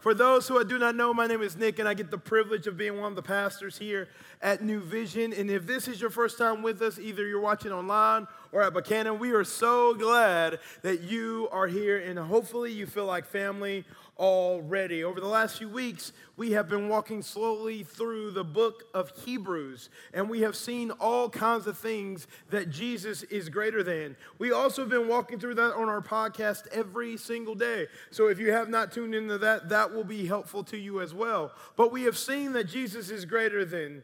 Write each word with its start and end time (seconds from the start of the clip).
For 0.00 0.14
those 0.14 0.46
who 0.46 0.60
I 0.60 0.62
do 0.62 0.78
not 0.78 0.94
know, 0.94 1.12
my 1.12 1.26
name 1.26 1.42
is 1.42 1.56
Nick, 1.56 1.80
and 1.80 1.88
I 1.88 1.92
get 1.92 2.12
the 2.12 2.18
privilege 2.18 2.68
of 2.68 2.76
being 2.76 3.00
one 3.00 3.10
of 3.10 3.16
the 3.16 3.22
pastors 3.22 3.78
here 3.78 4.08
at 4.40 4.62
New 4.62 4.78
Vision. 4.78 5.32
And 5.32 5.50
if 5.50 5.66
this 5.66 5.88
is 5.88 6.00
your 6.00 6.10
first 6.10 6.38
time 6.38 6.62
with 6.62 6.80
us, 6.82 7.00
either 7.00 7.26
you're 7.26 7.40
watching 7.40 7.72
online 7.72 8.28
or 8.52 8.62
at 8.62 8.72
Buchanan, 8.74 9.18
we 9.18 9.32
are 9.32 9.42
so 9.42 9.94
glad 9.94 10.60
that 10.82 11.00
you 11.00 11.48
are 11.50 11.66
here, 11.66 11.98
and 11.98 12.16
hopefully 12.16 12.70
you 12.70 12.86
feel 12.86 13.06
like 13.06 13.26
family 13.26 13.84
already. 14.18 15.04
Over 15.04 15.20
the 15.20 15.26
last 15.26 15.58
few 15.58 15.68
weeks, 15.68 16.12
we 16.36 16.52
have 16.52 16.68
been 16.68 16.88
walking 16.88 17.22
slowly 17.22 17.82
through 17.82 18.32
the 18.32 18.44
book 18.44 18.84
of 18.94 19.10
Hebrews, 19.24 19.90
and 20.12 20.28
we 20.28 20.40
have 20.40 20.56
seen 20.56 20.90
all 20.92 21.28
kinds 21.28 21.66
of 21.66 21.78
things 21.78 22.26
that 22.50 22.70
Jesus 22.70 23.22
is 23.24 23.48
greater 23.48 23.82
than. 23.82 24.16
We 24.38 24.52
also 24.52 24.82
have 24.82 24.90
been 24.90 25.08
walking 25.08 25.38
through 25.38 25.54
that 25.54 25.74
on 25.74 25.88
our 25.88 26.02
podcast 26.02 26.66
every 26.68 27.16
single 27.16 27.54
day. 27.54 27.86
So 28.10 28.28
if 28.28 28.38
you 28.38 28.52
have 28.52 28.68
not 28.68 28.92
tuned 28.92 29.14
into 29.14 29.38
that, 29.38 29.68
that 29.68 29.94
will 29.94 30.04
be 30.04 30.26
helpful 30.26 30.64
to 30.64 30.76
you 30.76 31.00
as 31.00 31.14
well. 31.14 31.52
But 31.76 31.92
we 31.92 32.02
have 32.02 32.18
seen 32.18 32.52
that 32.52 32.64
Jesus 32.64 33.10
is 33.10 33.24
greater 33.24 33.64
than 33.64 34.02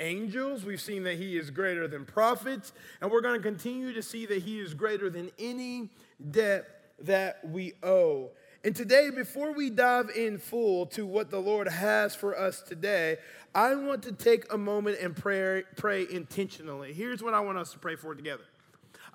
angels. 0.00 0.64
We've 0.64 0.80
seen 0.80 1.04
that 1.04 1.18
he 1.18 1.36
is 1.36 1.50
greater 1.50 1.86
than 1.86 2.04
prophets. 2.04 2.72
And 3.00 3.10
we're 3.10 3.20
going 3.20 3.38
to 3.38 3.42
continue 3.42 3.92
to 3.92 4.02
see 4.02 4.26
that 4.26 4.42
he 4.42 4.58
is 4.58 4.74
greater 4.74 5.10
than 5.10 5.30
any 5.38 5.90
debt 6.30 6.66
that 7.00 7.48
we 7.48 7.74
owe. 7.82 8.30
And 8.62 8.76
today, 8.76 9.08
before 9.08 9.52
we 9.52 9.70
dive 9.70 10.10
in 10.10 10.36
full 10.36 10.84
to 10.88 11.06
what 11.06 11.30
the 11.30 11.40
Lord 11.40 11.66
has 11.66 12.14
for 12.14 12.38
us 12.38 12.60
today, 12.60 13.16
I 13.54 13.74
want 13.74 14.02
to 14.02 14.12
take 14.12 14.52
a 14.52 14.58
moment 14.58 14.98
and 15.00 15.16
pray, 15.16 15.62
pray 15.76 16.06
intentionally. 16.10 16.92
Here's 16.92 17.22
what 17.22 17.32
I 17.32 17.40
want 17.40 17.56
us 17.56 17.72
to 17.72 17.78
pray 17.78 17.96
for 17.96 18.14
together. 18.14 18.44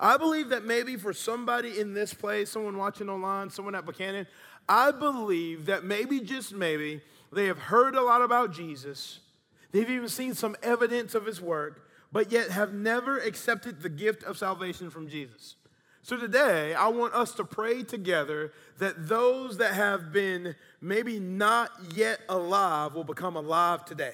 I 0.00 0.16
believe 0.16 0.48
that 0.48 0.64
maybe 0.64 0.96
for 0.96 1.12
somebody 1.12 1.78
in 1.78 1.94
this 1.94 2.12
place, 2.12 2.50
someone 2.50 2.76
watching 2.76 3.08
online, 3.08 3.48
someone 3.50 3.76
at 3.76 3.84
Buchanan, 3.84 4.26
I 4.68 4.90
believe 4.90 5.66
that 5.66 5.84
maybe, 5.84 6.20
just 6.20 6.52
maybe, 6.52 7.00
they 7.32 7.46
have 7.46 7.58
heard 7.58 7.94
a 7.94 8.02
lot 8.02 8.22
about 8.22 8.52
Jesus. 8.52 9.20
They've 9.70 9.88
even 9.88 10.08
seen 10.08 10.34
some 10.34 10.56
evidence 10.60 11.14
of 11.14 11.24
his 11.24 11.40
work, 11.40 11.88
but 12.10 12.32
yet 12.32 12.50
have 12.50 12.74
never 12.74 13.18
accepted 13.18 13.80
the 13.80 13.88
gift 13.88 14.24
of 14.24 14.36
salvation 14.36 14.90
from 14.90 15.08
Jesus. 15.08 15.54
So 16.06 16.16
today, 16.16 16.72
I 16.72 16.86
want 16.86 17.14
us 17.14 17.32
to 17.32 17.42
pray 17.42 17.82
together 17.82 18.52
that 18.78 19.08
those 19.08 19.56
that 19.56 19.74
have 19.74 20.12
been 20.12 20.54
maybe 20.80 21.18
not 21.18 21.72
yet 21.96 22.20
alive 22.28 22.94
will 22.94 23.02
become 23.02 23.34
alive 23.34 23.84
today. 23.84 24.12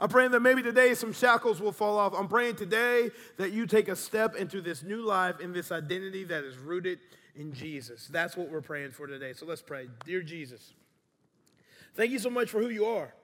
I'm 0.00 0.08
praying 0.08 0.32
that 0.32 0.40
maybe 0.40 0.64
today 0.64 0.94
some 0.94 1.12
shackles 1.12 1.60
will 1.60 1.70
fall 1.70 1.96
off. 1.96 2.12
I'm 2.12 2.26
praying 2.26 2.56
today 2.56 3.10
that 3.36 3.52
you 3.52 3.68
take 3.68 3.86
a 3.86 3.94
step 3.94 4.34
into 4.34 4.60
this 4.60 4.82
new 4.82 5.00
life, 5.00 5.38
in 5.38 5.52
this 5.52 5.70
identity 5.70 6.24
that 6.24 6.42
is 6.42 6.58
rooted 6.58 6.98
in 7.36 7.52
Jesus. 7.52 8.08
That's 8.08 8.36
what 8.36 8.50
we're 8.50 8.60
praying 8.60 8.90
for 8.90 9.06
today. 9.06 9.32
So 9.32 9.46
let's 9.46 9.62
pray. 9.62 9.86
Dear 10.04 10.22
Jesus, 10.22 10.72
thank 11.94 12.10
you 12.10 12.18
so 12.18 12.30
much 12.30 12.50
for 12.50 12.60
who 12.60 12.68
you 12.68 12.84
are. 12.84 13.14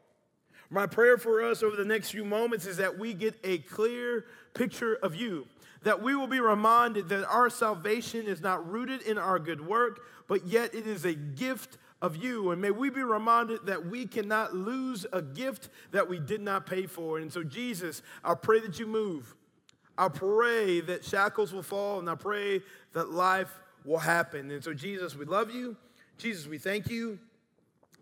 My 0.70 0.86
prayer 0.86 1.18
for 1.18 1.42
us 1.42 1.64
over 1.64 1.74
the 1.74 1.84
next 1.84 2.12
few 2.12 2.24
moments 2.24 2.64
is 2.64 2.76
that 2.76 2.96
we 2.96 3.12
get 3.12 3.34
a 3.42 3.58
clear 3.58 4.26
picture 4.54 4.94
of 5.02 5.16
you 5.16 5.48
that 5.84 6.02
we 6.02 6.14
will 6.14 6.26
be 6.26 6.40
reminded 6.40 7.08
that 7.08 7.26
our 7.26 7.50
salvation 7.50 8.26
is 8.26 8.40
not 8.40 8.68
rooted 8.70 9.02
in 9.02 9.18
our 9.18 9.38
good 9.38 9.66
work, 9.66 10.00
but 10.28 10.46
yet 10.46 10.74
it 10.74 10.86
is 10.86 11.04
a 11.04 11.14
gift 11.14 11.78
of 12.00 12.16
you. 12.16 12.50
And 12.50 12.60
may 12.60 12.70
we 12.70 12.90
be 12.90 13.02
reminded 13.02 13.66
that 13.66 13.86
we 13.86 14.06
cannot 14.06 14.54
lose 14.54 15.06
a 15.12 15.22
gift 15.22 15.68
that 15.92 16.08
we 16.08 16.18
did 16.18 16.40
not 16.40 16.66
pay 16.66 16.86
for. 16.86 17.18
And 17.18 17.32
so, 17.32 17.42
Jesus, 17.42 18.02
I 18.24 18.34
pray 18.34 18.60
that 18.60 18.78
you 18.78 18.86
move. 18.86 19.34
I 19.96 20.08
pray 20.08 20.80
that 20.80 21.04
shackles 21.04 21.52
will 21.52 21.62
fall, 21.62 21.98
and 21.98 22.08
I 22.08 22.14
pray 22.14 22.62
that 22.92 23.10
life 23.10 23.52
will 23.84 23.98
happen. 23.98 24.50
And 24.50 24.62
so, 24.62 24.72
Jesus, 24.72 25.16
we 25.16 25.24
love 25.24 25.54
you. 25.54 25.76
Jesus, 26.18 26.46
we 26.46 26.58
thank 26.58 26.88
you. 26.88 27.18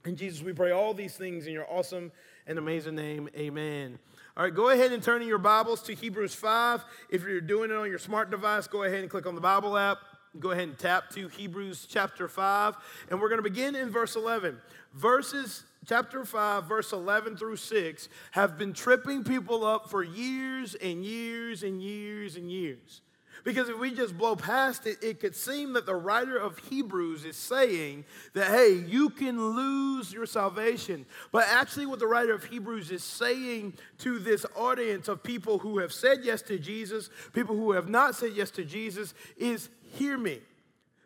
And 0.05 0.17
Jesus, 0.17 0.43
we 0.43 0.53
pray 0.53 0.71
all 0.71 0.95
these 0.95 1.17
things 1.17 1.47
in 1.47 1.53
your 1.53 1.71
awesome 1.71 2.11
and 2.47 2.59
amazing 2.59 2.95
name. 2.95 3.29
Amen. 3.37 3.99
All 4.37 4.45
right, 4.45 4.55
go 4.55 4.69
ahead 4.69 4.93
and 4.93 5.03
turn 5.03 5.23
in 5.23 5.29
your 5.29 5.39
Bibles 5.39 5.83
to 5.83 5.95
Hebrews 5.95 6.35
5. 6.37 6.85
If 7.11 7.25
you're 7.25 7.41
doing 7.41 7.73
it 7.73 7.77
on 7.77 7.89
your 7.89 7.99
smart 7.99 8.31
device, 8.31 8.69
go 8.69 8.85
ahead 8.85 9.01
and 9.01 9.11
click 9.11 9.27
on 9.27 9.35
the 9.35 9.41
Bible 9.41 9.77
app. 9.77 9.99
Go 10.39 10.53
ahead 10.53 10.69
and 10.69 10.79
tap 10.79 11.11
to 11.11 11.27
Hebrews 11.27 11.89
chapter 11.91 12.29
5. 12.29 12.77
And 13.11 13.21
we're 13.21 13.29
going 13.29 13.43
to 13.43 13.49
begin 13.49 13.75
in 13.75 13.91
verse 13.91 14.15
11. 14.15 14.57
Verses 14.95 15.65
chapter 15.85 16.25
5, 16.25 16.65
verse 16.65 16.93
11 16.93 17.39
through 17.39 17.57
6 17.57 18.09
have 18.31 18.57
been 18.57 18.73
tripping 18.73 19.25
people 19.25 19.67
up 19.67 19.91
for 19.91 20.05
years 20.05 20.77
and 20.77 21.05
years 21.05 21.65
and 21.65 21.83
years 21.83 22.37
and 22.37 22.53
years. 22.53 23.01
Because 23.45 23.69
if 23.69 23.79
we 23.79 23.91
just 23.93 24.17
blow 24.17 24.37
past 24.37 24.87
it, 24.87 25.03
it 25.03 25.21
could 25.21 25.35
seem 25.35 25.73
that 25.75 25.87
the 25.87 25.95
writer 25.95 26.37
of 26.37 26.59
Hebrews 26.59 27.25
is 27.25 27.37
saying 27.37 28.05
that, 28.35 28.49
hey, 28.49 28.73
you 28.73 29.11
can 29.11 29.55
lose 29.55 30.13
your 30.13 30.27
salvation. 30.27 31.07
But 31.33 31.47
actually, 31.49 31.87
what 31.87 31.99
the 31.99 32.07
writer 32.07 32.35
of 32.35 32.45
Hebrews 32.45 32.91
is 32.91 33.05
saying 33.05 33.75
to 33.99 34.19
this 34.19 34.45
audience 34.57 35.09
of 35.09 35.23
people 35.23 35.59
who 35.59 35.79
have 35.79 35.93
said 35.93 36.21
yes 36.23 36.43
to 36.43 36.59
Jesus, 36.59 37.11
people 37.33 37.57
who 37.57 37.73
have 37.73 37.89
not 37.89 38.15
said 38.15 38.33
yes 38.35 38.51
to 38.53 38.65
Jesus, 38.65 39.15
is 39.37 39.69
hear 39.83 40.19
me. 40.19 40.41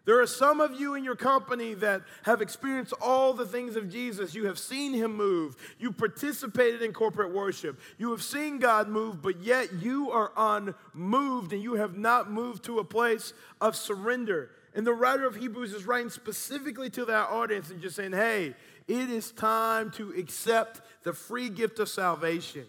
There 0.05 0.21
are 0.21 0.27
some 0.27 0.61
of 0.61 0.79
you 0.79 0.95
in 0.95 1.03
your 1.03 1.17
company 1.17 1.73
that 1.75 2.03
have 2.25 2.43
experienced 2.43 2.93
all 3.01 3.33
the 3.33 3.47
things 3.47 3.75
of 3.75 3.91
Jesus. 3.91 4.35
You 4.35 4.47
have 4.47 4.59
seen 4.59 4.93
him 4.93 5.17
move. 5.17 5.57
You 5.79 5.93
participated 5.93 6.83
in 6.83 6.93
corporate 6.93 7.33
worship. 7.33 7.81
You 7.97 8.11
have 8.11 8.23
seen 8.23 8.59
God 8.59 8.89
move, 8.89 9.23
but 9.23 9.41
yet 9.41 9.73
you 9.73 10.11
are 10.11 10.33
unmoved 10.37 11.55
and 11.55 11.63
you 11.63 11.75
have 11.75 11.97
not 11.97 12.31
moved 12.31 12.65
to 12.65 12.81
a 12.81 12.85
place 12.85 13.33
of 13.63 13.77
surrender. 13.77 14.51
And 14.75 14.87
the 14.87 14.93
writer 14.93 15.27
of 15.27 15.37
Hebrews 15.37 15.73
is 15.73 15.87
writing 15.87 16.11
specifically 16.11 16.91
to 16.91 17.07
that 17.07 17.31
audience 17.31 17.71
and 17.71 17.81
just 17.81 17.97
saying, 17.97 18.13
hey, 18.13 18.55
it 18.87 19.09
is 19.09 19.33
time 19.33 19.91
to 19.93 20.11
accept 20.13 20.83
the 21.05 21.15
free 21.15 21.49
gift 21.49 21.79
of 21.79 21.89
salvation. 21.89 22.67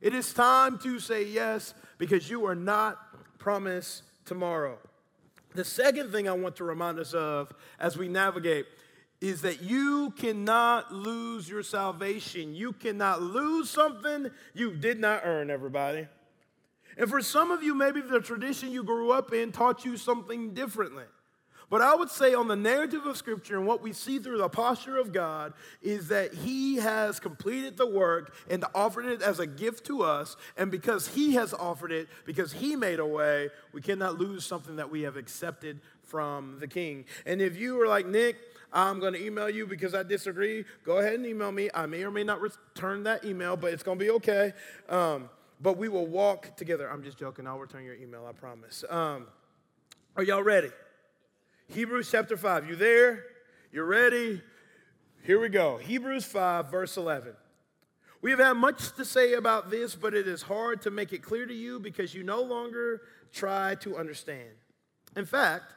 It 0.00 0.14
is 0.14 0.32
time 0.32 0.78
to 0.80 0.98
say 0.98 1.24
yes 1.24 1.74
because 1.98 2.28
you 2.28 2.44
are 2.46 2.56
not 2.56 2.98
promised 3.38 4.02
tomorrow. 4.24 4.78
The 5.54 5.64
second 5.64 6.12
thing 6.12 6.28
I 6.28 6.32
want 6.32 6.56
to 6.56 6.64
remind 6.64 6.98
us 6.98 7.12
of 7.14 7.52
as 7.78 7.96
we 7.96 8.08
navigate 8.08 8.66
is 9.20 9.42
that 9.42 9.62
you 9.62 10.12
cannot 10.16 10.92
lose 10.92 11.48
your 11.48 11.62
salvation. 11.62 12.54
You 12.54 12.72
cannot 12.72 13.22
lose 13.22 13.70
something 13.70 14.30
you 14.54 14.74
did 14.74 14.98
not 14.98 15.22
earn, 15.24 15.50
everybody. 15.50 16.08
And 16.96 17.08
for 17.08 17.22
some 17.22 17.50
of 17.50 17.62
you, 17.62 17.74
maybe 17.74 18.00
the 18.00 18.20
tradition 18.20 18.72
you 18.72 18.82
grew 18.82 19.12
up 19.12 19.32
in 19.32 19.52
taught 19.52 19.84
you 19.84 19.96
something 19.96 20.54
differently. 20.54 21.04
But 21.72 21.80
I 21.80 21.94
would 21.94 22.10
say, 22.10 22.34
on 22.34 22.48
the 22.48 22.54
narrative 22.54 23.06
of 23.06 23.16
Scripture 23.16 23.56
and 23.56 23.66
what 23.66 23.80
we 23.80 23.94
see 23.94 24.18
through 24.18 24.36
the 24.36 24.48
posture 24.50 24.98
of 24.98 25.10
God, 25.10 25.54
is 25.80 26.08
that 26.08 26.34
He 26.34 26.76
has 26.76 27.18
completed 27.18 27.78
the 27.78 27.86
work 27.86 28.34
and 28.50 28.62
offered 28.74 29.06
it 29.06 29.22
as 29.22 29.40
a 29.40 29.46
gift 29.46 29.86
to 29.86 30.02
us. 30.02 30.36
And 30.58 30.70
because 30.70 31.06
He 31.06 31.32
has 31.32 31.54
offered 31.54 31.90
it, 31.90 32.08
because 32.26 32.52
He 32.52 32.76
made 32.76 32.98
a 32.98 33.06
way, 33.06 33.48
we 33.72 33.80
cannot 33.80 34.18
lose 34.18 34.44
something 34.44 34.76
that 34.76 34.90
we 34.90 35.00
have 35.00 35.16
accepted 35.16 35.80
from 36.02 36.58
the 36.60 36.68
King. 36.68 37.06
And 37.24 37.40
if 37.40 37.56
you 37.56 37.80
are 37.80 37.88
like, 37.88 38.06
Nick, 38.06 38.36
I'm 38.70 39.00
going 39.00 39.14
to 39.14 39.24
email 39.24 39.48
you 39.48 39.66
because 39.66 39.94
I 39.94 40.02
disagree, 40.02 40.66
go 40.84 40.98
ahead 40.98 41.14
and 41.14 41.24
email 41.24 41.52
me. 41.52 41.70
I 41.72 41.86
may 41.86 42.02
or 42.04 42.10
may 42.10 42.22
not 42.22 42.42
return 42.42 43.04
that 43.04 43.24
email, 43.24 43.56
but 43.56 43.72
it's 43.72 43.82
going 43.82 43.98
to 43.98 44.04
be 44.04 44.10
okay. 44.10 44.52
Um, 44.90 45.30
but 45.62 45.78
we 45.78 45.88
will 45.88 46.06
walk 46.06 46.54
together. 46.54 46.90
I'm 46.90 47.02
just 47.02 47.16
joking. 47.16 47.46
I'll 47.46 47.58
return 47.58 47.82
your 47.82 47.94
email, 47.94 48.26
I 48.28 48.32
promise. 48.32 48.84
Um, 48.90 49.26
are 50.16 50.22
y'all 50.22 50.42
ready? 50.42 50.68
Hebrews 51.72 52.10
chapter 52.10 52.36
5. 52.36 52.68
You 52.68 52.76
there? 52.76 53.24
You 53.72 53.82
ready? 53.84 54.42
Here 55.22 55.40
we 55.40 55.48
go. 55.48 55.78
Hebrews 55.78 56.26
5, 56.26 56.70
verse 56.70 56.98
11. 56.98 57.32
We 58.20 58.30
have 58.30 58.40
had 58.40 58.52
much 58.58 58.94
to 58.96 59.06
say 59.06 59.32
about 59.32 59.70
this, 59.70 59.94
but 59.94 60.12
it 60.12 60.28
is 60.28 60.42
hard 60.42 60.82
to 60.82 60.90
make 60.90 61.14
it 61.14 61.22
clear 61.22 61.46
to 61.46 61.54
you 61.54 61.80
because 61.80 62.14
you 62.14 62.24
no 62.24 62.42
longer 62.42 63.00
try 63.32 63.76
to 63.76 63.96
understand. 63.96 64.50
In 65.16 65.24
fact, 65.24 65.72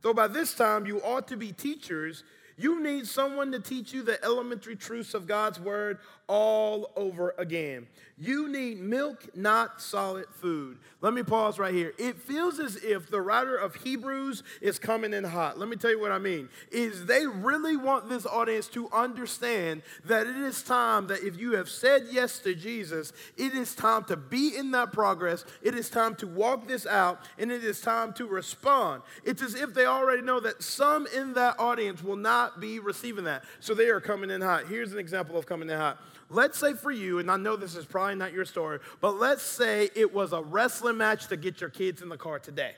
though 0.00 0.14
by 0.14 0.28
this 0.28 0.54
time 0.54 0.86
you 0.86 1.02
ought 1.02 1.28
to 1.28 1.36
be 1.36 1.52
teachers, 1.52 2.24
you 2.56 2.82
need 2.82 3.06
someone 3.06 3.52
to 3.52 3.60
teach 3.60 3.92
you 3.92 4.02
the 4.02 4.22
elementary 4.24 4.76
truths 4.76 5.12
of 5.12 5.26
God's 5.26 5.60
word 5.60 5.98
all 6.26 6.90
over 6.96 7.34
again. 7.36 7.86
You 8.16 8.48
need 8.48 8.78
milk, 8.78 9.36
not 9.36 9.80
solid 9.80 10.26
food. 10.30 10.78
Let 11.00 11.14
me 11.14 11.24
pause 11.24 11.58
right 11.58 11.74
here. 11.74 11.92
It 11.98 12.16
feels 12.16 12.60
as 12.60 12.76
if 12.76 13.10
the 13.10 13.20
writer 13.20 13.56
of 13.56 13.74
Hebrews 13.74 14.44
is 14.60 14.78
coming 14.78 15.12
in 15.12 15.24
hot. 15.24 15.58
Let 15.58 15.68
me 15.68 15.74
tell 15.74 15.90
you 15.90 16.00
what 16.00 16.12
I 16.12 16.18
mean. 16.18 16.48
Is 16.70 17.06
they 17.06 17.26
really 17.26 17.76
want 17.76 18.08
this 18.08 18.24
audience 18.24 18.68
to 18.68 18.88
understand 18.90 19.82
that 20.04 20.28
it 20.28 20.36
is 20.36 20.62
time 20.62 21.08
that 21.08 21.24
if 21.24 21.36
you 21.36 21.56
have 21.56 21.68
said 21.68 22.06
yes 22.08 22.38
to 22.40 22.54
Jesus, 22.54 23.12
it 23.36 23.52
is 23.52 23.74
time 23.74 24.04
to 24.04 24.16
be 24.16 24.56
in 24.56 24.70
that 24.70 24.92
progress. 24.92 25.44
It 25.60 25.74
is 25.74 25.90
time 25.90 26.14
to 26.16 26.28
walk 26.28 26.68
this 26.68 26.86
out 26.86 27.18
and 27.36 27.50
it 27.50 27.64
is 27.64 27.80
time 27.80 28.12
to 28.14 28.26
respond. 28.26 29.02
It's 29.24 29.42
as 29.42 29.56
if 29.56 29.74
they 29.74 29.86
already 29.86 30.22
know 30.22 30.38
that 30.38 30.62
some 30.62 31.08
in 31.08 31.34
that 31.34 31.58
audience 31.58 32.02
will 32.02 32.16
not 32.16 32.60
be 32.60 32.78
receiving 32.78 33.24
that. 33.24 33.42
So 33.58 33.74
they 33.74 33.88
are 33.88 34.00
coming 34.00 34.30
in 34.30 34.40
hot. 34.40 34.68
Here's 34.68 34.92
an 34.92 35.00
example 35.00 35.36
of 35.36 35.46
coming 35.46 35.68
in 35.68 35.76
hot. 35.76 35.98
Let's 36.30 36.58
say 36.58 36.74
for 36.74 36.90
you, 36.90 37.18
and 37.18 37.30
I 37.30 37.36
know 37.36 37.56
this 37.56 37.76
is 37.76 37.84
probably 37.84 38.14
not 38.14 38.32
your 38.32 38.44
story, 38.44 38.80
but 39.00 39.18
let's 39.18 39.42
say 39.42 39.90
it 39.94 40.12
was 40.12 40.32
a 40.32 40.42
wrestling 40.42 40.96
match 40.96 41.28
to 41.28 41.36
get 41.36 41.60
your 41.60 41.70
kids 41.70 42.02
in 42.02 42.08
the 42.08 42.16
car 42.16 42.38
today. 42.38 42.72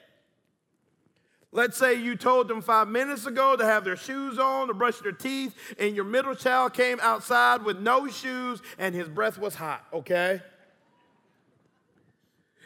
Let's 1.52 1.78
say 1.78 1.94
you 1.94 2.16
told 2.16 2.48
them 2.48 2.60
five 2.60 2.88
minutes 2.88 3.24
ago 3.24 3.56
to 3.56 3.64
have 3.64 3.84
their 3.84 3.96
shoes 3.96 4.38
on, 4.38 4.68
to 4.68 4.74
brush 4.74 4.98
their 4.98 5.12
teeth, 5.12 5.54
and 5.78 5.96
your 5.96 6.04
middle 6.04 6.34
child 6.34 6.74
came 6.74 6.98
outside 7.00 7.64
with 7.64 7.78
no 7.78 8.08
shoes 8.08 8.60
and 8.78 8.94
his 8.94 9.08
breath 9.08 9.38
was 9.38 9.54
hot, 9.54 9.84
okay? 9.92 10.42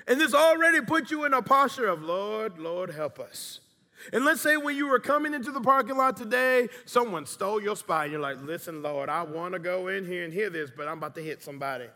And 0.08 0.20
this 0.20 0.34
already 0.34 0.80
put 0.80 1.10
you 1.10 1.24
in 1.24 1.34
a 1.34 1.42
posture 1.42 1.86
of, 1.86 2.02
Lord, 2.02 2.58
Lord, 2.58 2.90
help 2.90 3.20
us. 3.20 3.60
And 4.12 4.24
let's 4.24 4.40
say 4.40 4.56
when 4.56 4.76
you 4.76 4.88
were 4.88 4.98
coming 4.98 5.34
into 5.34 5.50
the 5.50 5.60
parking 5.60 5.96
lot 5.96 6.16
today, 6.16 6.68
someone 6.84 7.26
stole 7.26 7.62
your 7.62 7.76
spine. 7.76 8.10
You're 8.10 8.20
like, 8.20 8.42
listen, 8.42 8.82
Lord, 8.82 9.08
I 9.08 9.22
want 9.22 9.54
to 9.54 9.58
go 9.58 9.88
in 9.88 10.06
here 10.06 10.24
and 10.24 10.32
hear 10.32 10.50
this, 10.50 10.70
but 10.74 10.88
I'm 10.88 10.98
about 10.98 11.14
to 11.16 11.22
hit 11.22 11.42
somebody. 11.42 11.86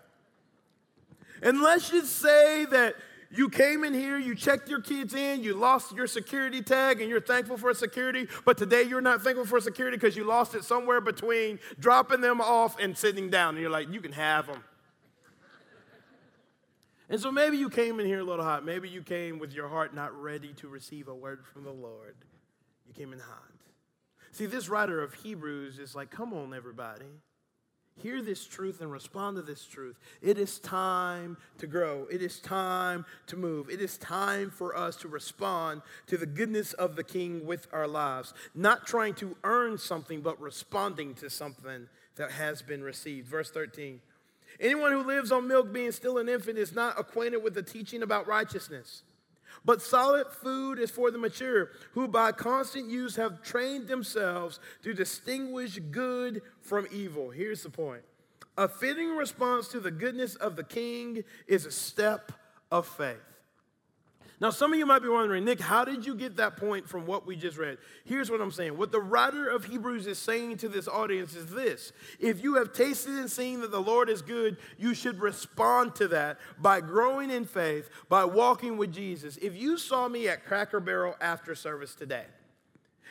And 1.42 1.60
let's 1.60 1.90
just 1.90 2.16
say 2.16 2.64
that 2.66 2.94
you 3.30 3.48
came 3.48 3.82
in 3.84 3.94
here, 3.94 4.16
you 4.16 4.34
checked 4.34 4.68
your 4.68 4.80
kids 4.80 5.14
in, 5.14 5.42
you 5.42 5.54
lost 5.54 5.94
your 5.96 6.06
security 6.06 6.62
tag, 6.62 7.00
and 7.00 7.10
you're 7.10 7.20
thankful 7.20 7.56
for 7.56 7.74
security, 7.74 8.28
but 8.44 8.56
today 8.56 8.82
you're 8.82 9.00
not 9.00 9.22
thankful 9.22 9.44
for 9.44 9.60
security 9.60 9.96
because 9.96 10.16
you 10.16 10.24
lost 10.24 10.54
it 10.54 10.62
somewhere 10.64 11.00
between 11.00 11.58
dropping 11.80 12.20
them 12.20 12.40
off 12.40 12.78
and 12.78 12.96
sitting 12.96 13.30
down. 13.30 13.54
And 13.54 13.62
you're 13.62 13.70
like, 13.70 13.90
you 13.90 14.00
can 14.00 14.12
have 14.12 14.46
them. 14.46 14.62
And 17.08 17.20
so 17.20 17.30
maybe 17.30 17.58
you 17.58 17.68
came 17.68 18.00
in 18.00 18.06
here 18.06 18.20
a 18.20 18.24
little 18.24 18.44
hot. 18.44 18.64
Maybe 18.64 18.88
you 18.88 19.02
came 19.02 19.38
with 19.38 19.52
your 19.52 19.68
heart 19.68 19.94
not 19.94 20.14
ready 20.20 20.52
to 20.54 20.68
receive 20.68 21.08
a 21.08 21.14
word 21.14 21.44
from 21.52 21.64
the 21.64 21.70
Lord. 21.70 22.16
You 22.86 22.94
came 22.94 23.12
in 23.12 23.18
hot. 23.18 23.52
See, 24.32 24.46
this 24.46 24.68
writer 24.68 25.02
of 25.02 25.14
Hebrews 25.14 25.78
is 25.78 25.94
like, 25.94 26.10
come 26.10 26.32
on, 26.32 26.54
everybody. 26.54 27.04
Hear 27.96 28.20
this 28.22 28.44
truth 28.44 28.80
and 28.80 28.90
respond 28.90 29.36
to 29.36 29.42
this 29.42 29.64
truth. 29.64 29.96
It 30.20 30.36
is 30.36 30.58
time 30.58 31.36
to 31.58 31.68
grow. 31.68 32.08
It 32.10 32.20
is 32.20 32.40
time 32.40 33.06
to 33.28 33.36
move. 33.36 33.70
It 33.70 33.80
is 33.80 33.96
time 33.98 34.50
for 34.50 34.76
us 34.76 34.96
to 34.96 35.08
respond 35.08 35.82
to 36.08 36.16
the 36.16 36.26
goodness 36.26 36.72
of 36.72 36.96
the 36.96 37.04
King 37.04 37.46
with 37.46 37.68
our 37.72 37.86
lives. 37.86 38.34
Not 38.52 38.86
trying 38.86 39.14
to 39.14 39.36
earn 39.44 39.78
something, 39.78 40.22
but 40.22 40.40
responding 40.40 41.14
to 41.16 41.30
something 41.30 41.86
that 42.16 42.32
has 42.32 42.62
been 42.62 42.82
received. 42.82 43.28
Verse 43.28 43.50
13 43.50 44.00
Anyone 44.64 44.92
who 44.92 45.02
lives 45.02 45.30
on 45.30 45.46
milk, 45.46 45.74
being 45.74 45.92
still 45.92 46.16
an 46.16 46.26
infant, 46.26 46.56
is 46.56 46.74
not 46.74 46.98
acquainted 46.98 47.42
with 47.42 47.52
the 47.52 47.62
teaching 47.62 48.02
about 48.02 48.26
righteousness. 48.26 49.02
But 49.62 49.82
solid 49.82 50.26
food 50.28 50.78
is 50.78 50.90
for 50.90 51.10
the 51.10 51.18
mature, 51.18 51.70
who 51.92 52.08
by 52.08 52.32
constant 52.32 52.88
use 52.88 53.14
have 53.16 53.42
trained 53.42 53.88
themselves 53.88 54.60
to 54.82 54.94
distinguish 54.94 55.78
good 55.90 56.40
from 56.62 56.88
evil. 56.90 57.28
Here's 57.28 57.62
the 57.62 57.68
point 57.68 58.04
a 58.56 58.66
fitting 58.66 59.14
response 59.16 59.68
to 59.68 59.80
the 59.80 59.90
goodness 59.90 60.34
of 60.36 60.56
the 60.56 60.64
king 60.64 61.24
is 61.46 61.66
a 61.66 61.70
step 61.70 62.32
of 62.70 62.86
faith. 62.86 63.33
Now, 64.44 64.50
some 64.50 64.74
of 64.74 64.78
you 64.78 64.84
might 64.84 65.00
be 65.00 65.08
wondering, 65.08 65.46
Nick, 65.46 65.58
how 65.58 65.86
did 65.86 66.04
you 66.04 66.14
get 66.14 66.36
that 66.36 66.58
point 66.58 66.86
from 66.86 67.06
what 67.06 67.26
we 67.26 67.34
just 67.34 67.56
read? 67.56 67.78
Here's 68.04 68.30
what 68.30 68.42
I'm 68.42 68.50
saying. 68.50 68.76
What 68.76 68.92
the 68.92 69.00
writer 69.00 69.48
of 69.48 69.64
Hebrews 69.64 70.06
is 70.06 70.18
saying 70.18 70.58
to 70.58 70.68
this 70.68 70.86
audience 70.86 71.34
is 71.34 71.46
this 71.46 71.92
If 72.20 72.42
you 72.42 72.56
have 72.56 72.74
tasted 72.74 73.14
and 73.14 73.30
seen 73.30 73.62
that 73.62 73.70
the 73.70 73.80
Lord 73.80 74.10
is 74.10 74.20
good, 74.20 74.58
you 74.76 74.92
should 74.92 75.18
respond 75.22 75.94
to 75.94 76.08
that 76.08 76.36
by 76.58 76.82
growing 76.82 77.30
in 77.30 77.46
faith, 77.46 77.88
by 78.10 78.26
walking 78.26 78.76
with 78.76 78.92
Jesus. 78.92 79.38
If 79.38 79.56
you 79.56 79.78
saw 79.78 80.08
me 80.08 80.28
at 80.28 80.44
Cracker 80.44 80.78
Barrel 80.78 81.16
after 81.22 81.54
service 81.54 81.94
today, 81.94 82.26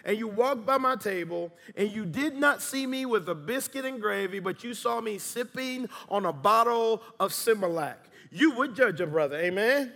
and 0.06 0.15
you 0.19 0.27
walked 0.27 0.68
by 0.68 0.77
my 0.77 0.95
table 0.97 1.51
and 1.75 1.91
you 1.91 2.06
did 2.06 2.36
not 2.36 2.62
see 2.62 2.86
me 2.86 3.07
with 3.07 3.27
a 3.27 3.33
biscuit 3.33 3.86
and 3.86 4.00
gravy, 4.00 4.39
but 4.39 4.63
you 4.63 4.75
saw 4.75 5.01
me 5.01 5.18
sipping 5.18 5.89
on 6.09 6.27
a 6.27 6.33
bottle 6.33 7.01
of 7.19 7.31
Similac, 7.31 7.95
you 8.29 8.51
would 8.51 8.75
judge 8.75 9.01
a 9.01 9.07
brother, 9.07 9.38
amen? 9.38 9.94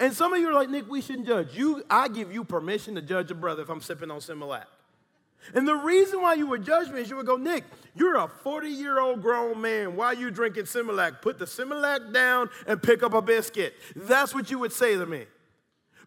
And 0.00 0.12
some 0.12 0.32
of 0.32 0.40
you 0.40 0.48
are 0.48 0.54
like, 0.54 0.70
Nick, 0.70 0.88
we 0.90 1.00
shouldn't 1.00 1.26
judge. 1.26 1.56
You, 1.56 1.82
I 1.88 2.08
give 2.08 2.32
you 2.32 2.44
permission 2.44 2.94
to 2.94 3.02
judge 3.02 3.30
a 3.30 3.34
brother 3.34 3.62
if 3.62 3.68
I'm 3.68 3.80
sipping 3.80 4.10
on 4.10 4.20
Similac. 4.20 4.64
And 5.54 5.66
the 5.66 5.74
reason 5.74 6.20
why 6.20 6.34
you 6.34 6.46
would 6.48 6.64
judge 6.64 6.90
me 6.90 7.00
is 7.00 7.08
you 7.08 7.16
would 7.16 7.26
go, 7.26 7.36
Nick, 7.36 7.64
you're 7.94 8.16
a 8.16 8.28
40 8.28 8.68
year 8.68 9.00
old 9.00 9.22
grown 9.22 9.60
man. 9.60 9.96
Why 9.96 10.06
are 10.06 10.14
you 10.14 10.30
drinking 10.30 10.64
Similac? 10.64 11.22
Put 11.22 11.38
the 11.38 11.46
Similac 11.46 12.12
down 12.12 12.50
and 12.66 12.82
pick 12.82 13.02
up 13.02 13.14
a 13.14 13.22
biscuit. 13.22 13.74
That's 13.96 14.34
what 14.34 14.50
you 14.50 14.58
would 14.58 14.72
say 14.72 14.96
to 14.96 15.06
me. 15.06 15.24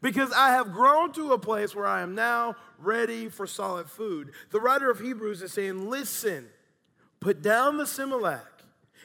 Because 0.01 0.31
I 0.31 0.49
have 0.49 0.71
grown 0.71 1.11
to 1.13 1.33
a 1.33 1.37
place 1.37 1.75
where 1.75 1.85
I 1.85 2.01
am 2.01 2.15
now 2.15 2.55
ready 2.79 3.29
for 3.29 3.45
solid 3.45 3.87
food. 3.87 4.31
The 4.49 4.59
writer 4.59 4.89
of 4.89 4.99
Hebrews 4.99 5.41
is 5.41 5.53
saying, 5.53 5.89
listen, 5.89 6.47
put 7.19 7.41
down 7.41 7.77
the 7.77 7.83
Similac 7.83 8.41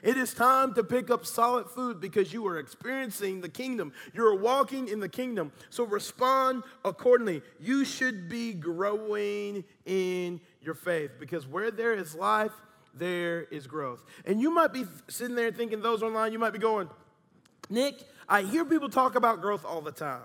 it 0.06 0.16
is 0.16 0.32
time 0.32 0.72
to 0.74 0.84
pick 0.84 1.10
up 1.10 1.26
solid 1.26 1.68
food 1.68 2.00
because 2.00 2.32
you 2.32 2.46
are 2.46 2.60
experiencing 2.60 3.40
the 3.40 3.48
kingdom. 3.48 3.92
You're 4.14 4.36
walking 4.36 4.86
in 4.86 5.00
the 5.00 5.08
kingdom. 5.08 5.50
So 5.68 5.82
respond 5.82 6.62
accordingly. 6.84 7.42
You 7.58 7.84
should 7.84 8.28
be 8.28 8.52
growing 8.52 9.64
in 9.84 10.40
your 10.62 10.74
faith 10.74 11.10
because 11.18 11.48
where 11.48 11.72
there 11.72 11.92
is 11.92 12.14
life, 12.14 12.52
there 12.94 13.42
is 13.50 13.66
growth. 13.66 14.04
And 14.24 14.40
you 14.40 14.54
might 14.54 14.72
be 14.72 14.84
sitting 15.08 15.34
there 15.34 15.50
thinking, 15.50 15.82
those 15.82 16.04
online, 16.04 16.32
you 16.32 16.38
might 16.38 16.52
be 16.52 16.60
going, 16.60 16.88
Nick, 17.68 17.96
I 18.28 18.42
hear 18.42 18.64
people 18.64 18.88
talk 18.88 19.16
about 19.16 19.40
growth 19.40 19.64
all 19.64 19.80
the 19.80 19.90
time, 19.90 20.22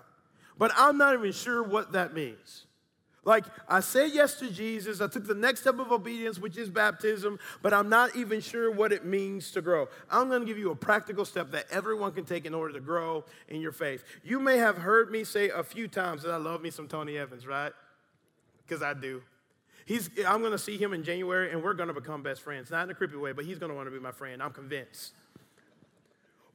but 0.59 0.71
I'm 0.77 0.99
not 0.99 1.15
even 1.15 1.31
sure 1.31 1.63
what 1.63 1.93
that 1.93 2.13
means. 2.13 2.65
Like, 3.23 3.45
I 3.67 3.81
said 3.81 4.11
yes 4.13 4.35
to 4.39 4.49
Jesus. 4.49 4.99
I 4.99 5.07
took 5.07 5.27
the 5.27 5.35
next 5.35 5.61
step 5.61 5.77
of 5.77 5.91
obedience, 5.91 6.39
which 6.39 6.57
is 6.57 6.71
baptism, 6.71 7.37
but 7.61 7.71
I'm 7.71 7.87
not 7.87 8.15
even 8.15 8.41
sure 8.41 8.71
what 8.71 8.91
it 8.91 9.05
means 9.05 9.51
to 9.51 9.61
grow. 9.61 9.89
I'm 10.09 10.27
going 10.27 10.41
to 10.41 10.47
give 10.47 10.57
you 10.57 10.71
a 10.71 10.75
practical 10.75 11.23
step 11.23 11.51
that 11.51 11.65
everyone 11.69 12.13
can 12.13 12.25
take 12.25 12.45
in 12.45 12.55
order 12.55 12.73
to 12.73 12.79
grow 12.79 13.23
in 13.47 13.61
your 13.61 13.73
faith. 13.73 14.03
You 14.23 14.39
may 14.39 14.57
have 14.57 14.77
heard 14.77 15.11
me 15.11 15.23
say 15.23 15.49
a 15.49 15.63
few 15.63 15.87
times 15.87 16.23
that 16.23 16.31
I 16.31 16.37
love 16.37 16.63
me 16.63 16.71
some 16.71 16.87
Tony 16.87 17.15
Evans, 17.15 17.45
right? 17.45 17.73
Because 18.65 18.81
I 18.81 18.95
do. 18.95 19.21
He's, 19.85 20.09
I'm 20.27 20.39
going 20.39 20.53
to 20.53 20.57
see 20.57 20.77
him 20.77 20.91
in 20.93 21.03
January, 21.03 21.51
and 21.51 21.61
we're 21.61 21.73
going 21.73 21.89
to 21.89 21.93
become 21.93 22.23
best 22.23 22.41
friends. 22.41 22.71
Not 22.71 22.85
in 22.85 22.89
a 22.89 22.95
creepy 22.95 23.17
way, 23.17 23.33
but 23.33 23.45
he's 23.45 23.59
going 23.59 23.69
to 23.69 23.75
want 23.75 23.85
to 23.85 23.91
be 23.91 23.99
my 23.99 24.11
friend. 24.11 24.41
I'm 24.41 24.51
convinced. 24.51 25.13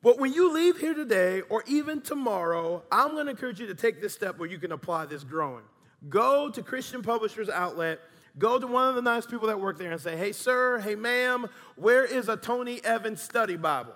But 0.03 0.19
when 0.19 0.33
you 0.33 0.53
leave 0.53 0.79
here 0.79 0.95
today, 0.95 1.43
or 1.43 1.63
even 1.69 2.01
tomorrow, 2.01 2.83
I'm 2.91 3.13
going 3.13 3.27
to 3.27 3.31
encourage 3.31 3.61
you 3.61 3.69
to 3.69 3.75
take 3.75 4.01
this 4.01 4.15
step 4.15 4.39
where 4.39 4.49
you 4.49 4.59
can 4.59 4.73
apply 4.73 5.07
this 5.07 5.23
growing. 5.23 5.65
Go 6.09 6.51
to 6.51 6.63
Christian 6.63 7.03
Publishers 7.03 7.49
Outlet, 7.49 8.01
go 8.39 8.59
to 8.59 8.67
one 8.67 8.89
of 8.89 8.95
the 8.95 9.03
nice 9.03 9.27
people 9.27 9.49
that 9.49 9.61
work 9.61 9.79
there 9.79 9.93
and 9.93 10.01
say, 10.01 10.17
hey, 10.17 10.33
sir, 10.33 10.79
hey, 10.79 10.95
ma'am, 10.95 11.47
where 11.77 12.05
is 12.05 12.29
a 12.29 12.37
Tony 12.37 12.81
Evans 12.85 13.23
study 13.23 13.57
Bible? 13.57 13.95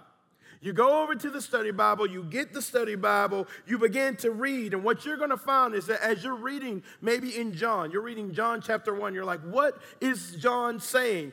You 0.63 0.75
go 0.75 1.03
over 1.03 1.15
to 1.15 1.31
the 1.31 1.41
study 1.41 1.71
Bible, 1.71 2.07
you 2.07 2.23
get 2.23 2.53
the 2.53 2.61
study 2.61 2.95
Bible, 2.95 3.49
you 3.67 3.79
begin 3.79 4.15
to 4.17 4.31
read. 4.31 4.75
And 4.75 4.85
what 4.85 5.07
you're 5.07 5.17
going 5.17 5.31
to 5.31 5.39
find 5.39 5.75
is 5.75 5.87
that 5.87 6.03
as 6.03 6.23
you're 6.23 6.37
reading, 6.37 6.83
maybe 7.01 7.35
in 7.39 7.55
John, 7.55 7.91
you're 7.91 8.03
reading 8.03 8.35
John 8.35 8.61
chapter 8.61 8.95
one, 8.95 9.15
you're 9.15 9.25
like, 9.25 9.41
what 9.41 9.81
is 10.03 10.37
John 10.37 10.79
saying? 10.79 11.33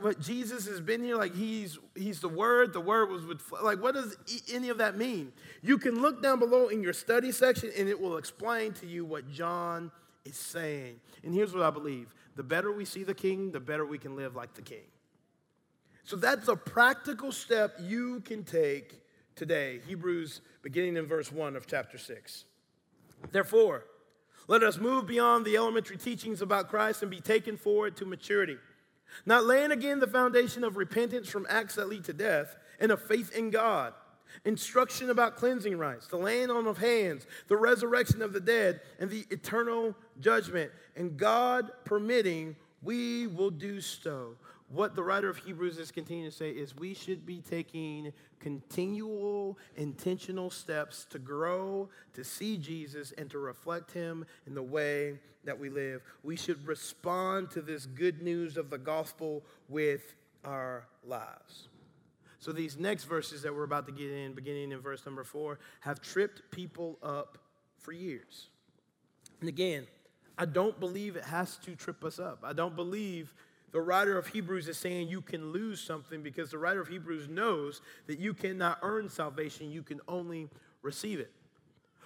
what 0.00 0.20
Jesus 0.20 0.66
has 0.66 0.80
been 0.80 1.04
here, 1.04 1.16
like 1.16 1.34
he's 1.34 1.78
he's 1.94 2.20
the 2.20 2.28
word, 2.28 2.72
the 2.72 2.80
word 2.80 3.10
was 3.10 3.26
with, 3.26 3.42
like, 3.62 3.82
what 3.82 3.94
does 3.94 4.16
any 4.50 4.70
of 4.70 4.78
that 4.78 4.96
mean? 4.96 5.32
You 5.60 5.76
can 5.76 6.00
look 6.00 6.22
down 6.22 6.38
below 6.38 6.68
in 6.68 6.82
your 6.82 6.94
study 6.94 7.30
section 7.30 7.70
and 7.76 7.90
it 7.90 8.00
will 8.00 8.16
explain 8.16 8.72
to 8.74 8.86
you 8.86 9.04
what 9.04 9.30
John 9.30 9.92
is 10.24 10.36
saying. 10.36 11.00
And 11.24 11.34
here's 11.34 11.52
what 11.52 11.62
I 11.62 11.70
believe 11.70 12.14
the 12.36 12.42
better 12.42 12.72
we 12.72 12.84
see 12.84 13.04
the 13.04 13.14
king, 13.14 13.52
the 13.52 13.60
better 13.60 13.84
we 13.84 13.98
can 13.98 14.16
live 14.16 14.34
like 14.34 14.54
the 14.54 14.62
king. 14.62 14.86
So 16.04 16.16
that's 16.16 16.48
a 16.48 16.56
practical 16.56 17.30
step 17.32 17.76
you 17.80 18.20
can 18.20 18.44
take 18.44 19.02
today. 19.36 19.80
Hebrews 19.86 20.40
beginning 20.62 20.96
in 20.96 21.06
verse 21.06 21.30
1 21.30 21.56
of 21.56 21.66
chapter 21.66 21.98
6. 21.98 22.44
Therefore, 23.30 23.84
let 24.48 24.62
us 24.62 24.78
move 24.78 25.06
beyond 25.06 25.44
the 25.44 25.56
elementary 25.56 25.96
teachings 25.96 26.42
about 26.42 26.68
Christ 26.68 27.02
and 27.02 27.10
be 27.10 27.20
taken 27.20 27.56
forward 27.56 27.96
to 27.96 28.04
maturity. 28.04 28.56
Not 29.26 29.44
laying 29.44 29.70
again 29.70 30.00
the 30.00 30.06
foundation 30.06 30.64
of 30.64 30.76
repentance 30.76 31.28
from 31.28 31.46
acts 31.48 31.76
that 31.76 31.88
lead 31.88 32.04
to 32.04 32.12
death 32.12 32.56
and 32.80 32.90
of 32.90 33.00
faith 33.00 33.30
in 33.32 33.50
God 33.50 33.92
instruction 34.44 35.10
about 35.10 35.36
cleansing 35.36 35.76
rites, 35.76 36.06
the 36.08 36.16
laying 36.16 36.50
on 36.50 36.66
of 36.66 36.78
hands, 36.78 37.26
the 37.48 37.56
resurrection 37.56 38.22
of 38.22 38.32
the 38.32 38.40
dead, 38.40 38.80
and 38.98 39.10
the 39.10 39.26
eternal 39.30 39.94
judgment. 40.22 40.70
And 40.96 41.16
God 41.16 41.70
permitting, 41.84 42.56
we 42.82 43.26
will 43.26 43.50
do 43.50 43.80
so. 43.80 44.36
What 44.68 44.96
the 44.96 45.02
writer 45.02 45.28
of 45.28 45.36
Hebrews 45.36 45.76
is 45.76 45.90
continuing 45.90 46.30
to 46.30 46.34
say 46.36 46.50
is 46.50 46.74
we 46.74 46.94
should 46.94 47.26
be 47.26 47.42
taking 47.42 48.10
continual, 48.40 49.58
intentional 49.76 50.50
steps 50.50 51.06
to 51.10 51.18
grow, 51.18 51.90
to 52.14 52.24
see 52.24 52.56
Jesus, 52.56 53.12
and 53.18 53.28
to 53.30 53.38
reflect 53.38 53.92
him 53.92 54.24
in 54.46 54.54
the 54.54 54.62
way 54.62 55.18
that 55.44 55.58
we 55.58 55.68
live. 55.68 56.02
We 56.22 56.36
should 56.36 56.66
respond 56.66 57.50
to 57.50 57.60
this 57.60 57.84
good 57.84 58.22
news 58.22 58.56
of 58.56 58.70
the 58.70 58.78
gospel 58.78 59.44
with 59.68 60.14
our 60.42 60.86
lives. 61.04 61.68
So 62.38 62.50
these 62.50 62.78
next 62.78 63.04
verses 63.04 63.42
that 63.42 63.54
we're 63.54 63.64
about 63.64 63.86
to 63.86 63.92
get 63.92 64.10
in, 64.10 64.32
beginning 64.32 64.72
in 64.72 64.80
verse 64.80 65.04
number 65.04 65.22
four, 65.22 65.58
have 65.80 66.00
tripped 66.00 66.50
people 66.50 66.98
up 67.02 67.38
for 67.78 67.92
years. 67.92 68.48
And 69.40 69.48
again, 69.48 69.86
I 70.38 70.44
don't 70.44 70.78
believe 70.80 71.16
it 71.16 71.24
has 71.24 71.56
to 71.58 71.74
trip 71.74 72.04
us 72.04 72.18
up. 72.18 72.40
I 72.42 72.52
don't 72.52 72.76
believe 72.76 73.32
the 73.72 73.80
writer 73.80 74.18
of 74.18 74.26
Hebrews 74.26 74.68
is 74.68 74.78
saying 74.78 75.08
you 75.08 75.22
can 75.22 75.52
lose 75.52 75.80
something 75.80 76.22
because 76.22 76.50
the 76.50 76.58
writer 76.58 76.80
of 76.80 76.88
Hebrews 76.88 77.28
knows 77.28 77.80
that 78.06 78.18
you 78.18 78.34
cannot 78.34 78.78
earn 78.82 79.08
salvation, 79.08 79.70
you 79.70 79.82
can 79.82 80.00
only 80.08 80.48
receive 80.82 81.20
it. 81.20 81.32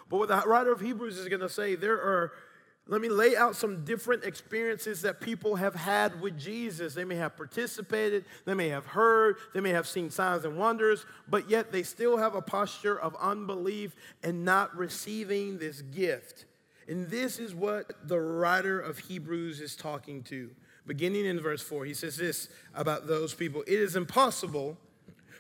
But 0.09 0.19
what 0.19 0.29
the 0.29 0.43
writer 0.47 0.73
of 0.73 0.81
Hebrews 0.81 1.19
is 1.19 1.29
going 1.29 1.41
to 1.41 1.49
say, 1.49 1.75
there 1.75 2.01
are 2.01 2.33
let 2.89 3.01
me 3.01 3.09
lay 3.09 3.35
out 3.35 3.57
some 3.57 3.85
different 3.85 4.23
experiences 4.23 5.03
that 5.03 5.21
people 5.21 5.57
have 5.57 5.75
had 5.75 6.21
with 6.21 6.39
Jesus. 6.39 6.95
They 6.95 7.05
may 7.05 7.17
have 7.17 7.37
participated, 7.37 8.25
they 8.45 8.55
may 8.55 8.69
have 8.69 8.87
heard, 8.87 9.39
they 9.53 9.61
may 9.61 9.71
have 9.71 9.89
seen 9.89 10.09
signs 10.09 10.45
and 10.45 10.57
wonders, 10.57 11.05
but 11.29 11.51
yet 11.51 11.73
they 11.73 11.83
still 11.83 12.17
have 12.17 12.37
a 12.37 12.43
posture 12.43 12.97
of 12.97 13.17
unbelief 13.17 13.97
and 14.23 14.45
not 14.45 14.77
receiving 14.77 15.59
this 15.59 15.83
gift. 15.83 16.46
And 16.89 17.09
this 17.09 17.39
is 17.39 17.55
what 17.55 17.93
the 18.09 18.21
writer 18.21 18.81
of 18.81 18.99
Hebrews 18.99 19.61
is 19.61 19.75
talking 19.75 20.23
to. 20.25 20.51
Beginning 20.87 21.27
in 21.27 21.41
verse 21.41 21.63
4, 21.63 21.85
he 21.85 21.95
says 21.95 22.17
this 22.17 22.49
about 22.75 23.07
those 23.07 23.35
people 23.35 23.63
It 23.63 23.79
is 23.79 23.97
impossible 23.97 24.77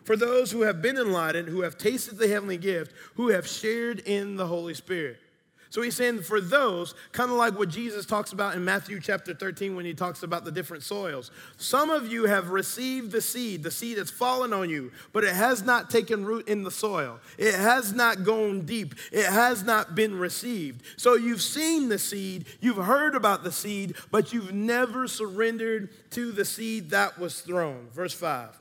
for 0.04 0.16
those 0.16 0.50
who 0.52 0.62
have 0.62 0.82
been 0.82 0.96
enlightened, 0.96 1.48
who 1.48 1.62
have 1.62 1.78
tasted 1.78 2.18
the 2.18 2.28
heavenly 2.28 2.56
gift, 2.56 2.92
who 3.14 3.28
have 3.28 3.46
shared 3.46 4.00
in 4.00 4.36
the 4.36 4.46
Holy 4.46 4.74
Spirit 4.74 5.18
so 5.70 5.82
he's 5.82 5.96
saying 5.96 6.22
for 6.22 6.40
those, 6.40 6.94
kind 7.12 7.30
of 7.30 7.36
like 7.36 7.58
what 7.58 7.68
Jesus 7.68 8.06
talks 8.06 8.32
about 8.32 8.54
in 8.54 8.64
Matthew 8.64 9.00
chapter 9.00 9.34
13 9.34 9.74
when 9.74 9.84
he 9.84 9.94
talks 9.94 10.22
about 10.22 10.44
the 10.44 10.52
different 10.52 10.82
soils. 10.82 11.30
Some 11.56 11.90
of 11.90 12.10
you 12.10 12.24
have 12.26 12.50
received 12.50 13.12
the 13.12 13.20
seed, 13.20 13.62
the 13.62 13.70
seed 13.70 13.98
has 13.98 14.10
fallen 14.10 14.52
on 14.52 14.70
you, 14.70 14.92
but 15.12 15.24
it 15.24 15.34
has 15.34 15.62
not 15.62 15.90
taken 15.90 16.24
root 16.24 16.48
in 16.48 16.62
the 16.62 16.70
soil. 16.70 17.18
It 17.38 17.54
has 17.54 17.92
not 17.92 18.24
gone 18.24 18.62
deep. 18.62 18.94
It 19.12 19.26
has 19.26 19.64
not 19.64 19.94
been 19.94 20.18
received. 20.18 20.82
So 20.96 21.14
you've 21.14 21.42
seen 21.42 21.88
the 21.88 21.98
seed, 21.98 22.46
you've 22.60 22.76
heard 22.76 23.14
about 23.14 23.44
the 23.44 23.52
seed, 23.52 23.96
but 24.10 24.32
you've 24.32 24.52
never 24.52 25.08
surrendered 25.08 25.90
to 26.10 26.32
the 26.32 26.44
seed 26.44 26.90
that 26.90 27.18
was 27.18 27.40
thrown. 27.40 27.88
Verse 27.92 28.14
5. 28.14 28.60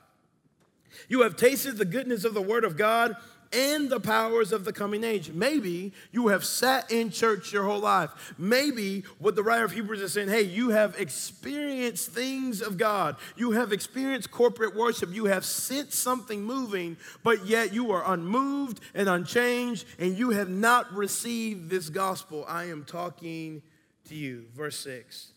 You 1.10 1.22
have 1.22 1.36
tasted 1.36 1.78
the 1.78 1.86
goodness 1.86 2.24
of 2.24 2.34
the 2.34 2.42
word 2.42 2.64
of 2.64 2.78
God 2.78 3.16
and 3.54 3.90
the 3.90 4.00
powers 4.00 4.52
of 4.52 4.66
the 4.66 4.74
coming 4.74 5.04
age. 5.04 5.32
Maybe 5.32 5.94
you 6.12 6.28
have 6.30 6.44
sat 6.44 6.92
in 6.92 7.10
church 7.10 7.54
your 7.54 7.64
whole 7.64 7.80
life. 7.80 8.34
Maybe 8.38 9.04
what 9.20 9.36
the 9.36 9.44
writer 9.44 9.66
of 9.66 9.72
Hebrews 9.72 10.02
is 10.02 10.14
saying, 10.14 10.30
hey, 10.30 10.42
you 10.42 10.70
have 10.70 10.96
experienced 11.00 12.12
things 12.12 12.62
of 12.62 12.78
God. 12.78 13.16
You 13.36 13.52
have 13.52 13.72
experienced 13.72 14.32
corporate 14.32 14.76
worship. 14.76 15.14
You 15.14 15.26
have 15.26 15.46
sensed 15.46 15.94
something 15.94 16.44
moving, 16.44 16.98
but 17.24 17.46
yet 17.46 17.74
you 17.74 17.92
are 17.92 18.04
unmoved 18.14 18.80
and 18.94 19.10
unchanged, 19.10 19.86
and 20.00 20.18
you 20.18 20.32
have 20.32 20.50
not 20.50 20.94
received 20.94 21.70
this 21.70 21.90
gospel. 21.90 22.46
I 22.48 22.66
am 22.66 22.84
talking 22.84 23.62
to 24.06 24.16
you. 24.16 24.46
Verse 24.56 24.78
6 24.80 25.32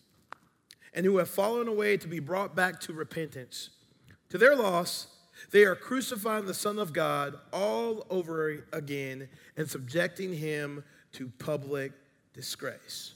and 0.95 1.07
who 1.07 1.19
have 1.19 1.29
fallen 1.29 1.69
away 1.69 1.97
to 1.97 2.09
be 2.09 2.19
brought 2.19 2.57
back 2.57 2.81
to 2.81 2.93
repentance. 2.93 3.71
To 4.31 4.39
their 4.39 4.57
loss, 4.57 5.07
they 5.51 5.65
are 5.65 5.75
crucifying 5.75 6.47
the 6.47 6.55
Son 6.55 6.79
of 6.79 6.93
God 6.93 7.39
all 7.53 8.07
over 8.11 8.65
again 8.73 9.29
and 9.57 9.69
subjecting 9.69 10.35
him 10.35 10.85
to 11.13 11.31
public 11.39 11.93
disgrace. 12.35 13.15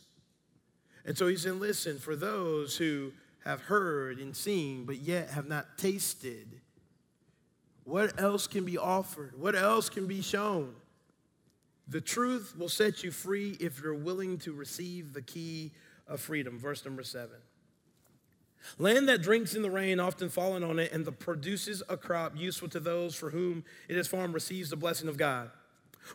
And 1.04 1.16
so 1.16 1.26
he's 1.26 1.42
saying, 1.42 1.60
listen, 1.60 1.98
for 1.98 2.16
those 2.16 2.76
who 2.76 3.12
have 3.44 3.62
heard 3.62 4.18
and 4.18 4.36
seen, 4.36 4.84
but 4.84 4.96
yet 4.96 5.30
have 5.30 5.48
not 5.48 5.76
tasted, 5.76 6.60
what 7.84 8.20
else 8.20 8.46
can 8.46 8.64
be 8.64 8.78
offered? 8.78 9.38
What 9.38 9.56
else 9.56 9.88
can 9.88 10.06
be 10.06 10.22
shown? 10.22 10.74
The 11.88 12.00
truth 12.00 12.54
will 12.56 12.68
set 12.68 13.02
you 13.02 13.10
free 13.10 13.56
if 13.58 13.82
you're 13.82 13.94
willing 13.94 14.38
to 14.38 14.52
receive 14.52 15.12
the 15.12 15.22
key 15.22 15.72
of 16.06 16.20
freedom. 16.20 16.58
Verse 16.58 16.84
number 16.84 17.02
seven. 17.02 17.36
Land 18.78 19.08
that 19.08 19.22
drinks 19.22 19.54
in 19.54 19.62
the 19.62 19.70
rain, 19.70 20.00
often 20.00 20.28
falling 20.28 20.62
on 20.62 20.78
it, 20.78 20.92
and 20.92 21.04
that 21.04 21.18
produces 21.18 21.82
a 21.88 21.96
crop 21.96 22.36
useful 22.36 22.68
to 22.68 22.80
those 22.80 23.14
for 23.14 23.30
whom 23.30 23.64
it 23.88 23.96
is 23.96 24.06
farmed, 24.06 24.34
receives 24.34 24.70
the 24.70 24.76
blessing 24.76 25.08
of 25.08 25.16
God. 25.16 25.50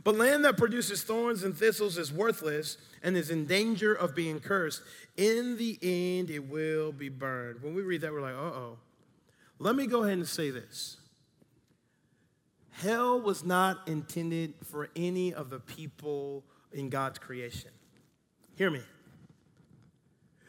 But 0.04 0.16
land 0.16 0.44
that 0.46 0.58
produces 0.58 1.04
thorns 1.04 1.44
and 1.44 1.56
thistles 1.56 1.98
is 1.98 2.12
worthless 2.12 2.78
and 3.02 3.16
is 3.16 3.30
in 3.30 3.46
danger 3.46 3.94
of 3.94 4.16
being 4.16 4.40
cursed. 4.40 4.82
In 5.16 5.58
the 5.58 5.78
end, 5.82 6.30
it 6.30 6.48
will 6.48 6.92
be 6.92 7.10
burned. 7.10 7.62
When 7.62 7.74
we 7.74 7.82
read 7.82 8.02
that, 8.02 8.12
we're 8.12 8.22
like, 8.22 8.36
uh 8.36 8.56
oh. 8.56 8.78
Let 9.60 9.76
me 9.76 9.88
go 9.88 10.04
ahead 10.04 10.18
and 10.18 10.28
say 10.28 10.50
this 10.52 10.98
Hell 12.72 13.22
was 13.22 13.44
not 13.44 13.88
intended 13.88 14.54
for 14.64 14.90
any 14.96 15.34
of 15.34 15.50
the 15.50 15.60
people 15.60 16.44
in 16.72 16.90
God's 16.90 17.18
creation. 17.18 17.72
Hear 18.56 18.70
me. 18.70 18.82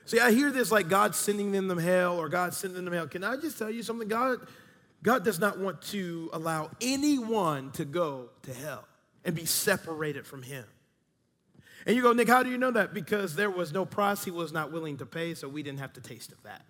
See, 0.08 0.20
I 0.20 0.32
hear 0.32 0.50
this 0.50 0.72
like 0.72 0.88
God 0.88 1.14
sending 1.14 1.52
them 1.52 1.68
to 1.68 1.74
hell 1.74 2.16
or 2.16 2.30
God 2.30 2.54
sending 2.54 2.82
them 2.82 2.90
to 2.90 2.96
hell. 2.96 3.06
Can 3.06 3.22
I 3.22 3.36
just 3.36 3.58
tell 3.58 3.70
you 3.70 3.82
something? 3.82 4.08
God, 4.08 4.38
God 5.02 5.22
does 5.22 5.38
not 5.38 5.58
want 5.58 5.82
to 5.82 6.30
allow 6.32 6.70
anyone 6.80 7.72
to 7.72 7.84
go 7.84 8.30
to 8.44 8.54
hell 8.54 8.88
and 9.22 9.34
be 9.34 9.44
separated 9.44 10.26
from 10.26 10.42
Him. 10.42 10.64
And 11.84 11.94
you 11.94 12.00
go, 12.00 12.14
Nick, 12.14 12.26
how 12.26 12.42
do 12.42 12.48
you 12.48 12.56
know 12.56 12.70
that? 12.70 12.94
Because 12.94 13.36
there 13.36 13.50
was 13.50 13.70
no 13.74 13.84
price 13.84 14.24
He 14.24 14.30
was 14.30 14.50
not 14.50 14.72
willing 14.72 14.96
to 14.96 15.04
pay, 15.04 15.34
so 15.34 15.46
we 15.46 15.62
didn't 15.62 15.80
have 15.80 15.92
to 15.92 16.00
taste 16.00 16.32
of 16.32 16.42
that. 16.42 16.64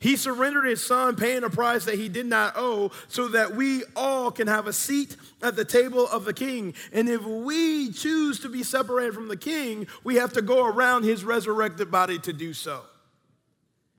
He 0.00 0.16
surrendered 0.16 0.64
his 0.64 0.84
son, 0.84 1.16
paying 1.16 1.44
a 1.44 1.50
price 1.50 1.84
that 1.84 1.96
he 1.96 2.08
did 2.08 2.26
not 2.26 2.54
owe, 2.56 2.90
so 3.08 3.28
that 3.28 3.54
we 3.54 3.84
all 3.94 4.30
can 4.30 4.48
have 4.48 4.66
a 4.66 4.72
seat 4.72 5.16
at 5.42 5.56
the 5.56 5.64
table 5.64 6.06
of 6.08 6.24
the 6.24 6.34
king. 6.34 6.74
And 6.92 7.08
if 7.08 7.22
we 7.24 7.92
choose 7.92 8.40
to 8.40 8.48
be 8.48 8.62
separated 8.62 9.14
from 9.14 9.28
the 9.28 9.36
king, 9.36 9.86
we 10.04 10.16
have 10.16 10.32
to 10.34 10.42
go 10.42 10.66
around 10.66 11.04
his 11.04 11.24
resurrected 11.24 11.90
body 11.90 12.18
to 12.20 12.32
do 12.32 12.52
so. 12.52 12.82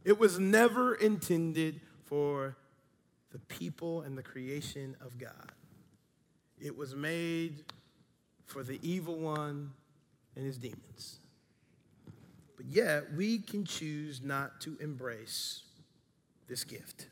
It 0.04 0.20
was 0.20 0.40
never 0.40 0.96
intended 0.96 1.80
for 2.06 2.58
the 3.32 3.40
people 3.40 4.02
and 4.02 4.18
the 4.18 4.24
creation 4.24 4.96
of 5.02 5.18
God, 5.18 5.52
it 6.62 6.78
was 6.78 6.96
made 6.96 7.64
for 8.46 8.64
the 8.64 8.80
evil 8.88 9.18
one 9.18 9.72
and 10.36 10.46
his 10.46 10.58
demons. 10.58 11.20
But 12.56 12.68
yet, 12.68 13.14
we 13.16 13.40
can 13.40 13.66
choose 13.66 14.22
not 14.22 14.62
to 14.62 14.78
embrace 14.80 15.63
this 16.54 16.64
gift. 16.64 17.08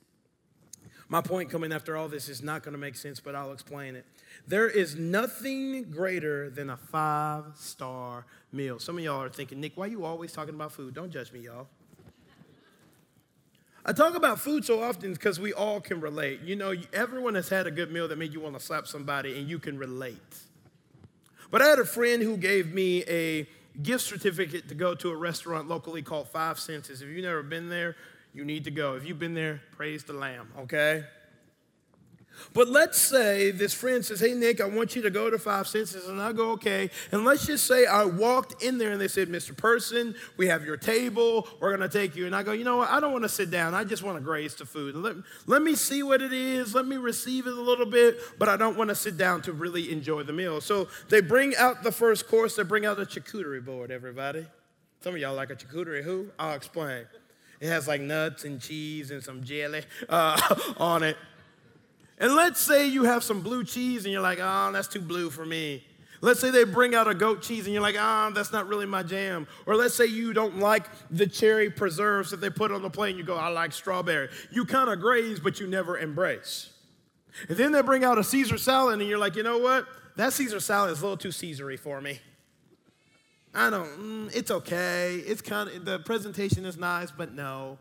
My 1.10 1.20
point 1.20 1.50
coming 1.50 1.74
after 1.74 1.98
all 1.98 2.08
this 2.08 2.30
is 2.30 2.44
not 2.44 2.62
going 2.62 2.74
to 2.74 2.78
make 2.78 2.96
sense, 2.96 3.20
but 3.20 3.34
I'll 3.34 3.54
explain 3.54 3.96
it. 3.96 4.06
There 4.48 4.70
is 4.70 4.96
nothing 4.96 5.90
greater 5.90 6.52
than 6.52 6.70
a 6.70 6.78
five 6.78 7.46
star 7.56 8.28
meal. 8.52 8.78
Some 8.78 9.00
of 9.00 9.04
y'all 9.04 9.24
are 9.24 9.30
thinking, 9.30 9.60
Nick, 9.60 9.72
why 9.76 9.86
are 9.86 9.90
you 9.90 10.06
always 10.06 10.32
talking 10.32 10.54
about 10.54 10.74
food? 10.74 10.94
Don't 10.94 11.10
judge 11.10 11.34
me, 11.34 11.40
y'all. 11.40 11.68
I 13.84 13.94
talk 13.94 14.14
about 14.16 14.40
food 14.40 14.64
so 14.64 14.84
often 14.84 15.14
because 15.14 15.40
we 15.40 15.54
all 15.54 15.82
can 15.82 16.02
relate. 16.02 16.42
You 16.42 16.56
know, 16.56 16.76
everyone 16.94 17.34
has 17.34 17.50
had 17.50 17.66
a 17.66 17.72
good 17.72 17.92
meal 17.92 18.08
that 18.10 18.20
made 18.20 18.32
you 18.32 18.42
want 18.42 18.54
to 18.60 18.64
slap 18.64 18.86
somebody 18.86 19.40
and 19.40 19.50
you 19.50 19.58
can 19.58 19.80
relate. 19.80 20.38
But 21.50 21.64
I 21.64 21.66
had 21.66 21.80
a 21.80 21.86
friend 21.86 22.22
who 22.22 22.38
gave 22.38 22.76
me 22.76 23.04
a 23.08 23.48
gift 23.82 24.04
certificate 24.04 24.68
to 24.70 24.76
go 24.76 24.94
to 24.96 25.10
a 25.10 25.16
restaurant 25.16 25.68
locally 25.68 26.02
called 26.02 26.28
Five 26.30 26.60
Senses. 26.60 27.02
If 27.02 27.10
you've 27.10 27.24
never 27.24 27.44
been 27.44 27.70
there, 27.70 27.96
you 28.34 28.46
need 28.46 28.64
to 28.66 28.72
go. 28.72 28.96
If 28.96 29.06
you've 29.06 29.20
been 29.20 29.34
there, 29.34 29.62
praise 29.72 30.04
the 30.04 30.14
Lamb, 30.14 30.52
okay? 30.60 31.04
But 32.54 32.68
let's 32.68 32.98
say 32.98 33.52
this 33.52 33.74
friend 33.74 34.04
says, 34.04 34.20
Hey, 34.20 34.34
Nick, 34.34 34.62
I 34.62 34.66
want 34.66 34.96
you 34.96 35.02
to 35.04 35.10
go 35.10 35.30
to 35.30 35.38
Five 35.38 35.68
Senses. 35.68 36.08
And 36.08 36.22
I 36.22 36.32
go, 36.34 36.52
Okay. 36.52 36.90
And 37.12 37.26
let's 37.26 37.46
just 37.46 37.66
say 37.66 37.86
I 37.86 38.06
walked 38.06 38.64
in 38.64 38.78
there 38.78 38.92
and 38.92 39.00
they 39.00 39.08
said, 39.08 39.30
Mr. 39.30 39.56
Person, 39.56 40.16
we 40.38 40.48
have 40.48 40.66
your 40.66 40.78
table. 40.78 41.48
We're 41.60 41.76
going 41.76 41.88
to 41.88 41.98
take 41.98 42.16
you. 42.16 42.26
And 42.26 42.36
I 42.36 42.44
go, 42.44 42.52
You 42.52 42.64
know 42.64 42.78
what? 42.78 42.90
I 42.90 43.00
don't 43.00 43.12
want 43.12 43.24
to 43.24 43.30
sit 43.30 43.52
down. 43.52 43.74
I 43.74 43.84
just 43.84 44.04
want 44.04 44.18
to 44.18 44.24
graze 44.24 44.56
the 44.56 44.66
food. 44.66 44.96
Let, 44.96 45.16
let 45.46 45.62
me 45.62 45.76
see 45.76 46.04
what 46.04 46.22
it 46.22 46.34
is. 46.34 46.74
Let 46.74 46.88
me 46.88 46.98
receive 46.98 47.48
it 47.48 47.54
a 47.54 47.62
little 47.62 47.86
bit. 47.86 48.20
But 48.38 48.50
I 48.50 48.58
don't 48.58 48.78
want 48.78 48.90
to 48.90 48.96
sit 48.96 49.18
down 49.18 49.42
to 49.44 49.54
really 49.54 49.92
enjoy 49.92 50.24
the 50.24 50.34
meal. 50.34 50.62
So 50.62 50.88
they 51.10 51.22
bring 51.22 51.56
out 51.58 51.84
the 51.84 51.92
first 51.92 52.28
course. 52.28 52.56
They 52.56 52.64
bring 52.64 52.86
out 52.86 53.00
a 53.00 53.06
charcuterie 53.06 53.64
board, 53.64 53.92
everybody. 53.92 54.46
Some 55.02 55.16
of 55.16 55.22
y'all 55.22 55.36
like 55.36 55.50
a 55.50 55.56
charcuterie. 55.56 56.04
Who? 56.04 56.30
I'll 56.38 56.56
explain. 56.56 57.06
It 57.62 57.68
has 57.68 57.88
like 57.88 58.02
nuts 58.02 58.44
and 58.44 58.60
cheese 58.60 59.12
and 59.12 59.24
some 59.24 59.44
jelly 59.44 59.84
uh, 60.10 60.56
on 60.78 61.04
it. 61.04 61.16
And 62.18 62.36
let's 62.36 62.60
say 62.60 62.88
you 62.88 63.04
have 63.04 63.24
some 63.24 63.42
blue 63.42 63.64
cheese 63.64 64.04
and 64.04 64.12
you're 64.12 64.22
like, 64.22 64.40
oh, 64.42 64.72
that's 64.74 64.88
too 64.88 65.00
blue 65.00 65.30
for 65.30 65.46
me. 65.46 65.84
Let's 66.22 66.40
say 66.40 66.52
they 66.52 66.64
bring 66.66 66.94
out 66.94 67.08
a 67.08 67.16
goat 67.16 67.42
cheese 67.42 67.66
and 67.66 67.74
you're 67.74 67.82
like, 67.82 67.96
ah, 67.98 68.28
oh, 68.28 68.34
that's 68.34 68.52
not 68.52 68.68
really 68.68 68.86
my 68.86 69.04
jam. 69.04 69.48
Or 69.66 69.76
let's 69.76 69.96
say 69.96 70.06
you 70.06 70.34
don't 70.34 70.60
like 70.60 70.86
the 71.10 71.26
cherry 71.26 71.70
preserves 71.70 72.32
that 72.32 72.42
they 72.42 72.50
put 72.50 72.72
on 72.72 72.82
the 72.82 72.90
plate 72.90 73.12
and 73.12 73.20
you 73.20 73.24
go, 73.24 73.38
I 73.38 73.48
like 73.50 73.74
strawberry. 73.74 74.30
You 74.52 74.66
kind 74.66 74.90
of 74.90 75.00
graze, 75.00 75.40
but 75.40 75.60
you 75.60 75.68
never 75.68 75.98
embrace. 75.98 76.72
And 77.48 77.58
then 77.58 77.72
they 77.72 77.82
bring 77.82 78.04
out 78.04 78.18
a 78.18 78.24
Caesar 78.24 78.58
salad 78.58 79.00
and 79.00 79.10
you're 79.10 79.18
like, 79.18 79.36
you 79.36 79.44
know 79.44 79.60
what? 79.60 79.88
That 80.16 80.34
Caesar 80.34 80.60
salad 80.60 80.92
is 80.92 81.00
a 81.00 81.04
little 81.04 81.18
too 81.18 81.30
Caesary 81.30 81.80
for 81.80 82.02
me. 82.02 82.20
I 83.54 83.70
don't, 83.70 84.30
mm, 84.30 84.36
it's 84.36 84.50
okay. 84.50 85.16
It's 85.26 85.42
kind 85.42 85.70
of, 85.70 85.86
the 85.86 86.00
presentation 86.00 86.66
is 86.66 86.78
nice, 86.78 87.12
but 87.12 87.34
no. 87.34 87.78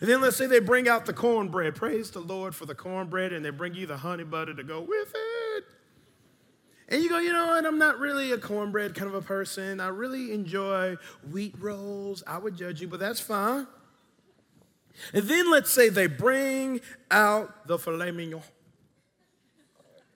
And 0.00 0.08
then 0.08 0.20
let's 0.20 0.36
say 0.36 0.46
they 0.46 0.60
bring 0.60 0.88
out 0.88 1.06
the 1.06 1.12
cornbread. 1.12 1.74
Praise 1.74 2.10
the 2.10 2.20
Lord 2.20 2.54
for 2.54 2.66
the 2.66 2.74
cornbread, 2.74 3.32
and 3.32 3.44
they 3.44 3.50
bring 3.50 3.74
you 3.74 3.86
the 3.86 3.96
honey 3.96 4.24
butter 4.24 4.54
to 4.54 4.62
go 4.62 4.80
with 4.80 5.14
it. 5.14 5.64
And 6.88 7.02
you 7.02 7.08
go, 7.08 7.18
you 7.18 7.32
know 7.32 7.48
what? 7.48 7.64
I'm 7.64 7.78
not 7.78 7.98
really 7.98 8.32
a 8.32 8.38
cornbread 8.38 8.94
kind 8.94 9.08
of 9.08 9.14
a 9.14 9.22
person. 9.22 9.80
I 9.80 9.88
really 9.88 10.32
enjoy 10.32 10.96
wheat 11.30 11.54
rolls. 11.58 12.22
I 12.26 12.38
would 12.38 12.56
judge 12.56 12.80
you, 12.80 12.88
but 12.88 13.00
that's 13.00 13.20
fine. 13.20 13.66
And 15.12 15.24
then 15.24 15.50
let's 15.50 15.70
say 15.70 15.88
they 15.88 16.08
bring 16.08 16.80
out 17.10 17.66
the 17.66 17.78
filet 17.78 18.10
mignon. 18.10 18.42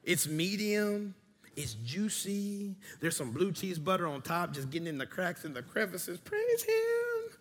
It's 0.02 0.26
medium, 0.26 1.14
It's 1.56 1.74
juicy. 1.74 2.76
There's 3.00 3.16
some 3.16 3.30
blue 3.30 3.52
cheese 3.52 3.78
butter 3.78 4.06
on 4.06 4.22
top, 4.22 4.52
just 4.52 4.70
getting 4.70 4.88
in 4.88 4.98
the 4.98 5.06
cracks 5.06 5.44
and 5.44 5.54
the 5.54 5.62
crevices. 5.62 6.18
Praise 6.18 6.64
Him. 6.64 7.38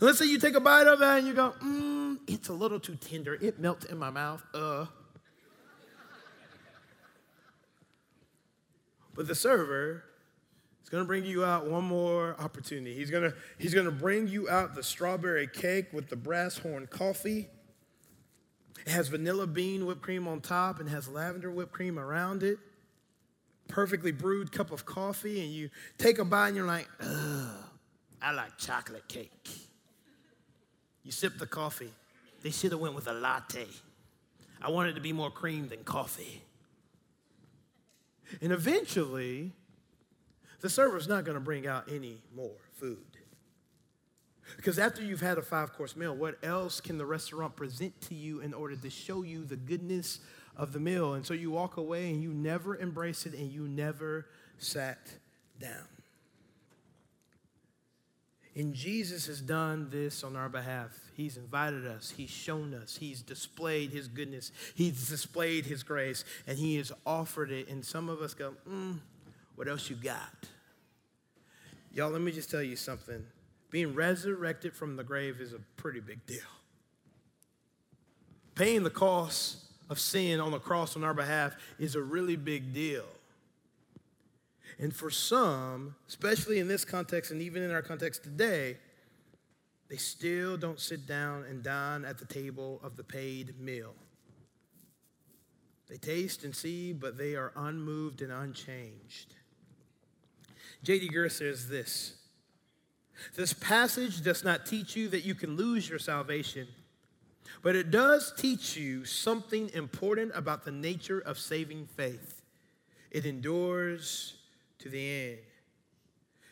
Let's 0.00 0.18
say 0.18 0.26
you 0.26 0.38
take 0.38 0.54
a 0.54 0.60
bite 0.60 0.86
of 0.86 0.98
that 0.98 1.18
and 1.18 1.26
you 1.26 1.32
go, 1.32 1.54
mmm, 1.62 2.18
it's 2.26 2.48
a 2.48 2.52
little 2.52 2.78
too 2.78 2.96
tender. 2.96 3.34
It 3.40 3.58
melts 3.58 3.86
in 3.86 3.98
my 3.98 4.10
mouth. 4.10 4.44
Uh. 4.52 4.86
But 9.14 9.26
the 9.26 9.34
server 9.34 10.04
is 10.82 10.90
going 10.90 11.02
to 11.02 11.06
bring 11.06 11.24
you 11.24 11.44
out 11.44 11.66
one 11.66 11.84
more 11.84 12.36
opportunity. 12.38 12.94
He's 12.94 13.10
going 13.10 13.24
to 13.24 13.34
he's 13.58 13.74
going 13.74 13.86
to 13.86 13.92
bring 13.92 14.28
you 14.28 14.48
out 14.48 14.74
the 14.74 14.82
strawberry 14.82 15.48
cake 15.48 15.92
with 15.92 16.08
the 16.08 16.16
brass 16.16 16.58
horn 16.58 16.86
coffee. 16.86 17.48
It 18.86 18.90
has 18.92 19.08
vanilla 19.08 19.46
bean 19.46 19.86
whipped 19.86 20.02
cream 20.02 20.28
on 20.28 20.40
top 20.40 20.80
and 20.80 20.88
has 20.88 21.08
lavender 21.08 21.50
whipped 21.50 21.72
cream 21.72 21.98
around 21.98 22.42
it. 22.42 22.58
Perfectly 23.68 24.12
brewed 24.12 24.50
cup 24.50 24.72
of 24.72 24.86
coffee, 24.86 25.42
and 25.42 25.52
you 25.52 25.68
take 25.98 26.18
a 26.18 26.24
bite 26.24 26.48
and 26.48 26.56
you're 26.56 26.66
like, 26.66 26.88
ugh, 27.00 27.50
I 28.22 28.32
like 28.32 28.56
chocolate 28.56 29.06
cake. 29.08 29.48
You 31.02 31.12
sip 31.12 31.38
the 31.38 31.46
coffee. 31.46 31.92
They 32.42 32.50
should 32.50 32.72
have 32.72 32.80
went 32.80 32.94
with 32.94 33.08
a 33.08 33.12
latte. 33.12 33.66
I 34.60 34.70
wanted 34.70 34.90
it 34.90 34.94
to 34.94 35.00
be 35.00 35.12
more 35.12 35.30
cream 35.30 35.68
than 35.68 35.84
coffee. 35.84 36.42
And 38.40 38.52
eventually, 38.52 39.52
the 40.60 40.68
server's 40.68 41.08
not 41.08 41.24
going 41.24 41.34
to 41.34 41.40
bring 41.40 41.66
out 41.66 41.90
any 41.90 42.22
more 42.34 42.56
food. 42.72 43.07
Because 44.56 44.78
after 44.78 45.02
you've 45.02 45.20
had 45.20 45.38
a 45.38 45.42
five 45.42 45.72
course 45.72 45.96
meal, 45.96 46.14
what 46.14 46.38
else 46.42 46.80
can 46.80 46.98
the 46.98 47.06
restaurant 47.06 47.56
present 47.56 48.00
to 48.02 48.14
you 48.14 48.40
in 48.40 48.54
order 48.54 48.76
to 48.76 48.90
show 48.90 49.22
you 49.22 49.44
the 49.44 49.56
goodness 49.56 50.20
of 50.56 50.72
the 50.72 50.80
meal? 50.80 51.14
And 51.14 51.24
so 51.24 51.34
you 51.34 51.50
walk 51.50 51.76
away 51.76 52.10
and 52.10 52.22
you 52.22 52.32
never 52.32 52.76
embrace 52.76 53.26
it 53.26 53.34
and 53.34 53.50
you 53.50 53.68
never 53.68 54.26
sat 54.58 54.98
down. 55.60 55.86
And 58.58 58.74
Jesus 58.74 59.26
has 59.26 59.40
done 59.40 59.88
this 59.88 60.24
on 60.24 60.34
our 60.34 60.48
behalf. 60.48 60.90
He's 61.14 61.36
invited 61.36 61.86
us, 61.86 62.12
He's 62.16 62.30
shown 62.30 62.74
us, 62.74 62.96
He's 62.96 63.22
displayed 63.22 63.92
His 63.92 64.08
goodness, 64.08 64.50
He's 64.74 65.08
displayed 65.08 65.64
His 65.64 65.84
grace, 65.84 66.24
and 66.46 66.58
He 66.58 66.76
has 66.76 66.90
offered 67.06 67.52
it. 67.52 67.68
And 67.68 67.84
some 67.84 68.08
of 68.08 68.20
us 68.20 68.34
go, 68.34 68.54
mm, 68.68 68.98
what 69.54 69.68
else 69.68 69.88
you 69.88 69.96
got? 69.96 70.48
Y'all, 71.92 72.10
let 72.10 72.20
me 72.20 72.32
just 72.32 72.50
tell 72.50 72.62
you 72.62 72.76
something. 72.76 73.24
Being 73.70 73.94
resurrected 73.94 74.74
from 74.74 74.96
the 74.96 75.04
grave 75.04 75.40
is 75.40 75.52
a 75.52 75.58
pretty 75.76 76.00
big 76.00 76.24
deal. 76.26 76.40
Paying 78.54 78.82
the 78.82 78.90
cost 78.90 79.58
of 79.90 80.00
sin 80.00 80.40
on 80.40 80.50
the 80.50 80.58
cross 80.58 80.96
on 80.96 81.04
our 81.04 81.14
behalf 81.14 81.56
is 81.78 81.94
a 81.94 82.02
really 82.02 82.36
big 82.36 82.72
deal. 82.72 83.04
And 84.78 84.94
for 84.94 85.10
some, 85.10 85.96
especially 86.08 86.58
in 86.58 86.68
this 86.68 86.84
context 86.84 87.30
and 87.30 87.42
even 87.42 87.62
in 87.62 87.70
our 87.70 87.82
context 87.82 88.22
today, 88.22 88.78
they 89.88 89.96
still 89.96 90.56
don't 90.56 90.78
sit 90.78 91.06
down 91.06 91.44
and 91.44 91.62
dine 91.62 92.04
at 92.04 92.18
the 92.18 92.26
table 92.26 92.80
of 92.82 92.96
the 92.96 93.02
paid 93.02 93.58
meal. 93.58 93.94
They 95.88 95.96
taste 95.96 96.44
and 96.44 96.54
see, 96.54 96.92
but 96.92 97.16
they 97.16 97.34
are 97.34 97.52
unmoved 97.56 98.20
and 98.20 98.30
unchanged. 98.30 99.34
J.D. 100.82 101.08
Greear 101.08 101.32
says 101.32 101.68
this 101.68 102.17
This 103.34 103.52
passage 103.52 104.22
does 104.22 104.44
not 104.44 104.66
teach 104.66 104.96
you 104.96 105.08
that 105.08 105.24
you 105.24 105.34
can 105.34 105.56
lose 105.56 105.88
your 105.88 105.98
salvation, 105.98 106.68
but 107.62 107.74
it 107.74 107.90
does 107.90 108.32
teach 108.36 108.76
you 108.76 109.04
something 109.04 109.70
important 109.74 110.32
about 110.34 110.64
the 110.64 110.72
nature 110.72 111.20
of 111.20 111.38
saving 111.38 111.86
faith. 111.86 112.42
It 113.10 113.26
endures 113.26 114.36
to 114.80 114.88
the 114.88 115.10
end. 115.10 115.38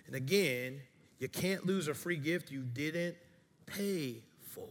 And 0.07 0.15
again, 0.15 0.81
you 1.19 1.29
can't 1.29 1.67
lose 1.67 1.89
a 1.89 1.95
free 1.95 2.17
gift 2.17 2.51
you 2.51 2.63
didn't 2.63 3.17
pay 3.67 4.23
for. 4.51 4.69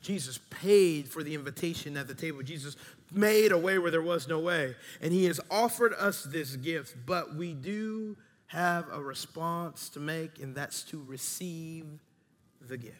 Jesus 0.00 0.38
paid 0.50 1.08
for 1.08 1.22
the 1.22 1.34
invitation 1.34 1.96
at 1.96 2.06
the 2.06 2.14
table. 2.14 2.42
Jesus 2.42 2.76
made 3.10 3.52
a 3.52 3.58
way 3.58 3.78
where 3.78 3.90
there 3.90 4.02
was 4.02 4.28
no 4.28 4.38
way. 4.38 4.76
And 5.00 5.12
he 5.12 5.24
has 5.24 5.40
offered 5.50 5.94
us 5.94 6.24
this 6.24 6.56
gift, 6.56 6.94
but 7.06 7.34
we 7.34 7.54
do 7.54 8.16
have 8.46 8.86
a 8.92 9.00
response 9.00 9.88
to 9.90 10.00
make, 10.00 10.40
and 10.40 10.54
that's 10.54 10.82
to 10.84 11.02
receive 11.06 11.86
the 12.60 12.76
gift. 12.76 12.98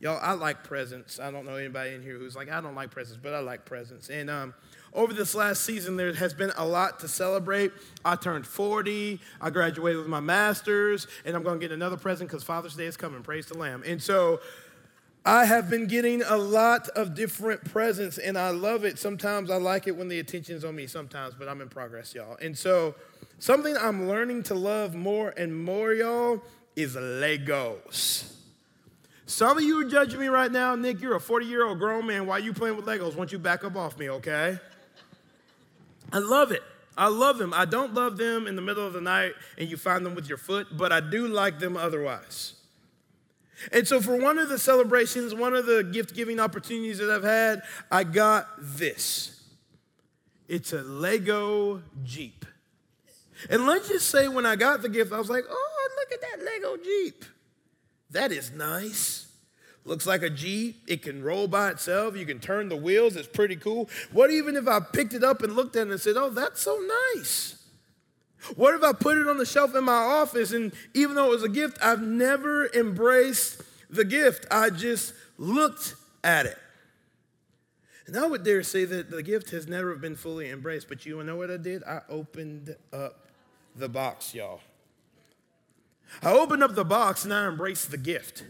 Y'all, 0.00 0.20
I 0.22 0.32
like 0.32 0.62
presents. 0.62 1.18
I 1.18 1.30
don't 1.32 1.44
know 1.44 1.56
anybody 1.56 1.94
in 1.94 2.02
here 2.02 2.16
who's 2.18 2.36
like, 2.36 2.50
I 2.50 2.60
don't 2.60 2.76
like 2.76 2.90
presents, 2.90 3.18
but 3.20 3.34
I 3.34 3.40
like 3.40 3.64
presents. 3.64 4.10
And 4.10 4.30
um, 4.30 4.54
over 4.92 5.12
this 5.12 5.34
last 5.34 5.62
season, 5.62 5.96
there 5.96 6.12
has 6.14 6.32
been 6.32 6.52
a 6.56 6.64
lot 6.64 7.00
to 7.00 7.08
celebrate. 7.08 7.72
I 8.04 8.14
turned 8.14 8.46
40, 8.46 9.20
I 9.40 9.50
graduated 9.50 9.98
with 9.98 10.08
my 10.08 10.20
master's, 10.20 11.08
and 11.24 11.34
I'm 11.34 11.42
going 11.42 11.58
to 11.58 11.60
get 11.60 11.72
another 11.72 11.96
present 11.96 12.30
because 12.30 12.44
Father's 12.44 12.76
Day 12.76 12.86
is 12.86 12.96
coming. 12.96 13.22
Praise 13.22 13.46
the 13.46 13.58
Lamb. 13.58 13.82
And 13.84 14.00
so 14.00 14.40
I 15.24 15.44
have 15.46 15.68
been 15.68 15.88
getting 15.88 16.22
a 16.22 16.36
lot 16.36 16.88
of 16.90 17.14
different 17.14 17.64
presents, 17.64 18.18
and 18.18 18.38
I 18.38 18.50
love 18.50 18.84
it. 18.84 19.00
Sometimes 19.00 19.50
I 19.50 19.56
like 19.56 19.88
it 19.88 19.96
when 19.96 20.06
the 20.06 20.20
attention's 20.20 20.64
on 20.64 20.76
me, 20.76 20.86
sometimes, 20.86 21.34
but 21.34 21.48
I'm 21.48 21.60
in 21.60 21.68
progress, 21.68 22.14
y'all. 22.14 22.36
And 22.40 22.56
so 22.56 22.94
something 23.38 23.76
I'm 23.76 24.08
learning 24.08 24.44
to 24.44 24.54
love 24.54 24.94
more 24.94 25.30
and 25.36 25.64
more, 25.64 25.92
y'all, 25.92 26.42
is 26.76 26.96
Legos. 26.96 28.32
Some 29.26 29.58
of 29.58 29.62
you 29.62 29.80
are 29.80 29.84
judging 29.84 30.20
me 30.20 30.28
right 30.28 30.50
now. 30.50 30.74
Nick, 30.74 31.02
you're 31.02 31.16
a 31.16 31.20
40 31.20 31.46
year 31.46 31.66
old 31.66 31.78
grown 31.78 32.06
man. 32.06 32.26
Why 32.26 32.36
are 32.36 32.40
you 32.40 32.52
playing 32.52 32.76
with 32.76 32.86
Legos? 32.86 33.14
Won't 33.14 33.30
you 33.30 33.38
back 33.38 33.62
up 33.62 33.76
off 33.76 33.98
me, 33.98 34.08
okay? 34.08 34.58
I 36.12 36.18
love 36.18 36.50
it. 36.50 36.62
I 36.96 37.08
love 37.08 37.38
them. 37.38 37.52
I 37.54 37.64
don't 37.64 37.94
love 37.94 38.16
them 38.16 38.46
in 38.46 38.56
the 38.56 38.62
middle 38.62 38.86
of 38.86 38.92
the 38.92 39.00
night 39.00 39.32
and 39.58 39.68
you 39.68 39.76
find 39.76 40.04
them 40.04 40.14
with 40.14 40.28
your 40.28 40.38
foot, 40.38 40.68
but 40.76 40.92
I 40.92 41.00
do 41.00 41.28
like 41.28 41.58
them 41.58 41.76
otherwise. 41.76 42.54
And 43.72 43.86
so, 43.86 44.00
for 44.00 44.16
one 44.16 44.38
of 44.38 44.48
the 44.48 44.58
celebrations, 44.58 45.34
one 45.34 45.54
of 45.54 45.66
the 45.66 45.82
gift 45.82 46.14
giving 46.14 46.38
opportunities 46.38 46.98
that 46.98 47.10
I've 47.10 47.24
had, 47.24 47.62
I 47.90 48.04
got 48.04 48.46
this. 48.58 49.42
It's 50.46 50.72
a 50.72 50.82
Lego 50.82 51.82
Jeep. 52.04 52.37
And 53.50 53.66
let's 53.66 53.88
just 53.88 54.08
say 54.08 54.28
when 54.28 54.46
I 54.46 54.56
got 54.56 54.82
the 54.82 54.88
gift, 54.88 55.12
I 55.12 55.18
was 55.18 55.30
like, 55.30 55.44
oh, 55.48 55.88
look 55.96 56.12
at 56.12 56.20
that 56.20 56.44
Lego 56.44 56.76
Jeep. 56.82 57.24
That 58.10 58.32
is 58.32 58.52
nice. 58.52 59.26
Looks 59.84 60.06
like 60.06 60.22
a 60.22 60.30
Jeep. 60.30 60.82
It 60.86 61.02
can 61.02 61.22
roll 61.22 61.48
by 61.48 61.70
itself. 61.70 62.16
You 62.16 62.26
can 62.26 62.40
turn 62.40 62.68
the 62.68 62.76
wheels. 62.76 63.16
It's 63.16 63.28
pretty 63.28 63.56
cool. 63.56 63.88
What 64.12 64.30
even 64.30 64.56
if 64.56 64.68
I 64.68 64.80
picked 64.80 65.14
it 65.14 65.24
up 65.24 65.42
and 65.42 65.54
looked 65.54 65.76
at 65.76 65.86
it 65.86 65.90
and 65.90 66.00
said, 66.00 66.16
oh, 66.16 66.30
that's 66.30 66.60
so 66.60 66.78
nice? 67.14 67.54
What 68.54 68.74
if 68.74 68.82
I 68.82 68.92
put 68.92 69.18
it 69.18 69.26
on 69.26 69.36
the 69.38 69.46
shelf 69.46 69.74
in 69.74 69.84
my 69.84 69.92
office 69.92 70.52
and 70.52 70.72
even 70.94 71.16
though 71.16 71.26
it 71.26 71.30
was 71.30 71.42
a 71.42 71.48
gift, 71.48 71.78
I've 71.82 72.02
never 72.02 72.68
embraced 72.68 73.62
the 73.90 74.04
gift. 74.04 74.46
I 74.50 74.70
just 74.70 75.14
looked 75.38 75.94
at 76.22 76.46
it. 76.46 76.58
And 78.06 78.16
I 78.16 78.26
would 78.26 78.42
dare 78.42 78.62
say 78.62 78.84
that 78.86 79.10
the 79.10 79.22
gift 79.22 79.50
has 79.50 79.66
never 79.66 79.94
been 79.96 80.16
fully 80.16 80.50
embraced, 80.50 80.88
but 80.88 81.04
you 81.04 81.22
know 81.22 81.36
what 81.36 81.50
I 81.50 81.58
did? 81.58 81.82
I 81.84 82.00
opened 82.08 82.74
up 82.92 83.27
the 83.78 83.88
box, 83.88 84.34
y'all. 84.34 84.60
I 86.22 86.32
opened 86.32 86.62
up 86.62 86.74
the 86.74 86.84
box 86.84 87.24
and 87.24 87.32
I 87.32 87.46
embraced 87.46 87.90
the 87.90 87.98
gift. 87.98 88.44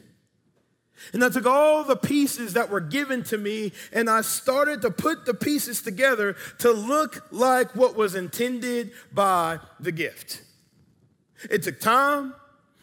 And 1.12 1.24
I 1.24 1.28
took 1.28 1.46
all 1.46 1.84
the 1.84 1.96
pieces 1.96 2.54
that 2.54 2.70
were 2.70 2.80
given 2.80 3.22
to 3.24 3.38
me 3.38 3.72
and 3.92 4.10
I 4.10 4.22
started 4.22 4.82
to 4.82 4.90
put 4.90 5.26
the 5.26 5.34
pieces 5.34 5.80
together 5.80 6.36
to 6.58 6.72
look 6.72 7.26
like 7.30 7.76
what 7.76 7.96
was 7.96 8.14
intended 8.14 8.90
by 9.12 9.60
the 9.78 9.92
gift. 9.92 10.42
It 11.50 11.62
took 11.62 11.78
time, 11.78 12.34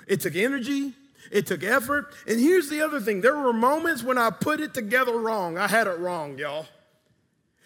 it 0.08 0.22
took 0.22 0.36
energy, 0.36 0.94
it 1.32 1.46
took 1.46 1.64
effort. 1.64 2.14
And 2.28 2.40
here's 2.40 2.70
the 2.70 2.82
other 2.82 3.02
thing 3.02 3.22
there 3.22 3.36
were 3.36 3.54
moments 3.54 4.04
when 4.04 4.18
I 4.18 4.30
put 4.30 4.60
it 4.60 4.74
together 4.74 5.18
wrong. 5.18 5.58
I 5.58 5.68
had 5.68 5.88
it 5.88 6.00
wrong, 6.00 6.38
y'all. 6.38 6.68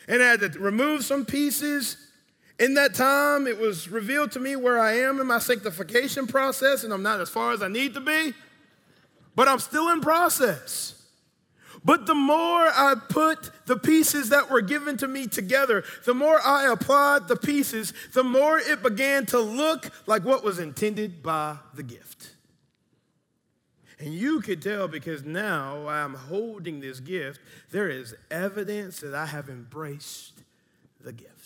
And 0.08 0.24
I 0.24 0.32
had 0.32 0.40
to 0.42 0.60
remove 0.60 1.04
some 1.04 1.26
pieces. 1.26 2.09
In 2.60 2.74
that 2.74 2.94
time, 2.94 3.48
it 3.48 3.58
was 3.58 3.90
revealed 3.90 4.32
to 4.34 4.40
me 4.40 4.56
where 4.56 4.80
I 4.80 4.98
am 4.98 5.20
in 5.20 5.28
my 5.28 5.40
sanctification 5.40 6.28
process, 6.28 6.84
and 6.84 6.94
I'm 6.94 7.04
not 7.04 7.22
as 7.22 7.30
far 7.30 7.54
as 7.54 7.64
I 7.64 7.68
need 7.70 7.94
to 7.94 8.02
be 8.02 8.34
but 9.40 9.48
I'm 9.48 9.60
still 9.60 9.88
in 9.88 10.02
process. 10.02 11.02
But 11.86 12.06
the 12.06 12.14
more 12.14 12.36
I 12.68 12.96
put 13.08 13.52
the 13.68 13.78
pieces 13.78 14.28
that 14.30 14.52
were 14.52 14.60
given 14.60 14.98
to 14.98 15.08
me 15.08 15.28
together, 15.28 15.86
the 16.04 16.14
more 16.14 16.42
I 16.46 16.70
applied 16.70 17.30
the 17.30 17.38
pieces, 17.38 17.94
the 18.12 18.26
more 18.26 18.60
it 18.60 18.84
began 18.84 19.26
to 19.28 19.40
look 19.40 19.92
like 20.08 20.26
what 20.26 20.44
was 20.44 20.60
intended 20.60 21.24
by 21.24 21.56
the 21.74 21.84
gift. 21.84 22.32
And 23.98 24.14
you 24.14 24.42
could 24.42 24.62
tell 24.62 24.90
because 24.90 25.24
now 25.24 25.88
I'm 25.88 26.16
holding 26.16 26.82
this 26.82 27.00
gift, 27.00 27.40
there 27.72 27.88
is 27.88 28.14
evidence 28.30 29.00
that 29.00 29.16
I 29.16 29.28
have 29.28 29.48
embraced 29.48 30.34
the 31.00 31.14
gift. 31.14 31.39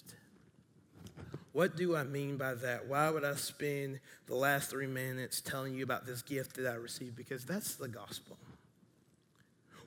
What 1.54 1.76
do 1.76 1.96
I 1.96 2.04
mean 2.04 2.36
by 2.38 2.56
that? 2.56 2.88
Why 2.88 3.10
would 3.12 3.24
I 3.24 3.36
spend 3.36 4.00
the 4.26 4.36
last 4.36 4.72
three 4.72 4.88
minutes 4.88 5.40
telling 5.40 5.76
you 5.76 5.84
about 5.84 6.06
this 6.06 6.24
gift 6.24 6.56
that 6.56 6.68
I 6.68 6.76
received? 6.76 7.16
Because 7.16 7.46
that's 7.46 7.76
the 7.76 7.88
gospel. 7.88 8.38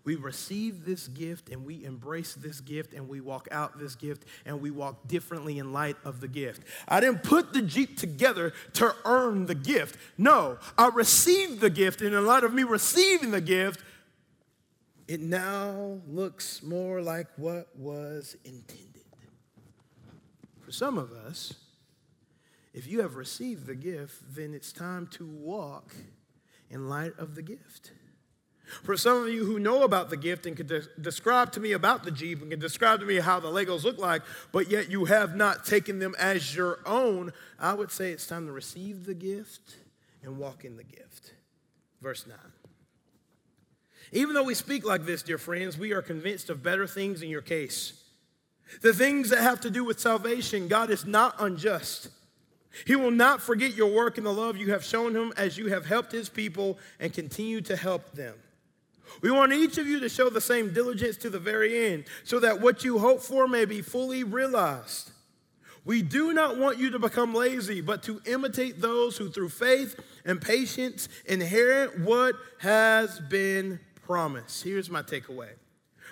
we 0.04 0.14
receive 0.14 0.84
this 0.84 1.08
gift 1.08 1.50
and 1.50 1.66
we 1.66 1.84
embrace 1.84 2.34
this 2.34 2.60
gift 2.60 2.92
and 2.94 3.08
we 3.08 3.20
walk 3.20 3.48
out 3.50 3.76
this 3.76 3.96
gift 3.96 4.24
and 4.44 4.60
we 4.60 4.70
walk 4.70 5.08
differently 5.08 5.58
in 5.58 5.72
light 5.72 5.96
of 6.04 6.20
the 6.20 6.28
gift. 6.28 6.62
I 6.86 7.00
didn't 7.00 7.24
put 7.24 7.52
the 7.52 7.62
Jeep 7.62 7.98
together 7.98 8.52
to 8.74 8.94
earn 9.04 9.46
the 9.46 9.56
gift. 9.56 9.98
No, 10.16 10.58
I 10.78 10.86
received 10.88 11.60
the 11.60 11.70
gift, 11.70 12.00
and 12.00 12.14
in 12.14 12.24
light 12.24 12.44
of 12.44 12.54
me 12.54 12.62
receiving 12.62 13.32
the 13.32 13.40
gift, 13.40 13.82
it 15.08 15.20
now 15.20 15.98
looks 16.06 16.62
more 16.62 17.02
like 17.02 17.26
what 17.36 17.66
was 17.76 18.36
intended. 18.44 18.95
For 20.66 20.72
some 20.72 20.98
of 20.98 21.12
us, 21.12 21.54
if 22.74 22.88
you 22.88 23.00
have 23.02 23.14
received 23.14 23.66
the 23.66 23.76
gift, 23.76 24.34
then 24.34 24.52
it's 24.52 24.72
time 24.72 25.06
to 25.12 25.24
walk 25.24 25.94
in 26.68 26.88
light 26.88 27.12
of 27.18 27.36
the 27.36 27.42
gift. 27.42 27.92
For 28.82 28.96
some 28.96 29.22
of 29.22 29.28
you 29.28 29.44
who 29.44 29.60
know 29.60 29.84
about 29.84 30.10
the 30.10 30.16
gift 30.16 30.44
and 30.44 30.56
can 30.56 30.66
de- 30.66 30.82
describe 31.00 31.52
to 31.52 31.60
me 31.60 31.70
about 31.70 32.02
the 32.02 32.10
Jeep 32.10 32.42
and 32.42 32.50
can 32.50 32.58
describe 32.58 32.98
to 32.98 33.06
me 33.06 33.20
how 33.20 33.38
the 33.38 33.46
Legos 33.46 33.84
look 33.84 33.98
like, 33.98 34.22
but 34.50 34.68
yet 34.68 34.90
you 34.90 35.04
have 35.04 35.36
not 35.36 35.64
taken 35.64 36.00
them 36.00 36.16
as 36.18 36.56
your 36.56 36.80
own, 36.84 37.32
I 37.60 37.72
would 37.72 37.92
say 37.92 38.10
it's 38.10 38.26
time 38.26 38.46
to 38.46 38.52
receive 38.52 39.06
the 39.06 39.14
gift 39.14 39.76
and 40.24 40.36
walk 40.36 40.64
in 40.64 40.76
the 40.76 40.82
gift. 40.82 41.32
Verse 42.02 42.26
9. 42.26 42.36
Even 44.10 44.34
though 44.34 44.42
we 44.42 44.54
speak 44.54 44.84
like 44.84 45.06
this, 45.06 45.22
dear 45.22 45.38
friends, 45.38 45.78
we 45.78 45.92
are 45.92 46.02
convinced 46.02 46.50
of 46.50 46.64
better 46.64 46.88
things 46.88 47.22
in 47.22 47.28
your 47.28 47.40
case. 47.40 48.02
The 48.82 48.92
things 48.92 49.30
that 49.30 49.40
have 49.40 49.60
to 49.62 49.70
do 49.70 49.84
with 49.84 50.00
salvation, 50.00 50.68
God 50.68 50.90
is 50.90 51.04
not 51.04 51.36
unjust. 51.38 52.08
He 52.84 52.96
will 52.96 53.10
not 53.10 53.40
forget 53.40 53.74
your 53.74 53.92
work 53.92 54.18
and 54.18 54.26
the 54.26 54.32
love 54.32 54.56
you 54.56 54.72
have 54.72 54.84
shown 54.84 55.14
him 55.14 55.32
as 55.36 55.56
you 55.56 55.68
have 55.68 55.86
helped 55.86 56.12
his 56.12 56.28
people 56.28 56.78
and 57.00 57.12
continue 57.12 57.60
to 57.62 57.76
help 57.76 58.12
them. 58.12 58.34
We 59.22 59.30
want 59.30 59.52
each 59.52 59.78
of 59.78 59.86
you 59.86 60.00
to 60.00 60.08
show 60.08 60.28
the 60.28 60.40
same 60.40 60.74
diligence 60.74 61.16
to 61.18 61.30
the 61.30 61.38
very 61.38 61.92
end, 61.92 62.04
so 62.24 62.40
that 62.40 62.60
what 62.60 62.84
you 62.84 62.98
hope 62.98 63.22
for 63.22 63.48
may 63.48 63.64
be 63.64 63.80
fully 63.80 64.24
realized. 64.24 65.12
We 65.84 66.02
do 66.02 66.32
not 66.34 66.58
want 66.58 66.78
you 66.78 66.90
to 66.90 66.98
become 66.98 67.32
lazy, 67.32 67.80
but 67.80 68.02
to 68.02 68.20
imitate 68.26 68.80
those 68.80 69.16
who, 69.16 69.30
through 69.30 69.50
faith 69.50 69.98
and 70.24 70.40
patience, 70.40 71.08
inherit 71.24 72.00
what 72.00 72.34
has 72.58 73.20
been 73.20 73.78
promised. 74.04 74.64
Here's 74.64 74.90
my 74.90 75.02
takeaway 75.02 75.50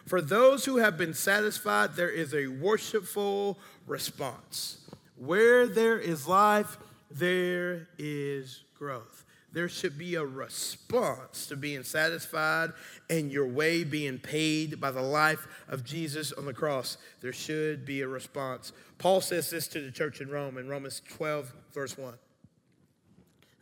For 0.07 0.21
those 0.21 0.64
who 0.64 0.77
have 0.77 0.99
been 0.99 1.14
satisfied, 1.14 1.97
there 1.97 2.11
is 2.11 2.35
a 2.35 2.47
worshipful 2.47 3.59
response. 3.87 4.79
Where 5.17 5.67
there 5.67 5.99
is 5.99 6.27
life, 6.27 6.77
there 7.11 7.88
is 7.99 8.62
growth 8.77 9.25
there 9.55 9.69
should 9.69 9.97
be 9.97 10.17
a 10.17 10.25
response 10.25 11.47
to 11.47 11.57
being 11.57 11.85
satisfied 11.85 12.73
and 13.09 13.31
your 13.31 13.47
way 13.47 13.85
being 13.85 14.19
paid 14.19 14.81
by 14.81 14.90
the 14.90 15.01
life 15.01 15.47
of 15.69 15.85
Jesus 15.85 16.33
on 16.33 16.45
the 16.45 16.53
cross. 16.53 16.99
There 17.21 17.33
should 17.33 17.87
be 17.87 18.01
a 18.03 18.09
response. 18.09 18.73
Paul 18.99 19.21
says 19.21 19.51
this 19.51 19.69
to 19.69 19.81
the 19.81 19.93
church 19.93 20.21
in 20.21 20.29
Rome 20.29 20.59
in 20.59 20.69
Romans 20.69 21.01
12, 21.09 21.53
verse 21.73 21.97
1. 21.97 22.14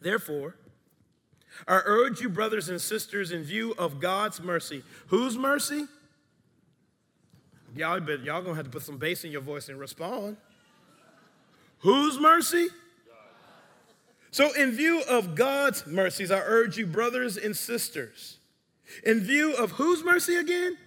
Therefore, 0.00 0.56
I 1.68 1.82
urge 1.84 2.22
you, 2.22 2.30
brothers 2.30 2.70
and 2.70 2.80
sisters, 2.80 3.30
in 3.30 3.42
view 3.42 3.74
of 3.76 4.00
God's 4.00 4.40
mercy. 4.42 4.82
Whose 5.08 5.36
mercy? 5.36 5.86
Y'all, 7.74 8.00
but 8.00 8.22
y'all 8.22 8.42
gonna 8.42 8.54
have 8.54 8.64
to 8.64 8.70
put 8.70 8.82
some 8.82 8.98
bass 8.98 9.24
in 9.24 9.30
your 9.30 9.40
voice 9.40 9.68
and 9.68 9.78
respond. 9.78 10.36
Whose 11.80 12.18
mercy? 12.18 12.68
So, 14.30 14.52
in 14.54 14.72
view 14.72 15.02
of 15.08 15.34
God's 15.34 15.86
mercies, 15.86 16.30
I 16.30 16.40
urge 16.40 16.78
you, 16.78 16.86
brothers 16.86 17.36
and 17.36 17.56
sisters, 17.56 18.38
in 19.04 19.20
view 19.20 19.54
of 19.54 19.72
whose 19.72 20.02
mercy 20.02 20.36
again? 20.36 20.78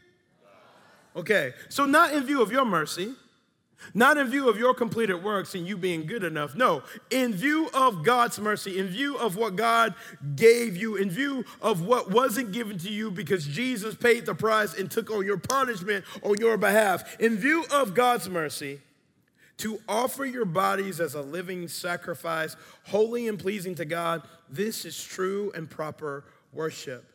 Okay, 1.16 1.54
so 1.70 1.86
not 1.86 2.14
in 2.14 2.24
view 2.24 2.42
of 2.42 2.52
your 2.52 2.66
mercy, 2.66 3.14
not 3.94 4.18
in 4.18 4.28
view 4.28 4.50
of 4.50 4.58
your 4.58 4.74
completed 4.74 5.24
works 5.24 5.56
and 5.56 5.68
you 5.68 5.78
being 5.78 6.06
good 6.06 6.24
enough. 6.24 6.56
No, 6.56 6.84
in 7.10 7.34
view 7.34 7.70
of 7.74 8.04
God's 8.04 8.40
mercy, 8.40 8.80
in 8.80 8.88
view 8.88 9.18
of 9.18 9.36
what 9.36 9.56
God 9.56 9.94
gave 10.36 10.76
you, 10.76 10.96
in 10.96 11.10
view 11.10 11.46
of 11.62 11.82
what 11.86 12.12
wasn't 12.12 12.52
given 12.52 12.78
to 12.80 12.90
you 12.90 13.12
because 13.12 13.46
Jesus 13.46 13.96
paid 13.96 14.26
the 14.26 14.36
price 14.36 14.74
and 14.74 14.90
took 14.90 15.12
on 15.12 15.26
your 15.26 15.38
punishment 15.38 16.06
on 16.24 16.38
your 16.40 16.58
behalf, 16.58 17.20
in 17.20 17.38
view 17.38 17.66
of 17.72 17.94
God's 17.94 18.30
mercy, 18.30 18.80
to 19.58 19.80
offer 19.88 20.26
your 20.26 20.46
bodies 20.46 21.00
as 21.00 21.14
a 21.14 21.22
living 21.22 21.68
sacrifice, 21.68 22.56
holy 22.84 23.28
and 23.28 23.40
pleasing 23.40 23.76
to 23.76 23.86
God. 23.86 24.22
This 24.50 24.84
is 24.84 25.02
true 25.02 25.52
and 25.56 25.70
proper 25.70 26.26
worship. 26.52 27.06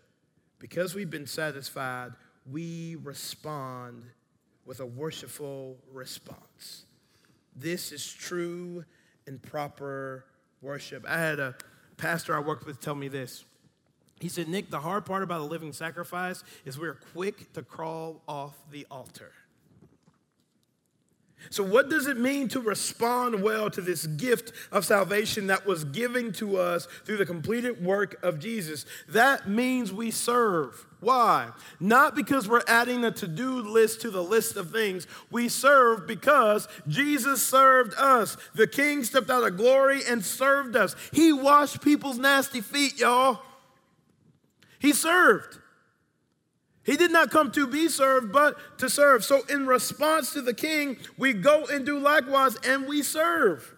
Because 0.58 0.94
we've 0.94 1.10
been 1.10 1.26
satisfied, 1.26 2.12
we 2.50 2.96
respond 3.02 4.04
with 4.64 4.80
a 4.80 4.86
worshipful 4.86 5.76
response. 5.92 6.49
This 7.60 7.92
is 7.92 8.10
true 8.10 8.84
and 9.26 9.42
proper 9.42 10.24
worship. 10.62 11.04
I 11.06 11.18
had 11.18 11.38
a 11.38 11.54
pastor 11.98 12.34
I 12.34 12.40
worked 12.40 12.64
with 12.64 12.80
tell 12.80 12.94
me 12.94 13.08
this. 13.08 13.44
He 14.18 14.28
said, 14.30 14.48
Nick, 14.48 14.70
the 14.70 14.80
hard 14.80 15.04
part 15.04 15.22
about 15.22 15.42
a 15.42 15.44
living 15.44 15.74
sacrifice 15.74 16.42
is 16.64 16.78
we're 16.78 16.98
quick 17.12 17.52
to 17.52 17.62
crawl 17.62 18.22
off 18.26 18.54
the 18.70 18.86
altar. 18.90 19.32
So, 21.48 21.64
what 21.64 21.88
does 21.88 22.06
it 22.06 22.18
mean 22.18 22.48
to 22.48 22.60
respond 22.60 23.42
well 23.42 23.70
to 23.70 23.80
this 23.80 24.06
gift 24.06 24.52
of 24.70 24.84
salvation 24.84 25.46
that 25.46 25.66
was 25.66 25.84
given 25.84 26.32
to 26.34 26.58
us 26.58 26.86
through 27.04 27.16
the 27.16 27.26
completed 27.26 27.82
work 27.82 28.22
of 28.22 28.38
Jesus? 28.38 28.84
That 29.08 29.48
means 29.48 29.92
we 29.92 30.10
serve. 30.10 30.86
Why? 31.00 31.50
Not 31.80 32.14
because 32.14 32.46
we're 32.46 32.62
adding 32.68 33.04
a 33.04 33.10
to 33.12 33.26
do 33.26 33.62
list 33.62 34.02
to 34.02 34.10
the 34.10 34.22
list 34.22 34.56
of 34.56 34.70
things. 34.70 35.06
We 35.30 35.48
serve 35.48 36.06
because 36.06 36.68
Jesus 36.86 37.42
served 37.42 37.94
us. 37.96 38.36
The 38.54 38.66
King 38.66 39.02
stepped 39.02 39.30
out 39.30 39.46
of 39.46 39.56
glory 39.56 40.02
and 40.06 40.22
served 40.22 40.76
us. 40.76 40.94
He 41.12 41.32
washed 41.32 41.80
people's 41.82 42.18
nasty 42.18 42.60
feet, 42.60 43.00
y'all. 43.00 43.40
He 44.78 44.92
served. 44.92 45.58
He 46.90 46.96
did 46.96 47.12
not 47.12 47.30
come 47.30 47.52
to 47.52 47.68
be 47.68 47.86
served, 47.86 48.32
but 48.32 48.56
to 48.78 48.90
serve. 48.90 49.24
So, 49.24 49.42
in 49.48 49.64
response 49.64 50.32
to 50.32 50.42
the 50.42 50.52
king, 50.52 50.96
we 51.16 51.32
go 51.32 51.66
and 51.66 51.86
do 51.86 52.00
likewise 52.00 52.56
and 52.66 52.88
we 52.88 53.04
serve. 53.04 53.72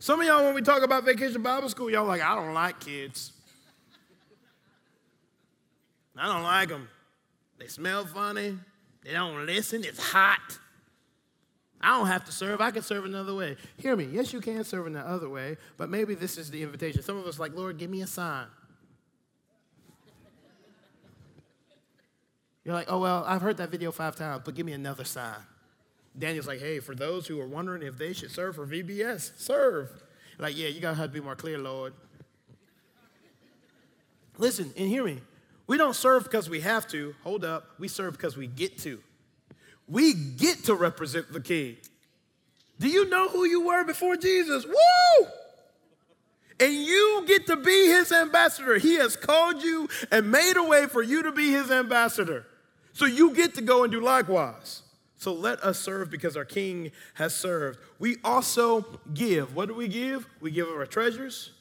Some 0.00 0.20
of 0.20 0.26
y'all, 0.26 0.44
when 0.44 0.56
we 0.56 0.62
talk 0.62 0.82
about 0.82 1.04
vacation 1.04 1.40
Bible 1.40 1.68
school, 1.68 1.88
y'all 1.88 2.04
like, 2.04 2.20
I 2.20 2.34
don't 2.34 2.52
like 2.52 2.80
kids. 2.80 3.30
I 6.16 6.26
don't 6.26 6.42
like 6.42 6.68
them. 6.68 6.88
They 7.60 7.68
smell 7.68 8.04
funny. 8.04 8.58
They 9.04 9.12
don't 9.12 9.46
listen. 9.46 9.84
It's 9.84 10.02
hot. 10.02 10.58
I 11.80 11.96
don't 11.96 12.08
have 12.08 12.24
to 12.24 12.32
serve. 12.32 12.60
I 12.60 12.72
can 12.72 12.82
serve 12.82 13.04
another 13.04 13.36
way. 13.36 13.56
Hear 13.76 13.94
me. 13.94 14.08
Yes, 14.10 14.32
you 14.32 14.40
can 14.40 14.64
serve 14.64 14.88
in 14.88 14.94
the 14.94 15.00
other 15.00 15.28
way, 15.28 15.58
but 15.76 15.88
maybe 15.88 16.16
this 16.16 16.38
is 16.38 16.50
the 16.50 16.64
invitation. 16.64 17.02
Some 17.04 17.18
of 17.18 17.26
us 17.26 17.38
like, 17.38 17.54
Lord, 17.54 17.78
give 17.78 17.88
me 17.88 18.02
a 18.02 18.08
sign. 18.08 18.46
You're 22.64 22.74
like, 22.74 22.90
oh, 22.90 22.98
well, 22.98 23.24
I've 23.26 23.40
heard 23.40 23.56
that 23.56 23.70
video 23.70 23.90
five 23.90 24.16
times, 24.16 24.42
but 24.44 24.54
give 24.54 24.66
me 24.66 24.72
another 24.72 25.04
sign. 25.04 25.36
Daniel's 26.18 26.46
like, 26.46 26.60
hey, 26.60 26.80
for 26.80 26.94
those 26.94 27.26
who 27.26 27.40
are 27.40 27.46
wondering 27.46 27.82
if 27.82 27.96
they 27.96 28.12
should 28.12 28.30
serve 28.30 28.56
for 28.56 28.66
VBS, 28.66 29.32
serve. 29.38 29.90
Like, 30.38 30.56
yeah, 30.56 30.68
you 30.68 30.80
gotta 30.80 30.96
have 30.96 31.10
to 31.10 31.12
be 31.12 31.20
more 31.20 31.36
clear, 31.36 31.58
Lord. 31.58 31.94
Listen 34.36 34.72
and 34.76 34.88
hear 34.88 35.04
me. 35.04 35.18
We 35.66 35.76
don't 35.76 35.94
serve 35.94 36.24
because 36.24 36.50
we 36.50 36.60
have 36.60 36.88
to. 36.88 37.14
Hold 37.22 37.44
up. 37.44 37.70
We 37.78 37.88
serve 37.88 38.14
because 38.14 38.36
we 38.36 38.46
get 38.46 38.78
to. 38.78 39.00
We 39.88 40.14
get 40.14 40.64
to 40.64 40.74
represent 40.74 41.32
the 41.32 41.40
King. 41.40 41.76
Do 42.78 42.88
you 42.88 43.08
know 43.08 43.28
who 43.28 43.44
you 43.44 43.66
were 43.66 43.84
before 43.84 44.16
Jesus? 44.16 44.64
Woo! 44.66 45.26
and 46.60 46.74
you 46.74 47.24
get 47.26 47.46
to 47.46 47.56
be 47.56 47.86
his 47.86 48.12
ambassador. 48.12 48.78
He 48.78 48.96
has 48.96 49.16
called 49.16 49.62
you 49.62 49.88
and 50.12 50.30
made 50.30 50.56
a 50.56 50.62
way 50.62 50.86
for 50.86 51.02
you 51.02 51.22
to 51.22 51.32
be 51.32 51.50
his 51.50 51.70
ambassador. 51.70 52.46
So 52.92 53.06
you 53.06 53.34
get 53.34 53.54
to 53.54 53.62
go 53.62 53.84
and 53.84 53.92
do 53.92 54.00
likewise. 54.00 54.82
So 55.16 55.34
let 55.34 55.60
us 55.60 55.78
serve 55.78 56.10
because 56.10 56.36
our 56.36 56.44
king 56.44 56.92
has 57.14 57.34
served. 57.34 57.78
We 57.98 58.16
also 58.24 58.86
give. 59.12 59.54
What 59.54 59.68
do 59.68 59.74
we 59.74 59.86
give? 59.86 60.26
We 60.40 60.50
give 60.50 60.66
of 60.68 60.76
our 60.76 60.86
treasures, 60.86 61.52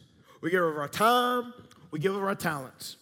we 0.42 0.50
give 0.50 0.64
of 0.64 0.78
our 0.78 0.88
time, 0.88 1.54
we 1.92 2.00
give 2.00 2.16
of 2.16 2.24
our 2.24 2.36
talents. 2.36 2.96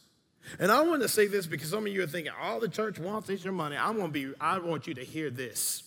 And 0.60 0.72
I 0.72 0.82
want 0.82 1.02
to 1.02 1.10
say 1.10 1.28
this 1.28 1.46
because 1.46 1.70
some 1.70 1.86
of 1.86 1.94
you 1.94 2.02
are 2.04 2.08
thinking, 2.08 2.32
all 2.42 2.60
the 2.60 2.70
church 2.70 2.98
wants 2.98 3.30
is 3.30 3.44
your 3.44 3.54
money. 3.54 3.76
I 3.76 3.90
want, 3.92 4.14
to 4.14 4.30
be, 4.30 4.34
I 4.40 4.58
want 4.60 4.88
you 4.88 4.94
to 4.96 5.04
hear 5.04 5.30
this. 5.30 5.84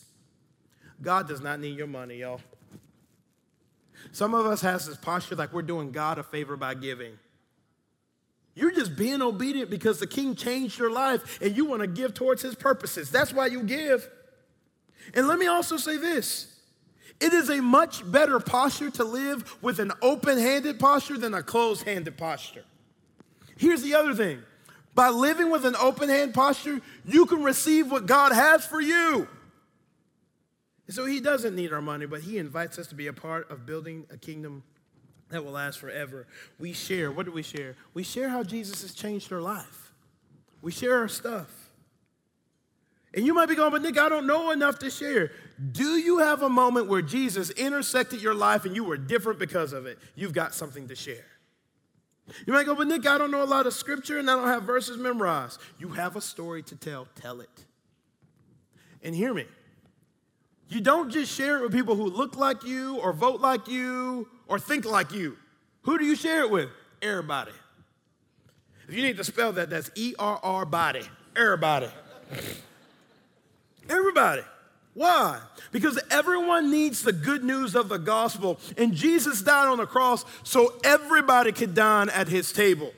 God 1.03 1.27
does 1.27 1.41
not 1.41 1.61
need 1.61 1.77
your 1.77 1.87
money, 1.87 2.17
y'all. 2.17 2.41
Some 4.13 4.35
of 4.35 4.47
us 4.47 4.61
has 4.61 4.87
this 4.87 4.97
posture 4.97 5.35
like 5.35 5.53
we're 5.53 5.63
doing 5.63 5.93
God 5.93 6.19
a 6.19 6.23
favor 6.23 6.57
by 6.57 6.75
giving. 6.75 7.19
You're 8.61 8.73
just 8.73 8.95
being 8.95 9.23
obedient 9.23 9.71
because 9.71 10.01
the 10.01 10.07
king 10.07 10.35
changed 10.35 10.79
your 10.79 10.93
life 10.93 11.41
and 11.41 11.57
you 11.57 11.65
want 11.65 11.81
to 11.81 11.87
give 11.87 12.13
towards 12.13 12.43
his 12.43 12.55
purposes. 12.55 13.11
That's 13.11 13.33
why 13.33 13.47
you 13.47 13.63
give. 13.63 14.07
And 15.15 15.27
let 15.27 15.39
me 15.39 15.47
also 15.47 15.79
say 15.79 15.97
this 15.97 16.61
it 17.21 17.33
is 17.33 17.49
a 17.49 17.63
much 17.63 18.09
better 18.11 18.39
posture 18.39 18.91
to 18.91 19.05
live 19.05 19.57
with 19.63 19.79
an 19.79 19.93
open 20.03 20.39
handed 20.39 20.79
posture 20.79 21.17
than 21.17 21.33
a 21.33 21.43
closed 21.43 21.85
handed 21.85 22.19
posture. 22.19 22.65
Here's 23.57 23.81
the 23.83 23.95
other 23.95 24.15
thing 24.15 24.43
By 24.95 25.09
living 25.09 25.51
with 25.51 25.65
an 25.65 25.77
open 25.77 26.11
hand 26.11 26.35
posture, 26.35 26.83
you 27.07 27.25
can 27.25 27.43
receive 27.43 27.91
what 27.91 28.05
God 28.05 28.33
has 28.33 28.67
for 28.67 28.81
you. 28.81 29.27
So 30.91 31.07
he 31.07 31.21
doesn't 31.21 31.55
need 31.55 31.73
our 31.73 31.81
money, 31.81 32.05
but 32.05 32.21
he 32.21 32.37
invites 32.37 32.79
us 32.79 32.89
to 32.89 32.95
be 32.95 33.07
a 33.07 33.13
part 33.15 33.51
of 33.51 33.65
building 33.65 34.07
a 34.11 34.19
kingdom 34.19 34.65
that 35.31 35.45
will 35.45 35.53
last 35.53 35.79
forever. 35.79 36.27
We 36.59 36.73
share. 36.73 37.11
What 37.11 37.27
do 37.27 37.33
we 37.33 37.43
share? 37.43 37.77
We 37.95 38.03
share 38.03 38.29
how 38.29 38.43
Jesus 38.43 38.83
has 38.83 38.93
changed 38.93 39.33
our 39.33 39.41
life. 39.41 39.93
We 40.63 40.73
share 40.73 40.99
our 40.99 41.09
stuff. 41.09 41.71
And 43.13 43.27
you 43.27 43.35
might 43.35 43.49
be 43.49 43.57
going, 43.57 43.73
but 43.73 43.83
Nick, 43.83 43.99
I 43.99 44.09
don't 44.09 44.27
know 44.27 44.51
enough 44.53 44.79
to 44.81 44.91
share. 44.91 45.33
Do 45.73 45.97
you 45.97 46.19
have 46.19 46.43
a 46.43 46.49
moment 46.49 46.89
where 46.89 47.03
Jesus 47.03 47.51
intersected 47.51 48.23
your 48.23 48.35
life 48.35 48.65
and 48.65 48.77
you 48.77 48.85
were 48.85 48.97
different 48.97 49.39
because 49.39 49.73
of 49.73 49.87
it? 49.87 49.99
You've 50.15 50.33
got 50.33 50.55
something 50.55 50.87
to 50.89 50.95
share. 50.95 51.27
You 52.47 52.53
might 52.53 52.67
go, 52.67 52.77
but 52.77 52.87
Nick, 52.87 53.09
I 53.09 53.19
don't 53.19 53.33
know 53.33 53.43
a 53.43 53.45
lot 53.45 53.67
of 53.67 53.75
scripture 53.75 54.19
and 54.19 54.31
I 54.31 54.37
don't 54.37 54.47
have 54.47 54.63
verses 54.63 54.97
memorized. 54.97 55.61
You 55.79 55.89
have 55.89 56.15
a 56.15 56.21
story 56.21 56.63
to 56.65 56.77
tell, 56.77 57.09
tell 57.17 57.41
it. 57.41 57.65
And 59.03 59.15
hear 59.15 59.35
me. 59.35 59.47
You 60.69 60.81
don't 60.81 61.11
just 61.11 61.33
share 61.33 61.59
it 61.59 61.63
with 61.63 61.73
people 61.73 61.97
who 61.97 62.05
look 62.05 62.37
like 62.37 62.63
you 62.63 62.97
or 62.99 63.13
vote 63.13 63.41
like 63.41 63.67
you 63.67 64.29
or 64.51 64.59
think 64.59 64.85
like 64.85 65.13
you. 65.13 65.39
Who 65.83 65.97
do 65.97 66.05
you 66.05 66.17
share 66.17 66.41
it 66.41 66.51
with? 66.51 66.69
Everybody. 67.01 67.53
If 68.87 68.95
you 68.95 69.03
need 69.03 69.17
to 69.17 69.25
spell 69.25 69.53
that, 69.53 69.71
that's 69.71 69.91
E 69.95 70.15
R 70.19 70.39
R 70.43 70.67
body. 70.67 71.03
Everybody. 71.35 71.89
Everybody. 73.89 74.43
Why? 74.93 75.39
Because 75.71 75.99
everyone 76.11 76.71
needs 76.71 77.03
the 77.03 77.13
good 77.13 77.45
news 77.45 77.77
of 77.77 77.89
the 77.89 77.97
gospel. 77.97 78.59
And 78.77 78.93
Jesus 78.93 79.41
died 79.41 79.69
on 79.69 79.79
the 79.79 79.87
cross 79.87 80.25
so 80.43 80.75
everybody 80.83 81.53
could 81.53 81.75
dine 81.75 82.09
at 82.11 82.27
his 82.27 82.53
table. 82.53 82.93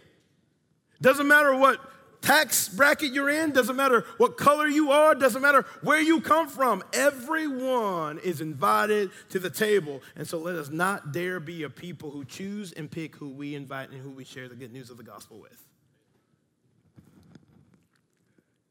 Doesn't 1.02 1.28
matter 1.28 1.54
what 1.54 1.78
tax 2.22 2.68
bracket 2.68 3.12
you're 3.12 3.28
in, 3.28 3.52
doesn't 3.52 3.76
matter 3.76 4.06
what 4.16 4.38
color 4.38 4.66
you 4.66 4.92
are, 4.92 5.14
doesn't 5.14 5.42
matter 5.42 5.66
where 5.82 6.00
you 6.00 6.20
come 6.20 6.48
from. 6.48 6.82
Everyone 6.92 8.18
is 8.18 8.40
invited 8.40 9.11
to 9.30 9.38
the 9.38 9.50
table. 9.50 10.00
And 10.16 10.26
so 10.26 10.38
let 10.38 10.54
us 10.54 10.70
not 10.70 11.12
dare 11.12 11.40
be 11.40 11.64
a 11.64 11.70
people 11.70 12.11
who 12.11 12.24
choose 12.24 12.72
and 12.72 12.90
pick 12.90 13.16
who 13.16 13.28
we 13.28 13.54
invite 13.54 13.90
and 13.90 14.00
who 14.00 14.11
we 14.11 14.24
share 14.24 14.48
the 14.48 14.56
good 14.56 14.72
news 14.72 14.88
of 14.88 14.96
the 14.96 15.02
gospel 15.02 15.40
with. 15.40 15.66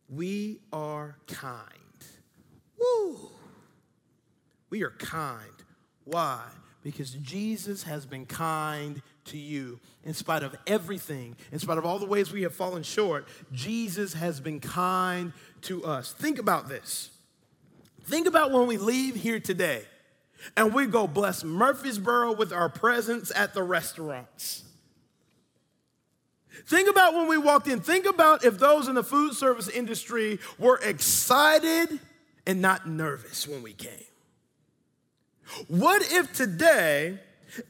We 0.09 0.59
are 0.73 1.17
kind. 1.27 1.59
Woo! 2.77 3.29
We 4.69 4.83
are 4.83 4.91
kind. 4.91 5.47
Why? 6.05 6.43
Because 6.83 7.11
Jesus 7.11 7.83
has 7.83 8.05
been 8.05 8.25
kind 8.25 9.01
to 9.31 9.37
you. 9.37 9.79
In 10.03 10.13
spite 10.13 10.43
of 10.43 10.55
everything, 10.65 11.35
in 11.51 11.59
spite 11.59 11.77
of 11.77 11.85
all 11.85 11.99
the 11.99 12.05
ways 12.05 12.31
we 12.31 12.43
have 12.43 12.55
fallen 12.55 12.83
short, 12.83 13.27
Jesus 13.51 14.13
has 14.13 14.39
been 14.39 14.59
kind 14.59 15.33
to 15.63 15.83
us. 15.83 16.13
Think 16.13 16.39
about 16.39 16.69
this. 16.69 17.09
Think 18.03 18.27
about 18.27 18.51
when 18.51 18.67
we 18.67 18.77
leave 18.77 19.15
here 19.15 19.39
today 19.39 19.83
and 20.57 20.73
we 20.73 20.85
go 20.85 21.07
bless 21.07 21.43
Murfreesboro 21.43 22.33
with 22.33 22.51
our 22.51 22.69
presence 22.69 23.31
at 23.35 23.53
the 23.53 23.63
restaurants. 23.63 24.63
Think 26.65 26.89
about 26.89 27.13
when 27.13 27.27
we 27.27 27.37
walked 27.37 27.67
in. 27.67 27.79
Think 27.79 28.05
about 28.05 28.43
if 28.43 28.59
those 28.59 28.87
in 28.87 28.95
the 28.95 29.03
food 29.03 29.35
service 29.35 29.69
industry 29.69 30.39
were 30.59 30.79
excited 30.83 31.99
and 32.45 32.61
not 32.61 32.87
nervous 32.87 33.47
when 33.47 33.63
we 33.63 33.73
came. 33.73 34.03
What 35.67 36.01
if 36.11 36.33
today 36.33 37.19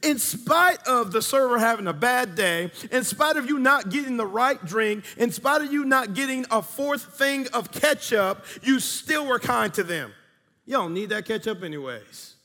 in 0.02 0.18
spite 0.18 0.78
of 0.86 1.12
the 1.12 1.22
server 1.22 1.58
having 1.58 1.86
a 1.86 1.92
bad 1.92 2.34
day, 2.34 2.70
in 2.90 3.04
spite 3.04 3.36
of 3.36 3.48
you 3.48 3.58
not 3.58 3.90
getting 3.90 4.16
the 4.16 4.26
right 4.26 4.62
drink, 4.64 5.04
in 5.16 5.30
spite 5.30 5.62
of 5.62 5.72
you 5.72 5.84
not 5.84 6.14
getting 6.14 6.46
a 6.50 6.62
fourth 6.62 7.16
thing 7.16 7.46
of 7.48 7.72
ketchup, 7.72 8.44
you 8.62 8.80
still 8.80 9.26
were 9.26 9.38
kind 9.38 9.72
to 9.74 9.82
them. 9.82 10.12
You 10.66 10.74
don't 10.74 10.94
need 10.94 11.10
that 11.10 11.24
ketchup, 11.24 11.62
anyways. 11.62 12.36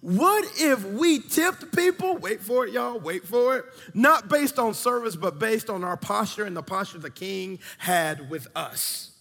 What 0.00 0.46
if 0.56 0.84
we 0.84 1.18
tipped 1.18 1.76
people, 1.76 2.16
wait 2.16 2.40
for 2.40 2.66
it, 2.66 2.72
y'all, 2.72 2.98
wait 2.98 3.26
for 3.26 3.58
it, 3.58 3.64
not 3.92 4.28
based 4.28 4.58
on 4.58 4.72
service, 4.72 5.14
but 5.14 5.38
based 5.38 5.68
on 5.68 5.84
our 5.84 5.96
posture 5.96 6.44
and 6.44 6.56
the 6.56 6.62
posture 6.62 6.98
the 6.98 7.10
king 7.10 7.58
had 7.76 8.30
with 8.30 8.48
us? 8.56 9.12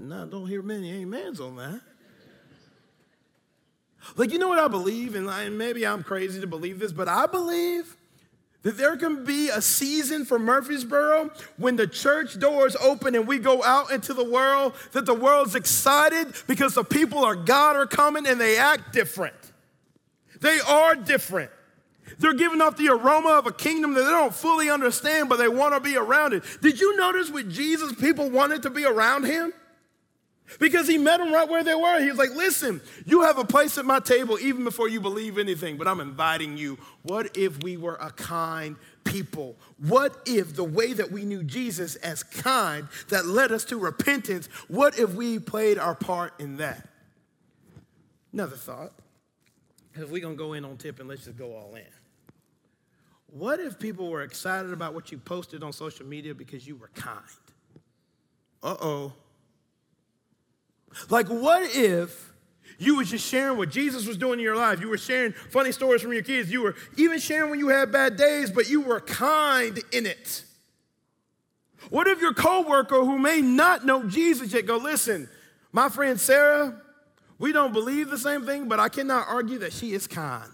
Now, 0.00 0.24
don't 0.24 0.46
hear 0.46 0.62
many 0.62 1.02
amens 1.02 1.40
on 1.40 1.56
that. 1.56 1.80
Like, 4.16 4.32
you 4.32 4.38
know 4.38 4.48
what 4.48 4.58
I 4.58 4.68
believe? 4.68 5.14
And 5.14 5.58
maybe 5.58 5.86
I'm 5.86 6.02
crazy 6.02 6.40
to 6.40 6.46
believe 6.46 6.78
this, 6.78 6.92
but 6.92 7.08
I 7.08 7.26
believe 7.26 7.96
that 8.62 8.76
there 8.76 8.96
can 8.96 9.24
be 9.24 9.48
a 9.50 9.62
season 9.62 10.24
for 10.24 10.38
Murfreesboro 10.38 11.30
when 11.58 11.76
the 11.76 11.86
church 11.86 12.38
doors 12.40 12.74
open 12.76 13.14
and 13.14 13.26
we 13.26 13.38
go 13.38 13.62
out 13.62 13.92
into 13.92 14.12
the 14.12 14.24
world, 14.24 14.74
that 14.92 15.06
the 15.06 15.14
world's 15.14 15.54
excited 15.54 16.34
because 16.48 16.74
the 16.74 16.82
people 16.82 17.24
of 17.24 17.44
God 17.44 17.76
are 17.76 17.86
coming 17.86 18.26
and 18.26 18.40
they 18.40 18.58
act 18.58 18.92
different. 18.92 19.36
They 20.40 20.58
are 20.60 20.96
different. 20.96 21.50
They're 22.18 22.34
giving 22.34 22.60
off 22.60 22.76
the 22.76 22.88
aroma 22.88 23.38
of 23.38 23.46
a 23.46 23.52
kingdom 23.52 23.94
that 23.94 24.02
they 24.02 24.10
don't 24.10 24.34
fully 24.34 24.70
understand, 24.70 25.28
but 25.28 25.36
they 25.36 25.48
want 25.48 25.74
to 25.74 25.80
be 25.80 25.96
around 25.96 26.32
it. 26.32 26.42
Did 26.60 26.80
you 26.80 26.96
notice 26.96 27.30
with 27.30 27.52
Jesus, 27.52 27.92
people 27.94 28.28
wanted 28.28 28.62
to 28.62 28.70
be 28.70 28.84
around 28.84 29.24
him? 29.24 29.52
Because 30.58 30.88
he 30.88 30.98
met 30.98 31.18
them 31.18 31.32
right 31.32 31.48
where 31.48 31.62
they 31.62 31.74
were. 31.74 32.00
He 32.00 32.08
was 32.08 32.18
like, 32.18 32.34
Listen, 32.34 32.80
you 33.04 33.22
have 33.22 33.38
a 33.38 33.44
place 33.44 33.76
at 33.78 33.84
my 33.84 34.00
table 34.00 34.38
even 34.38 34.64
before 34.64 34.88
you 34.88 35.00
believe 35.00 35.38
anything, 35.38 35.76
but 35.76 35.86
I'm 35.86 36.00
inviting 36.00 36.56
you. 36.56 36.78
What 37.02 37.36
if 37.36 37.62
we 37.62 37.76
were 37.76 37.96
a 37.96 38.10
kind 38.10 38.76
people? 39.04 39.56
What 39.78 40.20
if 40.26 40.54
the 40.54 40.64
way 40.64 40.92
that 40.92 41.10
we 41.10 41.24
knew 41.24 41.42
Jesus 41.42 41.96
as 41.96 42.22
kind 42.22 42.88
that 43.08 43.26
led 43.26 43.52
us 43.52 43.64
to 43.66 43.78
repentance, 43.78 44.46
what 44.68 44.98
if 44.98 45.14
we 45.14 45.38
played 45.38 45.78
our 45.78 45.94
part 45.94 46.34
in 46.40 46.56
that? 46.58 46.88
Another 48.32 48.56
thought. 48.56 48.92
If 49.94 50.10
we're 50.10 50.22
going 50.22 50.36
to 50.36 50.38
go 50.38 50.52
in 50.52 50.64
on 50.64 50.76
tip 50.76 51.00
and 51.00 51.08
let's 51.08 51.24
just 51.24 51.36
go 51.36 51.56
all 51.56 51.74
in. 51.74 51.82
What 53.30 53.60
if 53.60 53.78
people 53.78 54.10
were 54.10 54.22
excited 54.22 54.72
about 54.72 54.94
what 54.94 55.12
you 55.12 55.18
posted 55.18 55.62
on 55.62 55.72
social 55.72 56.06
media 56.06 56.34
because 56.34 56.66
you 56.66 56.76
were 56.76 56.90
kind? 56.94 57.20
Uh 58.62 58.76
oh. 58.80 59.12
Like, 61.10 61.28
what 61.28 61.62
if 61.74 62.32
you 62.78 62.96
were 62.96 63.04
just 63.04 63.26
sharing 63.26 63.58
what 63.58 63.70
Jesus 63.70 64.06
was 64.06 64.16
doing 64.16 64.38
in 64.38 64.44
your 64.44 64.56
life? 64.56 64.80
You 64.80 64.88
were 64.88 64.98
sharing 64.98 65.32
funny 65.32 65.72
stories 65.72 66.02
from 66.02 66.12
your 66.12 66.22
kids. 66.22 66.50
You 66.50 66.62
were 66.62 66.74
even 66.96 67.18
sharing 67.18 67.50
when 67.50 67.58
you 67.58 67.68
had 67.68 67.92
bad 67.92 68.16
days, 68.16 68.50
but 68.50 68.68
you 68.68 68.80
were 68.80 69.00
kind 69.00 69.78
in 69.92 70.06
it. 70.06 70.44
What 71.90 72.06
if 72.06 72.20
your 72.20 72.34
coworker 72.34 73.04
who 73.04 73.18
may 73.18 73.40
not 73.40 73.86
know 73.86 74.04
Jesus 74.04 74.52
yet 74.52 74.66
go, 74.66 74.76
listen, 74.76 75.28
my 75.72 75.88
friend 75.88 76.20
Sarah, 76.20 76.80
we 77.38 77.52
don't 77.52 77.72
believe 77.72 78.10
the 78.10 78.18
same 78.18 78.44
thing, 78.44 78.68
but 78.68 78.80
I 78.80 78.88
cannot 78.88 79.28
argue 79.28 79.58
that 79.58 79.72
she 79.72 79.92
is 79.92 80.06
kind. 80.06 80.52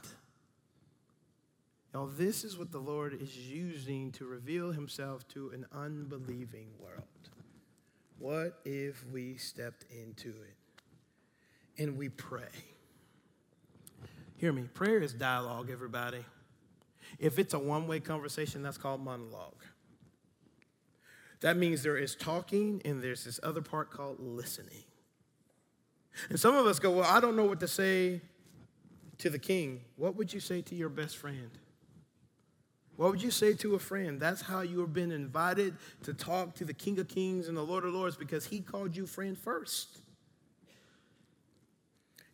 Now, 1.94 2.10
this 2.16 2.44
is 2.44 2.58
what 2.58 2.72
the 2.72 2.78
Lord 2.78 3.16
is 3.20 3.36
using 3.36 4.10
to 4.12 4.26
reveal 4.26 4.72
himself 4.72 5.26
to 5.28 5.50
an 5.50 5.64
unbelieving 5.72 6.66
world. 6.80 7.04
What 8.18 8.60
if 8.64 9.04
we 9.12 9.36
stepped 9.36 9.84
into 9.90 10.28
it 10.28 11.82
and 11.82 11.96
we 11.96 12.08
pray? 12.08 12.48
Hear 14.36 14.52
me, 14.52 14.62
prayer 14.62 15.00
is 15.00 15.12
dialogue, 15.12 15.70
everybody. 15.70 16.24
If 17.18 17.38
it's 17.38 17.54
a 17.54 17.58
one 17.58 17.86
way 17.86 18.00
conversation, 18.00 18.62
that's 18.62 18.78
called 18.78 19.02
monologue. 19.02 19.62
That 21.40 21.56
means 21.56 21.82
there 21.82 21.96
is 21.96 22.16
talking 22.16 22.80
and 22.84 23.02
there's 23.02 23.24
this 23.24 23.38
other 23.42 23.60
part 23.60 23.90
called 23.90 24.18
listening. 24.18 24.84
And 26.30 26.38
some 26.38 26.56
of 26.56 26.66
us 26.66 26.78
go, 26.78 26.90
Well, 26.90 27.04
I 27.04 27.20
don't 27.20 27.36
know 27.36 27.44
what 27.44 27.60
to 27.60 27.68
say 27.68 28.20
to 29.18 29.30
the 29.30 29.38
king. 29.38 29.82
What 29.96 30.16
would 30.16 30.32
you 30.32 30.40
say 30.40 30.62
to 30.62 30.74
your 30.74 30.88
best 30.88 31.16
friend? 31.16 31.50
What 32.96 33.10
would 33.10 33.22
you 33.22 33.30
say 33.30 33.54
to 33.54 33.74
a 33.74 33.78
friend? 33.78 34.20
That's 34.20 34.42
how 34.42 34.60
you 34.60 34.80
have 34.80 34.92
been 34.92 35.10
invited 35.10 35.76
to 36.04 36.14
talk 36.14 36.54
to 36.56 36.64
the 36.64 36.74
King 36.74 36.98
of 37.00 37.08
Kings 37.08 37.48
and 37.48 37.56
the 37.56 37.62
Lord 37.62 37.84
of 37.84 37.92
Lords 37.92 38.16
because 38.16 38.46
he 38.46 38.60
called 38.60 38.96
you 38.96 39.06
friend 39.06 39.36
first. 39.36 40.00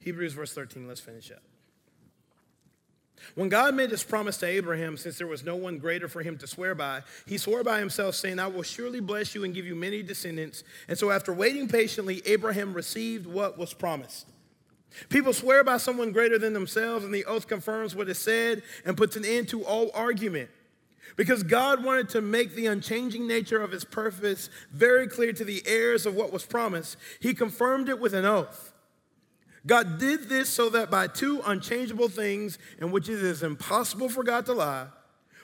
Hebrews 0.00 0.34
verse 0.34 0.52
13, 0.52 0.86
let's 0.86 1.00
finish 1.00 1.30
up. 1.30 1.42
When 3.34 3.48
God 3.48 3.74
made 3.74 3.90
this 3.90 4.02
promise 4.02 4.38
to 4.38 4.46
Abraham, 4.46 4.96
since 4.96 5.18
there 5.18 5.26
was 5.26 5.44
no 5.44 5.54
one 5.54 5.78
greater 5.78 6.08
for 6.08 6.22
him 6.22 6.38
to 6.38 6.46
swear 6.46 6.74
by, 6.74 7.02
he 7.26 7.36
swore 7.36 7.62
by 7.62 7.78
himself, 7.78 8.14
saying, 8.14 8.38
I 8.38 8.46
will 8.46 8.62
surely 8.62 9.00
bless 9.00 9.34
you 9.34 9.44
and 9.44 9.54
give 9.54 9.66
you 9.66 9.74
many 9.74 10.02
descendants. 10.02 10.64
And 10.88 10.98
so, 10.98 11.10
after 11.10 11.32
waiting 11.32 11.68
patiently, 11.68 12.22
Abraham 12.24 12.72
received 12.72 13.26
what 13.26 13.58
was 13.58 13.74
promised. 13.74 14.29
People 15.08 15.32
swear 15.32 15.62
by 15.64 15.76
someone 15.76 16.12
greater 16.12 16.38
than 16.38 16.52
themselves, 16.52 17.04
and 17.04 17.14
the 17.14 17.24
oath 17.24 17.46
confirms 17.46 17.94
what 17.94 18.08
is 18.08 18.18
said 18.18 18.62
and 18.84 18.96
puts 18.96 19.16
an 19.16 19.24
end 19.24 19.48
to 19.48 19.64
all 19.64 19.90
argument. 19.94 20.50
Because 21.16 21.42
God 21.42 21.84
wanted 21.84 22.08
to 22.10 22.20
make 22.20 22.54
the 22.54 22.66
unchanging 22.66 23.26
nature 23.26 23.60
of 23.60 23.72
his 23.72 23.84
purpose 23.84 24.48
very 24.72 25.06
clear 25.06 25.32
to 25.32 25.44
the 25.44 25.62
heirs 25.66 26.06
of 26.06 26.14
what 26.14 26.32
was 26.32 26.44
promised, 26.44 26.96
he 27.20 27.34
confirmed 27.34 27.88
it 27.88 28.00
with 28.00 28.14
an 28.14 28.24
oath. 28.24 28.72
God 29.66 29.98
did 29.98 30.28
this 30.28 30.48
so 30.48 30.70
that 30.70 30.90
by 30.90 31.06
two 31.06 31.42
unchangeable 31.44 32.08
things, 32.08 32.58
in 32.80 32.90
which 32.90 33.08
it 33.08 33.22
is 33.22 33.42
impossible 33.42 34.08
for 34.08 34.24
God 34.24 34.46
to 34.46 34.54
lie, 34.54 34.86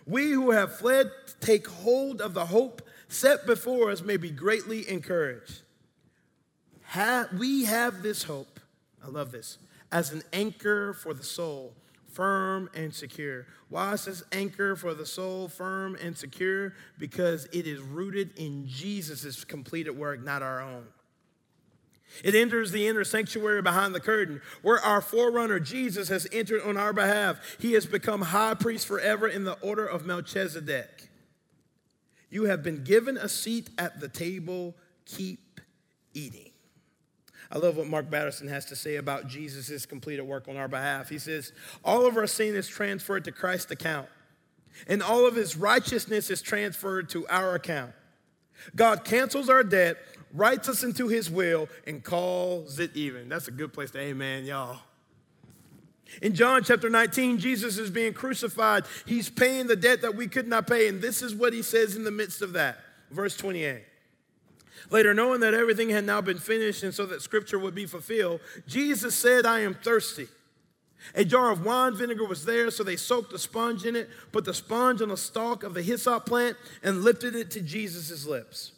we 0.07 0.31
who 0.31 0.53
have 0.53 0.79
fled 0.79 1.11
take 1.41 1.67
hold 1.67 2.21
of 2.21 2.33
the 2.33 2.47
hope 2.47 2.83
set 3.09 3.47
before 3.47 3.91
us 3.91 4.03
may 4.03 4.17
be 4.17 4.31
greatly 4.31 4.89
encouraged. 4.89 5.63
we 7.37 7.65
have 7.65 8.03
this 8.03 8.23
hope, 8.23 8.56
I 9.07 9.11
love 9.11 9.31
this, 9.31 9.59
as 9.93 10.13
an 10.13 10.23
anchor 10.33 10.93
for 10.93 11.15
the 11.15 11.23
soul, 11.23 11.75
firm 12.09 12.69
and 12.75 12.93
secure. 12.93 13.47
Why 13.69 13.93
is 13.93 14.07
this 14.07 14.23
anchor 14.33 14.75
for 14.75 14.95
the 14.95 15.07
soul 15.07 15.49
firm 15.49 15.97
and 16.03 16.17
secure? 16.17 16.75
Because 16.99 17.47
it 17.53 17.67
is 17.67 17.81
rooted 17.81 18.37
in 18.37 18.67
Jesus' 18.67 19.45
completed 19.45 19.93
work, 19.93 20.25
not 20.25 20.43
our 20.43 20.61
own. 20.61 20.87
It 22.25 22.35
enters 22.35 22.73
the 22.73 22.87
inner 22.87 23.05
sanctuary 23.05 23.63
behind 23.63 23.95
the 23.95 24.01
curtain, 24.01 24.41
where 24.63 24.81
our 24.81 25.01
forerunner 25.01 25.61
Jesus 25.61 26.09
has 26.09 26.27
entered 26.33 26.63
on 26.63 26.77
our 26.77 26.93
behalf. 26.93 27.39
He 27.61 27.75
has 27.75 27.87
become 27.87 28.23
high 28.23 28.55
priest 28.55 28.87
forever 28.87 29.29
in 29.29 29.45
the 29.45 29.59
order 29.61 29.87
of 29.87 30.07
Melchizedek. 30.07 31.11
You 32.31 32.45
have 32.45 32.63
been 32.63 32.83
given 32.83 33.17
a 33.17 33.29
seat 33.29 33.71
at 33.79 34.01
the 34.01 34.09
table, 34.09 34.75
keep 35.05 35.61
eating. 36.15 36.51
I 37.51 37.59
love 37.59 37.77
what 37.77 37.87
Mark 37.87 38.11
Batterson 38.11 38.49
has 38.49 38.65
to 38.67 38.77
say 38.77 38.97
about 38.97 39.29
Jesus' 39.29 39.87
completed 39.87 40.23
work 40.23 40.49
on 40.49 40.57
our 40.57 40.69
behalf. 40.69 41.09
He 41.09 41.19
says, 41.19 41.53
All 41.85 42.07
of 42.07 42.17
our 42.17 42.27
sin 42.27 42.55
is 42.55 42.69
transferred 42.69 43.25
to 43.25 43.33
Christ's 43.33 43.71
account, 43.71 44.09
and 44.89 45.03
all 45.03 45.27
of 45.27 45.35
his 45.35 45.57
righteousness 45.57 46.31
is 46.31 46.43
transferred 46.43 47.09
to 47.11 47.27
our 47.29 47.55
account. 47.55 47.93
God 48.75 49.05
cancels 49.05 49.49
our 49.49 49.63
debt 49.63 49.99
writes 50.37 50.69
us 50.69 50.83
into 50.83 51.09
his 51.09 51.31
will, 51.31 51.69
and 51.87 52.05
calls 52.05 52.79
it 52.79 52.95
even. 52.95 53.29
That's 53.29 53.49
a 53.49 53.53
good 53.53 53.73
place 53.73 53.91
to 53.93 53.99
amen, 53.99 54.45
y'all. 54.45 54.79
In 56.23 56.35
John 56.35 56.63
chapter 56.63 56.89
19, 56.89 57.39
Jesus 57.39 57.79
is 57.79 57.91
being 57.91 58.13
crucified. 58.13 58.85
He's 59.07 59.29
paying 59.29 59.67
the 59.67 59.75
debt 59.75 60.03
that 60.03 60.15
we 60.15 60.29
could 60.29 60.47
not 60.47 60.67
pay. 60.67 60.89
And 60.89 61.03
this 61.03 61.21
is 61.21 61.35
what 61.35 61.53
he 61.53 61.63
says 61.63 61.97
in 61.97 62.05
the 62.05 62.13
midst 62.13 62.43
of 62.43 62.53
that. 62.53 62.79
Verse 63.11 63.37
28. 63.37 63.83
Later, 64.91 65.15
knowing 65.15 65.41
that 65.41 65.55
everything 65.55 65.91
had 65.91 66.05
now 66.05 66.21
been 66.21 66.39
finished 66.39 66.83
and 66.83 66.95
so 66.95 67.07
that 67.07 67.23
scripture 67.23 67.59
would 67.59 67.75
be 67.75 67.87
fulfilled, 67.87 68.41
Jesus 68.67 69.15
said, 69.15 69.47
I 69.47 69.61
am 69.61 69.75
thirsty. 69.75 70.29
A 71.15 71.25
jar 71.25 71.51
of 71.51 71.65
wine 71.65 71.95
vinegar 71.95 72.25
was 72.25 72.45
there, 72.45 72.71
so 72.71 72.83
they 72.83 72.97
soaked 72.97 73.33
a 73.33 73.39
sponge 73.39 73.85
in 73.85 73.95
it, 73.95 74.09
put 74.33 74.45
the 74.45 74.55
sponge 74.55 75.03
on 75.03 75.11
the 75.11 75.17
stalk 75.17 75.63
of 75.63 75.75
the 75.75 75.83
hyssop 75.83 76.27
plant, 76.27 76.57
and 76.83 77.03
lifted 77.03 77.35
it 77.35 77.51
to 77.53 77.61
Jesus' 77.61 78.27
lips. 78.27 78.73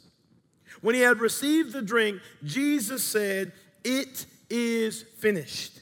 When 0.81 0.95
he 0.95 1.01
had 1.01 1.21
received 1.21 1.73
the 1.73 1.83
drink, 1.83 2.21
Jesus 2.45 3.03
said, 3.03 3.53
It 3.85 4.27
is 4.51 5.03
finished. 5.03 5.81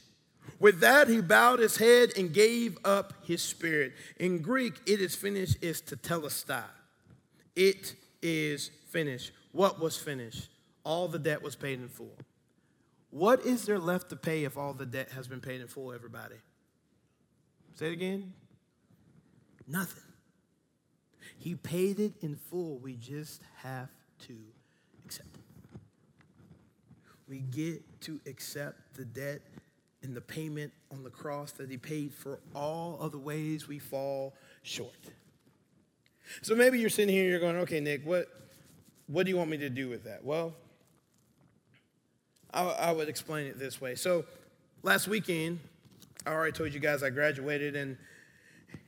With 0.58 0.80
that, 0.80 1.08
he 1.08 1.20
bowed 1.20 1.58
his 1.58 1.76
head 1.76 2.12
and 2.16 2.32
gave 2.32 2.78
up 2.84 3.12
his 3.24 3.42
spirit. 3.42 3.92
In 4.18 4.38
Greek, 4.38 4.74
it 4.86 5.00
is 5.00 5.14
finished 5.14 5.62
is 5.62 5.82
tetelestai. 5.82 6.64
It 7.54 7.94
is 8.22 8.70
finished. 8.90 9.32
What 9.56 9.80
was 9.80 9.96
finished? 9.96 10.50
All 10.84 11.08
the 11.08 11.18
debt 11.18 11.42
was 11.42 11.56
paid 11.56 11.80
in 11.80 11.88
full. 11.88 12.18
What 13.08 13.46
is 13.46 13.64
there 13.64 13.78
left 13.78 14.10
to 14.10 14.16
pay 14.16 14.44
if 14.44 14.58
all 14.58 14.74
the 14.74 14.84
debt 14.84 15.12
has 15.12 15.28
been 15.28 15.40
paid 15.40 15.62
in 15.62 15.66
full, 15.66 15.94
everybody? 15.94 16.34
Say 17.74 17.86
it 17.86 17.94
again. 17.94 18.34
Nothing. 19.66 20.02
He 21.38 21.54
paid 21.54 22.00
it 22.00 22.12
in 22.20 22.36
full. 22.36 22.76
We 22.80 22.96
just 22.96 23.40
have 23.62 23.88
to 24.26 24.36
accept 25.06 25.34
it. 25.36 25.80
We 27.26 27.38
get 27.38 28.02
to 28.02 28.20
accept 28.26 28.94
the 28.94 29.06
debt 29.06 29.40
and 30.02 30.14
the 30.14 30.20
payment 30.20 30.70
on 30.92 31.02
the 31.02 31.08
cross 31.08 31.52
that 31.52 31.70
he 31.70 31.78
paid 31.78 32.12
for 32.12 32.40
all 32.54 32.98
of 33.00 33.10
the 33.10 33.18
ways 33.18 33.66
we 33.66 33.78
fall 33.78 34.34
short. 34.62 34.92
So 36.42 36.54
maybe 36.54 36.78
you're 36.78 36.90
sitting 36.90 37.14
here 37.14 37.22
and 37.22 37.30
you're 37.30 37.40
going, 37.40 37.56
okay, 37.56 37.80
Nick, 37.80 38.04
what, 38.04 38.28
what 39.06 39.24
do 39.24 39.30
you 39.30 39.36
want 39.36 39.50
me 39.50 39.56
to 39.58 39.70
do 39.70 39.88
with 39.88 40.04
that? 40.04 40.24
Well, 40.24 40.54
I, 42.52 42.64
I 42.64 42.92
would 42.92 43.08
explain 43.08 43.46
it 43.46 43.58
this 43.58 43.80
way. 43.80 43.94
So 43.94 44.24
last 44.82 45.08
weekend, 45.08 45.60
I 46.26 46.30
already 46.30 46.52
told 46.52 46.72
you 46.72 46.80
guys 46.80 47.02
I 47.02 47.10
graduated 47.10 47.76
and 47.76 47.96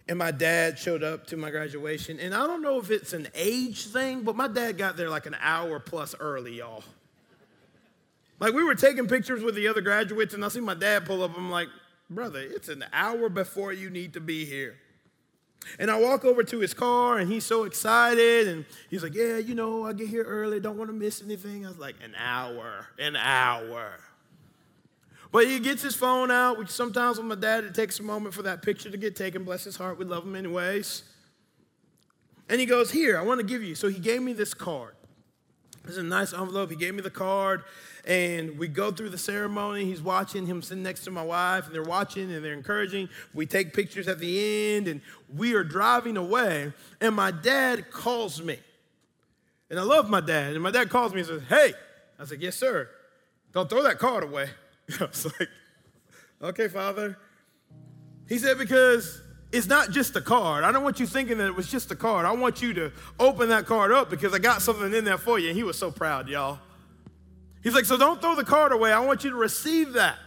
and 0.09 0.18
my 0.18 0.31
dad 0.31 0.78
showed 0.78 1.02
up 1.02 1.26
to 1.26 1.37
my 1.37 1.50
graduation. 1.50 2.18
And 2.18 2.35
I 2.35 2.46
don't 2.46 2.62
know 2.62 2.78
if 2.78 2.90
it's 2.90 3.12
an 3.12 3.28
age 3.35 3.88
thing, 3.88 4.22
but 4.22 4.35
my 4.35 4.48
dad 4.48 4.78
got 4.78 4.96
there 4.96 5.11
like 5.11 5.26
an 5.26 5.37
hour 5.38 5.78
plus 5.78 6.14
early, 6.18 6.54
y'all. 6.54 6.83
Like 8.40 8.54
we 8.54 8.64
were 8.64 8.74
taking 8.74 9.07
pictures 9.07 9.42
with 9.42 9.54
the 9.54 9.68
other 9.68 9.83
graduates, 9.83 10.33
and 10.33 10.44
I 10.44 10.48
see 10.48 10.61
my 10.61 10.74
dad 10.74 11.04
pull 11.04 11.22
up. 11.22 11.37
I'm 11.37 11.50
like, 11.50 11.68
brother, 12.09 12.40
it's 12.40 12.68
an 12.68 12.85
hour 12.92 13.28
before 13.28 13.72
you 13.72 13.90
need 13.90 14.14
to 14.14 14.20
be 14.20 14.46
here. 14.46 14.76
And 15.79 15.90
I 15.90 16.01
walk 16.01 16.25
over 16.25 16.42
to 16.42 16.59
his 16.61 16.73
car, 16.73 17.18
and 17.18 17.31
he's 17.31 17.44
so 17.44 17.64
excited, 17.64 18.49
and 18.49 18.64
he's 18.88 19.03
like, 19.03 19.14
Yeah, 19.14 19.38
you 19.38 19.55
know, 19.55 19.87
I 19.87 19.92
get 19.92 20.09
here 20.09 20.25
early, 20.25 20.61
don't 20.61 20.79
want 20.79 20.88
to 20.88 20.97
miss 20.97 21.23
anything. 21.23 21.66
I 21.66 21.68
was 21.68 21.79
like, 21.79 21.97
An 22.03 22.14
hour, 22.16 22.87
an 22.99 23.16
hour. 23.16 24.01
But 25.31 25.47
he 25.47 25.59
gets 25.59 25.83
his 25.83 25.94
phone 25.94 26.31
out, 26.31 26.59
which 26.59 26.71
sometimes 26.71 27.18
with 27.18 27.27
my 27.27 27.35
dad, 27.35 27.64
it 27.64 27.75
takes 27.75 28.01
a 28.01 28.03
moment 28.03 28.35
for 28.35 28.42
that 28.42 28.62
picture 28.62 28.90
to 28.90 28.97
get 28.97 29.14
taken. 29.14 29.44
Bless 29.44 29.64
his 29.64 29.77
heart, 29.77 29.99
we 29.99 30.05
love 30.05 30.25
him 30.25 30.35
anyways. 30.35 31.03
And 32.49 32.61
he 32.61 32.66
goes, 32.66 32.90
Here, 32.90 33.18
I 33.18 33.23
want 33.23 33.40
to 33.40 33.47
give 33.47 33.62
you. 33.62 33.75
So 33.75 33.88
he 33.88 33.99
gave 33.99 34.23
me 34.23 34.33
this 34.33 34.55
card. 34.55 34.94
It's 35.87 35.97
a 35.97 36.03
nice 36.03 36.33
envelope. 36.33 36.71
He 36.71 36.77
gave 36.77 36.94
me 36.94 37.01
the 37.01 37.11
card, 37.11 37.62
and 38.09 38.59
we 38.59 38.66
go 38.66 38.90
through 38.90 39.11
the 39.11 39.18
ceremony. 39.18 39.85
He's 39.85 40.03
watching 40.03 40.47
him 40.47 40.62
sitting 40.62 40.83
next 40.83 41.05
to 41.05 41.12
my 41.12 41.23
wife, 41.23 41.66
and 41.66 41.75
they're 41.75 41.83
watching 41.85 42.33
and 42.33 42.44
they're 42.44 42.55
encouraging. 42.55 43.09
We 43.35 43.47
take 43.47 43.75
pictures 43.75 44.09
at 44.09 44.18
the 44.18 44.75
end, 44.75 44.88
and 44.88 45.01
we 45.33 45.55
are 45.55 45.62
driving 45.62 46.16
away. 46.16 46.73
And 47.01 47.14
my 47.14 47.31
dad 47.31 47.90
calls 47.90 48.42
me. 48.42 48.59
And 49.71 49.79
I 49.79 49.83
love 49.83 50.09
my 50.09 50.21
dad. 50.21 50.55
And 50.55 50.62
my 50.62 50.71
dad 50.71 50.88
calls 50.88 51.12
me 51.12 51.21
and 51.21 51.29
says, 51.29 51.42
Hey, 51.49 51.75
I 52.18 52.25
said, 52.25 52.40
Yes, 52.40 52.57
sir. 52.57 52.88
Don't 53.53 53.68
throw 53.68 53.83
that 53.83 53.99
card 53.99 54.25
away. 54.25 54.49
I 55.01 55.05
was 55.05 55.25
like, 55.25 55.49
okay, 56.42 56.68
Father. 56.68 57.18
He 58.29 58.38
said, 58.38 58.59
because 58.59 59.23
it's 59.53 59.66
not 59.66 59.90
just 59.90 60.14
a 60.16 60.21
card. 60.21 60.64
I 60.64 60.73
don't 60.73 60.85
want 60.85 61.01
you 61.01 61.07
thinking 61.07 61.38
that 61.38 61.47
it 61.47 61.57
was 61.57 61.71
just 61.71 61.90
a 61.90 61.97
card. 61.97 62.27
I 62.27 62.33
want 62.33 62.61
you 62.61 62.75
to 62.75 62.92
open 63.18 63.49
that 63.49 63.66
card 63.66 63.90
up 63.90 64.11
because 64.11 64.35
I 64.35 64.38
got 64.38 64.61
something 64.61 64.92
in 64.92 65.05
there 65.05 65.18
for 65.18 65.38
you. 65.38 65.49
And 65.49 65.57
he 65.57 65.62
was 65.62 65.79
so 65.79 65.90
proud, 65.90 66.29
y'all. 66.29 66.59
He's 67.62 67.75
like, 67.75 67.85
so 67.85 67.97
don't 67.97 68.21
throw 68.21 68.35
the 68.35 68.44
card 68.44 68.73
away. 68.73 68.92
I 68.92 69.01
want 69.01 69.25
you 69.25 69.31
to 69.31 69.37
receive 69.37 69.94
that. 69.94 70.18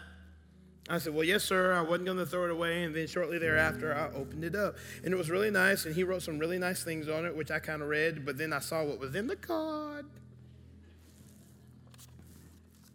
I 0.90 0.98
said, 0.98 1.14
well, 1.14 1.24
yes, 1.24 1.44
sir. 1.44 1.74
I 1.74 1.82
wasn't 1.82 2.06
going 2.06 2.18
to 2.18 2.26
throw 2.26 2.46
it 2.46 2.52
away. 2.52 2.84
And 2.84 2.94
then 2.94 3.08
shortly 3.08 3.38
thereafter, 3.38 3.96
I 3.96 4.14
opened 4.16 4.44
it 4.44 4.56
up. 4.56 4.76
And 5.04 5.14
it 5.14 5.18
was 5.18 5.30
really 5.30 5.50
nice. 5.50 5.86
And 5.86 5.96
he 5.96 6.04
wrote 6.04 6.22
some 6.22 6.38
really 6.38 6.60
nice 6.60 6.84
things 6.84 7.08
on 7.08 7.26
it, 7.26 7.36
which 7.36 7.50
I 7.50 7.60
kind 7.60 7.82
of 7.82 7.88
read. 7.88 8.26
But 8.26 8.38
then 8.38 8.52
I 8.52 8.60
saw 8.60 8.84
what 8.84 9.00
was 9.00 9.16
in 9.16 9.28
the 9.28 9.38
card. 9.38 10.06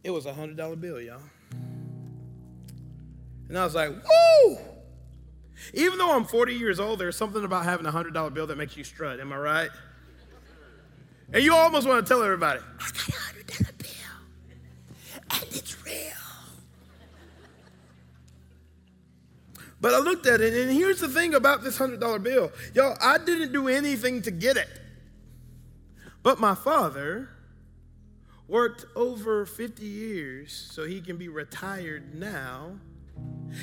It 0.05 0.11
was 0.11 0.27
a 0.27 0.33
$100 0.33 0.81
bill, 0.81 1.01
y'all. 1.01 1.20
And 3.49 3.59
I 3.59 3.64
was 3.64 3.75
like, 3.75 3.92
whoa! 4.05 4.59
Even 5.72 5.99
though 5.99 6.14
I'm 6.14 6.25
40 6.25 6.55
years 6.55 6.79
old, 6.79 6.99
there's 6.99 7.16
something 7.16 7.44
about 7.44 7.64
having 7.64 7.87
a 7.87 7.92
$100 7.92 8.35
bill 8.35 8.46
that 8.49 8.59
makes 8.59 8.77
you 8.77 8.85
strut. 8.85 9.20
Am 9.20 9.33
I 9.33 9.37
right? 9.38 9.70
And 11.33 11.42
you 11.42 11.55
almost 11.55 11.88
want 11.88 12.07
to 12.07 12.12
tell 12.12 12.22
everybody, 12.22 12.61
I 12.61 12.83
got 12.83 13.09
a 13.09 13.12
$100 13.12 13.46
bill, 13.59 13.66
and 15.30 15.44
it's 15.50 15.84
real. 15.84 15.94
But 19.80 19.94
I 19.94 19.98
looked 19.98 20.26
at 20.26 20.40
it, 20.40 20.54
and 20.54 20.72
here's 20.72 21.00
the 21.00 21.08
thing 21.08 21.34
about 21.34 21.62
this 21.62 21.78
$100 21.78 22.22
bill. 22.22 22.50
Y'all, 22.74 22.96
I 23.00 23.18
didn't 23.18 23.52
do 23.52 23.68
anything 23.68 24.22
to 24.22 24.30
get 24.30 24.56
it. 24.56 24.68
But 26.22 26.40
my 26.40 26.54
father 26.54 27.28
worked 28.48 28.86
over 28.94 29.44
50 29.44 29.84
years 29.84 30.68
so 30.72 30.84
he 30.84 31.00
can 31.00 31.16
be 31.16 31.28
retired 31.28 32.14
now 32.14 32.78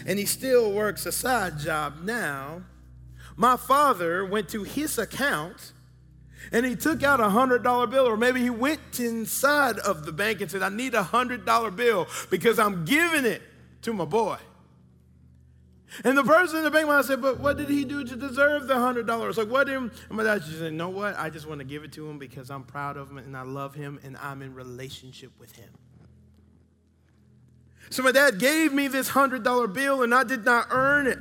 and 0.06 0.20
he 0.20 0.26
still 0.26 0.72
works 0.72 1.06
a 1.06 1.12
side 1.12 1.60
job 1.60 2.04
now. 2.04 2.64
My 3.36 3.58
father 3.58 4.26
went 4.26 4.50
to 4.50 4.64
his 4.64 4.98
account 4.98 5.74
and 6.52 6.66
he 6.66 6.76
took 6.76 7.04
out 7.04 7.20
a 7.20 7.30
hundred 7.30 7.64
dollar 7.64 7.88
bill, 7.88 8.08
or 8.08 8.18
maybe 8.18 8.42
he 8.42 8.50
went 8.50 9.00
inside 9.00 9.80
of 9.80 10.06
the 10.06 10.12
bank 10.12 10.42
and 10.42 10.50
said, 10.50 10.62
I 10.62 10.70
need 10.70 10.94
a 10.94 11.04
hundred 11.04 11.46
dollar 11.46 11.72
bill 11.72 12.08
because 12.30 12.60
I'm 12.60 12.86
giving 12.86 13.26
it 13.26 13.42
to 13.84 13.94
my 13.94 14.06
boy. 14.06 14.38
And 16.04 16.18
the 16.18 16.24
person 16.24 16.58
in 16.58 16.64
the 16.64 16.72
bank 16.72 16.88
might 16.88 17.06
say, 17.06 17.16
But 17.16 17.40
what 17.40 17.58
did 17.58 17.70
he 17.70 17.86
do 17.86 18.04
to 18.04 18.16
deserve 18.16 18.68
the 18.68 18.76
hundred 18.76 19.06
dollars? 19.06 19.38
Like, 19.38 19.50
what 19.50 19.68
did 19.68 19.74
him? 19.74 19.92
And 20.10 20.18
my 20.18 20.24
dad 20.24 20.40
just 20.40 20.58
said, 20.58 20.72
You 20.72 20.78
know 20.78 20.90
what? 20.90 21.18
I 21.18 21.30
just 21.30 21.48
want 21.48 21.60
to 21.60 21.66
give 21.66 21.84
it 21.84 21.92
to 21.94 22.10
him 22.10 22.18
because 22.18 22.50
I'm 22.50 22.64
proud 22.64 22.98
of 22.98 23.10
him 23.10 23.18
and 23.20 23.38
I 23.38 23.44
love 23.44 23.76
him 23.76 24.00
and 24.04 24.18
I'm 24.18 24.42
in 24.42 24.56
relationship 24.56 25.32
with 25.40 25.56
him. 25.56 25.70
So 27.90 28.02
my 28.02 28.12
dad 28.12 28.40
gave 28.40 28.74
me 28.74 28.88
this 28.88 29.10
$100 29.10 29.74
bill 29.74 30.02
and 30.02 30.16
I 30.16 30.24
did 30.24 30.46
not 30.46 30.68
earn 30.72 31.06
it. 31.06 31.20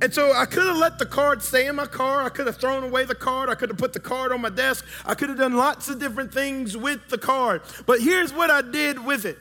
And 0.00 0.14
so 0.14 0.32
I 0.32 0.46
could 0.46 0.66
have 0.66 0.76
let 0.76 0.98
the 0.98 1.06
card 1.06 1.42
stay 1.42 1.66
in 1.66 1.74
my 1.76 1.86
car. 1.86 2.22
I 2.22 2.28
could 2.28 2.46
have 2.46 2.56
thrown 2.56 2.84
away 2.84 3.04
the 3.04 3.14
card. 3.16 3.48
I 3.48 3.54
could 3.56 3.68
have 3.70 3.78
put 3.78 3.92
the 3.92 4.00
card 4.00 4.30
on 4.30 4.40
my 4.40 4.48
desk. 4.48 4.84
I 5.04 5.14
could 5.14 5.28
have 5.28 5.38
done 5.38 5.56
lots 5.56 5.88
of 5.88 5.98
different 5.98 6.32
things 6.32 6.76
with 6.76 7.08
the 7.08 7.18
card. 7.18 7.62
But 7.86 8.00
here's 8.00 8.32
what 8.32 8.50
I 8.50 8.62
did 8.62 9.04
with 9.04 9.24
it. 9.24 9.38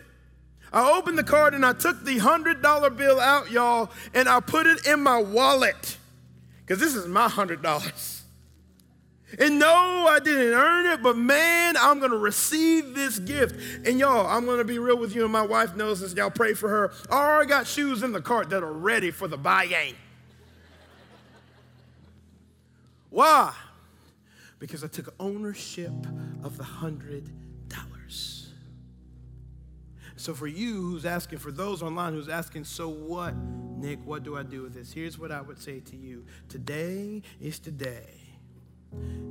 I 0.74 0.92
opened 0.92 1.18
the 1.18 1.24
card 1.24 1.54
and 1.54 1.66
I 1.66 1.74
took 1.74 2.04
the 2.04 2.18
$100 2.18 2.98
bill 2.98 3.20
out, 3.20 3.52
y'all, 3.52 3.90
and 4.14 4.28
I 4.28 4.40
put 4.40 4.66
it 4.68 4.86
in 4.88 5.02
my 5.02 5.22
wallet. 5.22 5.98
because 6.62 6.80
this 6.80 6.96
is 6.96 7.08
my 7.08 7.28
$100. 7.28 8.22
And 9.40 9.60
no, 9.60 10.08
I 10.10 10.20
didn't 10.20 10.54
earn 10.54 10.86
it, 10.88 11.04
but 11.04 11.18
man, 11.18 11.76
I'm 11.78 12.00
gonna 12.00 12.18
receive 12.18 12.96
this 12.96 13.20
gift. 13.20 13.86
And 13.86 14.00
y'all, 14.00 14.26
I'm 14.26 14.46
gonna 14.46 14.64
be 14.64 14.80
real 14.80 14.98
with 14.98 15.14
you, 15.14 15.24
and 15.24 15.32
my 15.32 15.42
wife 15.42 15.76
knows 15.76 16.00
this. 16.00 16.14
Y'all 16.14 16.30
pray 16.30 16.54
for 16.54 16.70
her. 16.70 16.92
I 17.10 17.16
already 17.16 17.50
got 17.50 17.68
shoes 17.68 18.04
in 18.04 18.14
the 18.14 18.22
cart 18.22 18.50
that 18.52 18.64
are 18.64 18.72
ready 18.72 19.12
for 19.12 19.28
the 19.28 19.38
buying. 19.38 19.96
Why? 23.10 23.54
Because 24.60 24.84
I 24.84 24.88
took 24.88 25.14
ownership 25.20 25.94
of 26.44 26.58
the 26.58 26.64
hundred 26.64 27.30
dollars. 27.70 28.52
So, 30.16 30.34
for 30.34 30.48
you 30.48 30.82
who's 30.82 31.06
asking, 31.06 31.40
for 31.40 31.52
those 31.52 31.84
online 31.84 32.14
who's 32.14 32.28
asking, 32.28 32.64
so 32.64 32.90
what, 32.90 33.36
Nick, 33.36 34.00
what 34.04 34.24
do 34.24 34.36
I 34.36 34.44
do 34.44 34.64
with 34.64 34.74
this? 34.74 34.92
Here's 34.92 35.20
what 35.20 35.32
I 35.32 35.42
would 35.42 35.62
say 35.62 35.80
to 35.80 35.96
you 35.96 36.26
Today 36.50 37.22
is 37.40 37.60
today 37.60 38.18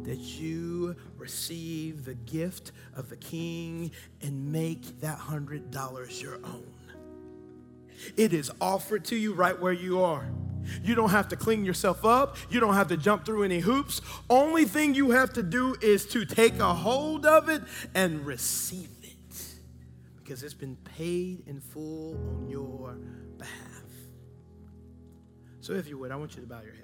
that 0.04 0.18
you 0.18 0.94
receive 1.16 2.04
the 2.04 2.14
gift 2.14 2.70
of 2.94 3.08
the 3.08 3.16
king 3.16 3.90
and 4.22 4.52
make 4.52 5.00
that 5.00 5.18
hundred 5.18 5.70
dollars 5.70 6.22
your 6.22 6.36
own. 6.44 6.75
It 8.16 8.32
is 8.32 8.50
offered 8.60 9.04
to 9.06 9.16
you 9.16 9.34
right 9.34 9.58
where 9.60 9.72
you 9.72 10.02
are. 10.02 10.26
You 10.82 10.94
don't 10.94 11.10
have 11.10 11.28
to 11.28 11.36
clean 11.36 11.64
yourself 11.64 12.04
up. 12.04 12.36
You 12.50 12.60
don't 12.60 12.74
have 12.74 12.88
to 12.88 12.96
jump 12.96 13.24
through 13.24 13.44
any 13.44 13.60
hoops. 13.60 14.00
Only 14.28 14.64
thing 14.64 14.94
you 14.94 15.10
have 15.10 15.32
to 15.34 15.42
do 15.42 15.76
is 15.80 16.06
to 16.06 16.24
take 16.24 16.58
a 16.58 16.74
hold 16.74 17.24
of 17.24 17.48
it 17.48 17.62
and 17.94 18.26
receive 18.26 18.88
it 19.02 19.44
because 20.16 20.42
it's 20.42 20.54
been 20.54 20.76
paid 20.76 21.44
in 21.46 21.60
full 21.60 22.16
on 22.36 22.48
your 22.48 22.98
behalf. 23.38 23.52
So, 25.60 25.74
if 25.74 25.88
you 25.88 25.98
would, 25.98 26.10
I 26.12 26.16
want 26.16 26.34
you 26.36 26.42
to 26.42 26.48
bow 26.48 26.60
your 26.62 26.74
head. 26.74 26.82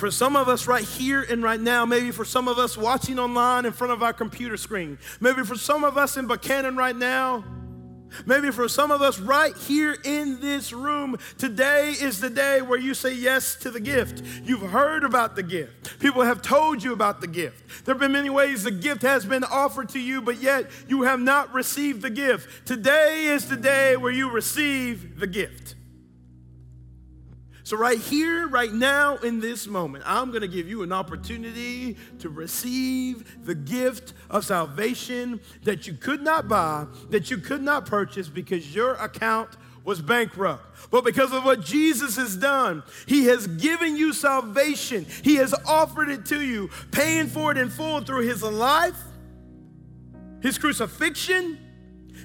For 0.00 0.10
some 0.10 0.34
of 0.34 0.48
us 0.48 0.66
right 0.66 0.82
here 0.82 1.20
and 1.28 1.42
right 1.42 1.60
now, 1.60 1.84
maybe 1.84 2.10
for 2.10 2.24
some 2.24 2.48
of 2.48 2.58
us 2.58 2.74
watching 2.74 3.18
online 3.18 3.66
in 3.66 3.72
front 3.72 3.92
of 3.92 4.02
our 4.02 4.14
computer 4.14 4.56
screen, 4.56 4.98
maybe 5.20 5.44
for 5.44 5.56
some 5.56 5.84
of 5.84 5.98
us 5.98 6.16
in 6.16 6.26
Buchanan 6.26 6.74
right 6.74 6.96
now, 6.96 7.44
maybe 8.24 8.50
for 8.50 8.66
some 8.66 8.90
of 8.90 9.02
us 9.02 9.18
right 9.18 9.54
here 9.54 9.94
in 10.02 10.40
this 10.40 10.72
room, 10.72 11.18
today 11.36 11.90
is 11.90 12.18
the 12.18 12.30
day 12.30 12.62
where 12.62 12.78
you 12.78 12.94
say 12.94 13.12
yes 13.12 13.56
to 13.56 13.70
the 13.70 13.78
gift. 13.78 14.22
You've 14.42 14.70
heard 14.70 15.04
about 15.04 15.36
the 15.36 15.42
gift, 15.42 16.00
people 16.00 16.22
have 16.22 16.40
told 16.40 16.82
you 16.82 16.94
about 16.94 17.20
the 17.20 17.26
gift. 17.26 17.84
There 17.84 17.94
have 17.94 18.00
been 18.00 18.12
many 18.12 18.30
ways 18.30 18.62
the 18.62 18.70
gift 18.70 19.02
has 19.02 19.26
been 19.26 19.44
offered 19.44 19.90
to 19.90 20.00
you, 20.00 20.22
but 20.22 20.40
yet 20.40 20.70
you 20.88 21.02
have 21.02 21.20
not 21.20 21.52
received 21.52 22.00
the 22.00 22.08
gift. 22.08 22.66
Today 22.66 23.26
is 23.26 23.50
the 23.50 23.56
day 23.58 23.98
where 23.98 24.12
you 24.12 24.30
receive 24.30 25.20
the 25.20 25.26
gift. 25.26 25.74
So, 27.70 27.76
right 27.76 28.00
here, 28.00 28.48
right 28.48 28.72
now, 28.72 29.18
in 29.18 29.38
this 29.38 29.68
moment, 29.68 30.02
I'm 30.04 30.30
going 30.30 30.40
to 30.40 30.48
give 30.48 30.68
you 30.68 30.82
an 30.82 30.90
opportunity 30.90 31.96
to 32.18 32.28
receive 32.28 33.46
the 33.46 33.54
gift 33.54 34.12
of 34.28 34.44
salvation 34.44 35.38
that 35.62 35.86
you 35.86 35.92
could 35.92 36.20
not 36.20 36.48
buy, 36.48 36.86
that 37.10 37.30
you 37.30 37.38
could 37.38 37.62
not 37.62 37.86
purchase 37.86 38.28
because 38.28 38.74
your 38.74 38.94
account 38.94 39.50
was 39.84 40.02
bankrupt. 40.02 40.90
But 40.90 41.04
because 41.04 41.32
of 41.32 41.44
what 41.44 41.60
Jesus 41.60 42.16
has 42.16 42.36
done, 42.36 42.82
He 43.06 43.26
has 43.26 43.46
given 43.46 43.96
you 43.96 44.14
salvation. 44.14 45.06
He 45.22 45.36
has 45.36 45.54
offered 45.64 46.08
it 46.08 46.26
to 46.26 46.40
you, 46.40 46.70
paying 46.90 47.28
for 47.28 47.52
it 47.52 47.56
in 47.56 47.70
full 47.70 48.00
through 48.00 48.26
His 48.26 48.42
life, 48.42 48.98
His 50.42 50.58
crucifixion, 50.58 51.56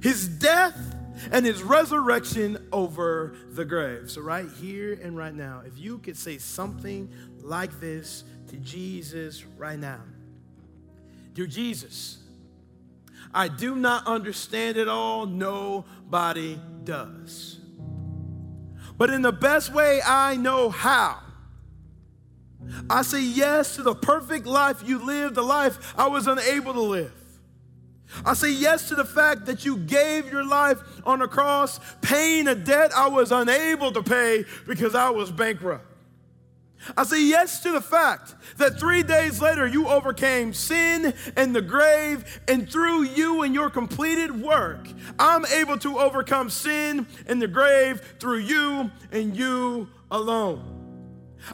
His 0.01 0.27
death, 0.27 0.94
and 1.31 1.45
his 1.45 1.63
resurrection 1.63 2.57
over 2.71 3.35
the 3.51 3.65
grave. 3.65 4.11
So, 4.11 4.21
right 4.21 4.47
here 4.59 4.99
and 5.01 5.17
right 5.17 5.33
now, 5.33 5.61
if 5.65 5.77
you 5.77 5.97
could 5.99 6.17
say 6.17 6.37
something 6.37 7.09
like 7.41 7.79
this 7.79 8.23
to 8.47 8.57
Jesus 8.57 9.43
right 9.57 9.79
now 9.79 10.01
Dear 11.35 11.47
Jesus, 11.47 12.17
I 13.33 13.49
do 13.49 13.75
not 13.75 14.07
understand 14.07 14.77
it 14.77 14.87
all, 14.87 15.25
nobody 15.25 16.57
does. 16.85 17.59
But 18.97 19.09
in 19.09 19.21
the 19.21 19.33
best 19.33 19.73
way 19.73 19.99
I 20.03 20.37
know 20.37 20.69
how, 20.69 21.19
I 22.89 23.01
say 23.01 23.21
yes 23.21 23.75
to 23.75 23.83
the 23.83 23.93
perfect 23.93 24.47
life 24.47 24.81
you 24.87 25.05
lived, 25.05 25.35
the 25.35 25.41
life 25.41 25.93
I 25.97 26.07
was 26.07 26.25
unable 26.25 26.73
to 26.73 26.81
live. 26.81 27.14
I 28.25 28.33
say 28.33 28.51
yes 28.51 28.87
to 28.89 28.95
the 28.95 29.05
fact 29.05 29.45
that 29.45 29.65
you 29.65 29.77
gave 29.77 30.31
your 30.31 30.45
life 30.45 30.79
on 31.05 31.21
a 31.21 31.27
cross, 31.27 31.79
paying 32.01 32.47
a 32.47 32.55
debt 32.55 32.91
I 32.95 33.07
was 33.07 33.31
unable 33.31 33.91
to 33.91 34.03
pay 34.03 34.45
because 34.67 34.95
I 34.95 35.09
was 35.09 35.31
bankrupt. 35.31 35.85
I 36.95 37.03
say 37.03 37.23
yes 37.23 37.61
to 37.63 37.71
the 37.71 37.81
fact 37.81 38.35
that 38.57 38.79
three 38.79 39.01
days 39.01 39.41
later 39.41 39.65
you 39.65 39.87
overcame 39.87 40.53
sin 40.53 41.13
and 41.35 41.55
the 41.55 41.61
grave, 41.61 42.41
and 42.47 42.69
through 42.69 43.03
you 43.03 43.41
and 43.41 43.55
your 43.55 43.69
completed 43.69 44.39
work, 44.39 44.87
I'm 45.17 45.45
able 45.47 45.77
to 45.79 45.99
overcome 45.99 46.49
sin 46.49 47.07
and 47.27 47.41
the 47.41 47.47
grave 47.47 48.15
through 48.19 48.39
you 48.39 48.91
and 49.11 49.35
you 49.35 49.89
alone. 50.11 50.74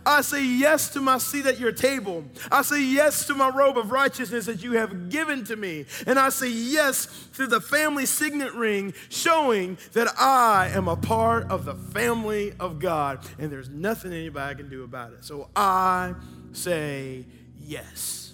I 0.06 0.22
say 0.22 0.44
yes 0.44 0.90
to 0.92 1.02
my 1.02 1.18
seat 1.18 1.46
at 1.46 1.60
your 1.60 1.72
table. 1.72 2.24
I 2.52 2.62
say 2.62 2.82
yes 2.82 3.26
to 3.28 3.36
my 3.36 3.50
robe 3.50 3.78
of 3.78 3.92
righteousness 3.92 4.46
that 4.46 4.64
you 4.64 4.74
have 4.74 5.10
given 5.10 5.44
to 5.46 5.56
me. 5.56 5.86
And 6.08 6.18
I 6.18 6.30
say 6.30 6.50
yes 6.50 7.28
to 7.36 7.48
the 7.48 7.62
family 7.62 8.06
signet 8.06 8.54
ring 8.54 8.94
showing 9.10 9.78
that 9.94 10.08
I 10.20 10.72
am 10.74 10.88
a 10.88 10.96
part 10.96 11.50
of 11.50 11.66
the 11.66 11.76
family 11.76 12.54
of 12.60 12.80
God 12.80 13.20
and 13.40 13.52
there's 13.52 13.70
nothing 13.70 14.14
anybody 14.14 14.56
can 14.56 14.70
do 14.70 14.84
about 14.84 15.14
it. 15.14 15.24
So 15.24 15.50
I 15.56 16.16
say 16.54 17.26
yes. 17.60 18.34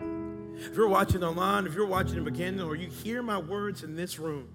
If 0.00 0.76
you're 0.76 0.88
watching 0.88 1.24
online, 1.24 1.66
if 1.66 1.74
you're 1.74 1.86
watching 1.86 2.16
in 2.16 2.24
Buchanan, 2.24 2.60
or 2.60 2.76
you 2.76 2.88
hear 2.88 3.22
my 3.22 3.38
words 3.38 3.82
in 3.82 3.96
this 3.96 4.18
room, 4.18 4.48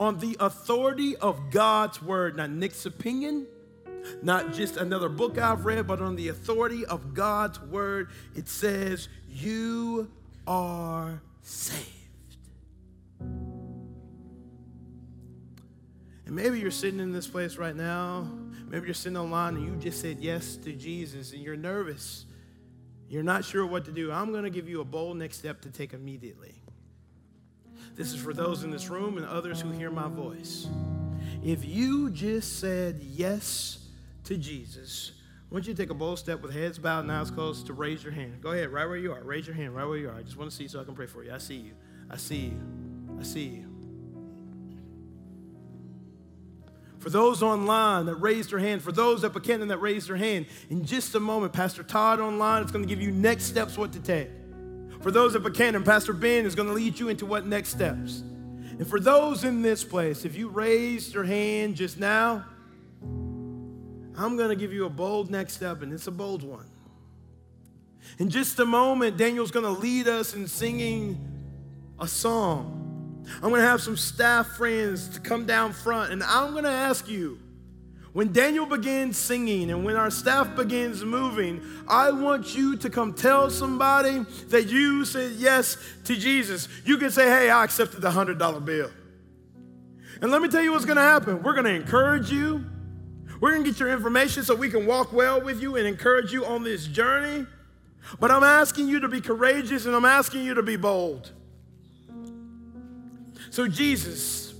on 0.00 0.18
the 0.18 0.36
authority 0.40 1.16
of 1.16 1.50
God's 1.50 2.02
word, 2.02 2.36
not 2.36 2.50
Nick's 2.50 2.86
opinion, 2.86 3.46
not 4.22 4.52
just 4.52 4.76
another 4.76 5.08
book 5.08 5.38
I've 5.38 5.64
read, 5.64 5.86
but 5.86 6.00
on 6.00 6.16
the 6.16 6.28
authority 6.28 6.84
of 6.86 7.14
God's 7.14 7.60
word, 7.60 8.10
it 8.34 8.48
says, 8.48 9.08
You 9.28 10.10
are 10.46 11.22
saved. 11.42 11.88
And 13.20 13.56
maybe 16.36 16.60
you're 16.60 16.70
sitting 16.70 17.00
in 17.00 17.12
this 17.12 17.26
place 17.26 17.56
right 17.56 17.76
now. 17.76 18.28
Maybe 18.68 18.86
you're 18.86 18.94
sitting 18.94 19.18
online 19.18 19.56
and 19.56 19.66
you 19.66 19.76
just 19.76 20.00
said 20.00 20.18
yes 20.20 20.56
to 20.56 20.72
Jesus 20.72 21.32
and 21.32 21.42
you're 21.42 21.56
nervous. 21.56 22.24
You're 23.08 23.22
not 23.22 23.44
sure 23.44 23.66
what 23.66 23.84
to 23.84 23.92
do. 23.92 24.10
I'm 24.10 24.32
going 24.32 24.44
to 24.44 24.50
give 24.50 24.68
you 24.68 24.80
a 24.80 24.84
bold 24.84 25.18
next 25.18 25.38
step 25.38 25.60
to 25.62 25.70
take 25.70 25.92
immediately. 25.92 26.54
This 27.94 28.14
is 28.14 28.20
for 28.20 28.32
those 28.32 28.64
in 28.64 28.70
this 28.70 28.88
room 28.88 29.18
and 29.18 29.26
others 29.26 29.60
who 29.60 29.70
hear 29.70 29.90
my 29.90 30.08
voice. 30.08 30.66
If 31.44 31.66
you 31.66 32.08
just 32.08 32.60
said 32.60 33.00
yes 33.02 33.81
to 34.24 34.36
Jesus, 34.36 35.12
I 35.50 35.54
want 35.54 35.66
you 35.66 35.74
to 35.74 35.82
take 35.82 35.90
a 35.90 35.94
bold 35.94 36.18
step 36.18 36.40
with 36.40 36.52
heads 36.52 36.78
bowed 36.78 37.00
and 37.00 37.12
eyes 37.12 37.30
closed 37.30 37.66
to 37.66 37.74
raise 37.74 38.02
your 38.02 38.12
hand. 38.12 38.40
Go 38.40 38.52
ahead, 38.52 38.70
right 38.70 38.86
where 38.86 38.96
you 38.96 39.12
are. 39.12 39.22
Raise 39.22 39.46
your 39.46 39.54
hand 39.54 39.76
right 39.76 39.84
where 39.84 39.98
you 39.98 40.08
are. 40.08 40.14
I 40.14 40.22
just 40.22 40.36
want 40.36 40.50
to 40.50 40.56
see 40.56 40.66
so 40.66 40.80
I 40.80 40.84
can 40.84 40.94
pray 40.94 41.06
for 41.06 41.22
you. 41.22 41.32
I 41.32 41.38
see 41.38 41.56
you. 41.56 41.72
I 42.10 42.16
see 42.16 42.36
you. 42.36 42.60
I 43.20 43.22
see 43.22 43.46
you. 43.46 43.68
For 47.00 47.10
those 47.10 47.42
online 47.42 48.06
that 48.06 48.14
raised 48.14 48.52
their 48.52 48.60
hand, 48.60 48.80
for 48.80 48.92
those 48.92 49.24
at 49.24 49.32
Buchanan 49.32 49.68
that 49.68 49.78
raised 49.78 50.08
their 50.08 50.16
hand, 50.16 50.46
in 50.70 50.84
just 50.84 51.14
a 51.16 51.20
moment, 51.20 51.52
Pastor 51.52 51.82
Todd 51.82 52.20
online 52.20 52.62
is 52.62 52.70
going 52.70 52.84
to 52.84 52.88
give 52.88 53.02
you 53.02 53.10
next 53.10 53.44
steps 53.44 53.76
what 53.76 53.92
to 53.94 53.98
take. 53.98 54.28
For 55.00 55.10
those 55.10 55.34
at 55.34 55.42
Buchanan, 55.42 55.82
Pastor 55.82 56.12
Ben 56.12 56.46
is 56.46 56.54
going 56.54 56.68
to 56.68 56.74
lead 56.74 57.00
you 57.00 57.08
into 57.08 57.26
what 57.26 57.44
next 57.44 57.70
steps. 57.70 58.20
And 58.20 58.86
for 58.86 59.00
those 59.00 59.42
in 59.42 59.62
this 59.62 59.82
place, 59.82 60.24
if 60.24 60.36
you 60.36 60.48
raised 60.48 61.12
your 61.12 61.24
hand 61.24 61.74
just 61.74 61.98
now, 61.98 62.44
I'm 64.16 64.36
going 64.36 64.50
to 64.50 64.56
give 64.56 64.72
you 64.72 64.84
a 64.84 64.90
bold 64.90 65.30
next 65.30 65.54
step, 65.54 65.82
and 65.82 65.92
it's 65.92 66.06
a 66.06 66.10
bold 66.12 66.42
one. 66.42 66.66
In 68.18 68.28
just 68.28 68.58
a 68.58 68.66
moment, 68.66 69.16
Daniel's 69.16 69.50
going 69.50 69.64
to 69.64 69.80
lead 69.80 70.08
us 70.08 70.34
in 70.34 70.46
singing 70.46 71.18
a 71.98 72.06
song. 72.06 73.24
I'm 73.36 73.50
going 73.50 73.62
to 73.62 73.66
have 73.66 73.80
some 73.80 73.96
staff 73.96 74.48
friends 74.48 75.08
to 75.10 75.20
come 75.20 75.46
down 75.46 75.72
front, 75.72 76.12
and 76.12 76.22
I'm 76.22 76.52
going 76.52 76.64
to 76.64 76.70
ask 76.70 77.08
you 77.08 77.38
when 78.12 78.30
Daniel 78.30 78.66
begins 78.66 79.16
singing 79.16 79.70
and 79.70 79.84
when 79.84 79.96
our 79.96 80.10
staff 80.10 80.54
begins 80.54 81.02
moving, 81.02 81.62
I 81.88 82.10
want 82.10 82.54
you 82.54 82.76
to 82.76 82.90
come 82.90 83.14
tell 83.14 83.48
somebody 83.48 84.18
that 84.48 84.68
you 84.68 85.06
said 85.06 85.32
yes 85.32 85.78
to 86.04 86.14
Jesus. 86.14 86.68
You 86.84 86.98
can 86.98 87.10
say, 87.10 87.26
Hey, 87.26 87.48
I 87.48 87.64
accepted 87.64 88.02
the 88.02 88.10
$100 88.10 88.64
bill. 88.64 88.90
And 90.20 90.30
let 90.30 90.42
me 90.42 90.48
tell 90.48 90.62
you 90.62 90.72
what's 90.72 90.84
going 90.84 90.96
to 90.96 91.02
happen. 91.02 91.42
We're 91.42 91.54
going 91.54 91.64
to 91.64 91.74
encourage 91.74 92.30
you. 92.30 92.66
We're 93.42 93.50
going 93.50 93.64
to 93.64 93.70
get 93.72 93.80
your 93.80 93.90
information 93.90 94.44
so 94.44 94.54
we 94.54 94.70
can 94.70 94.86
walk 94.86 95.12
well 95.12 95.40
with 95.40 95.60
you 95.60 95.74
and 95.74 95.84
encourage 95.84 96.32
you 96.32 96.46
on 96.46 96.62
this 96.62 96.86
journey. 96.86 97.44
But 98.20 98.30
I'm 98.30 98.44
asking 98.44 98.86
you 98.86 99.00
to 99.00 99.08
be 99.08 99.20
courageous 99.20 99.84
and 99.84 99.96
I'm 99.96 100.04
asking 100.04 100.44
you 100.44 100.54
to 100.54 100.62
be 100.62 100.76
bold. 100.76 101.32
So, 103.50 103.66
Jesus, 103.66 104.54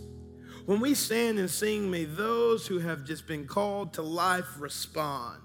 When 0.67 0.81
we 0.81 0.95
stand 0.95 1.39
and 1.39 1.49
sing, 1.49 1.93
may 1.93 2.07
those 2.07 2.67
who 2.67 2.81
have 2.81 3.05
just 3.05 3.29
been 3.29 3.47
called 3.47 3.95
to 3.95 4.03
life 4.03 4.47
respond. 4.59 5.41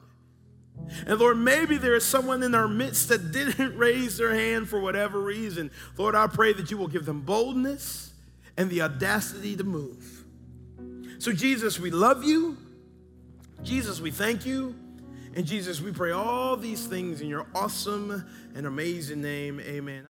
And 1.06 1.20
Lord, 1.20 1.38
maybe 1.38 1.78
there 1.78 1.96
is 1.96 2.06
someone 2.06 2.42
in 2.42 2.56
our 2.56 2.68
midst 2.68 3.10
that 3.10 3.32
didn't 3.32 3.78
raise 3.78 4.18
their 4.18 4.34
hand 4.34 4.68
for 4.68 4.80
whatever 4.80 5.22
reason. 5.22 5.70
Lord, 5.96 6.16
I 6.16 6.26
pray 6.26 6.54
that 6.54 6.72
you 6.72 6.78
will 6.78 6.88
give 6.88 7.06
them 7.06 7.22
boldness 7.22 8.14
and 8.58 8.72
the 8.72 8.82
audacity 8.82 9.56
to 9.58 9.64
move. 9.64 10.26
So, 11.20 11.32
Jesus, 11.32 11.80
we 11.80 11.92
love 11.92 12.24
you. 12.24 12.58
Jesus, 13.64 14.00
we 14.00 14.12
thank 14.12 14.46
you. 14.46 14.76
And 15.36 15.46
Jesus, 15.46 15.82
we 15.82 15.92
pray 15.92 16.12
all 16.12 16.58
these 16.58 16.88
things 16.88 17.22
in 17.22 17.28
your 17.28 17.46
awesome 17.54 18.26
and 18.56 18.66
amazing 18.66 19.22
name. 19.22 19.60
Amen. 19.60 20.04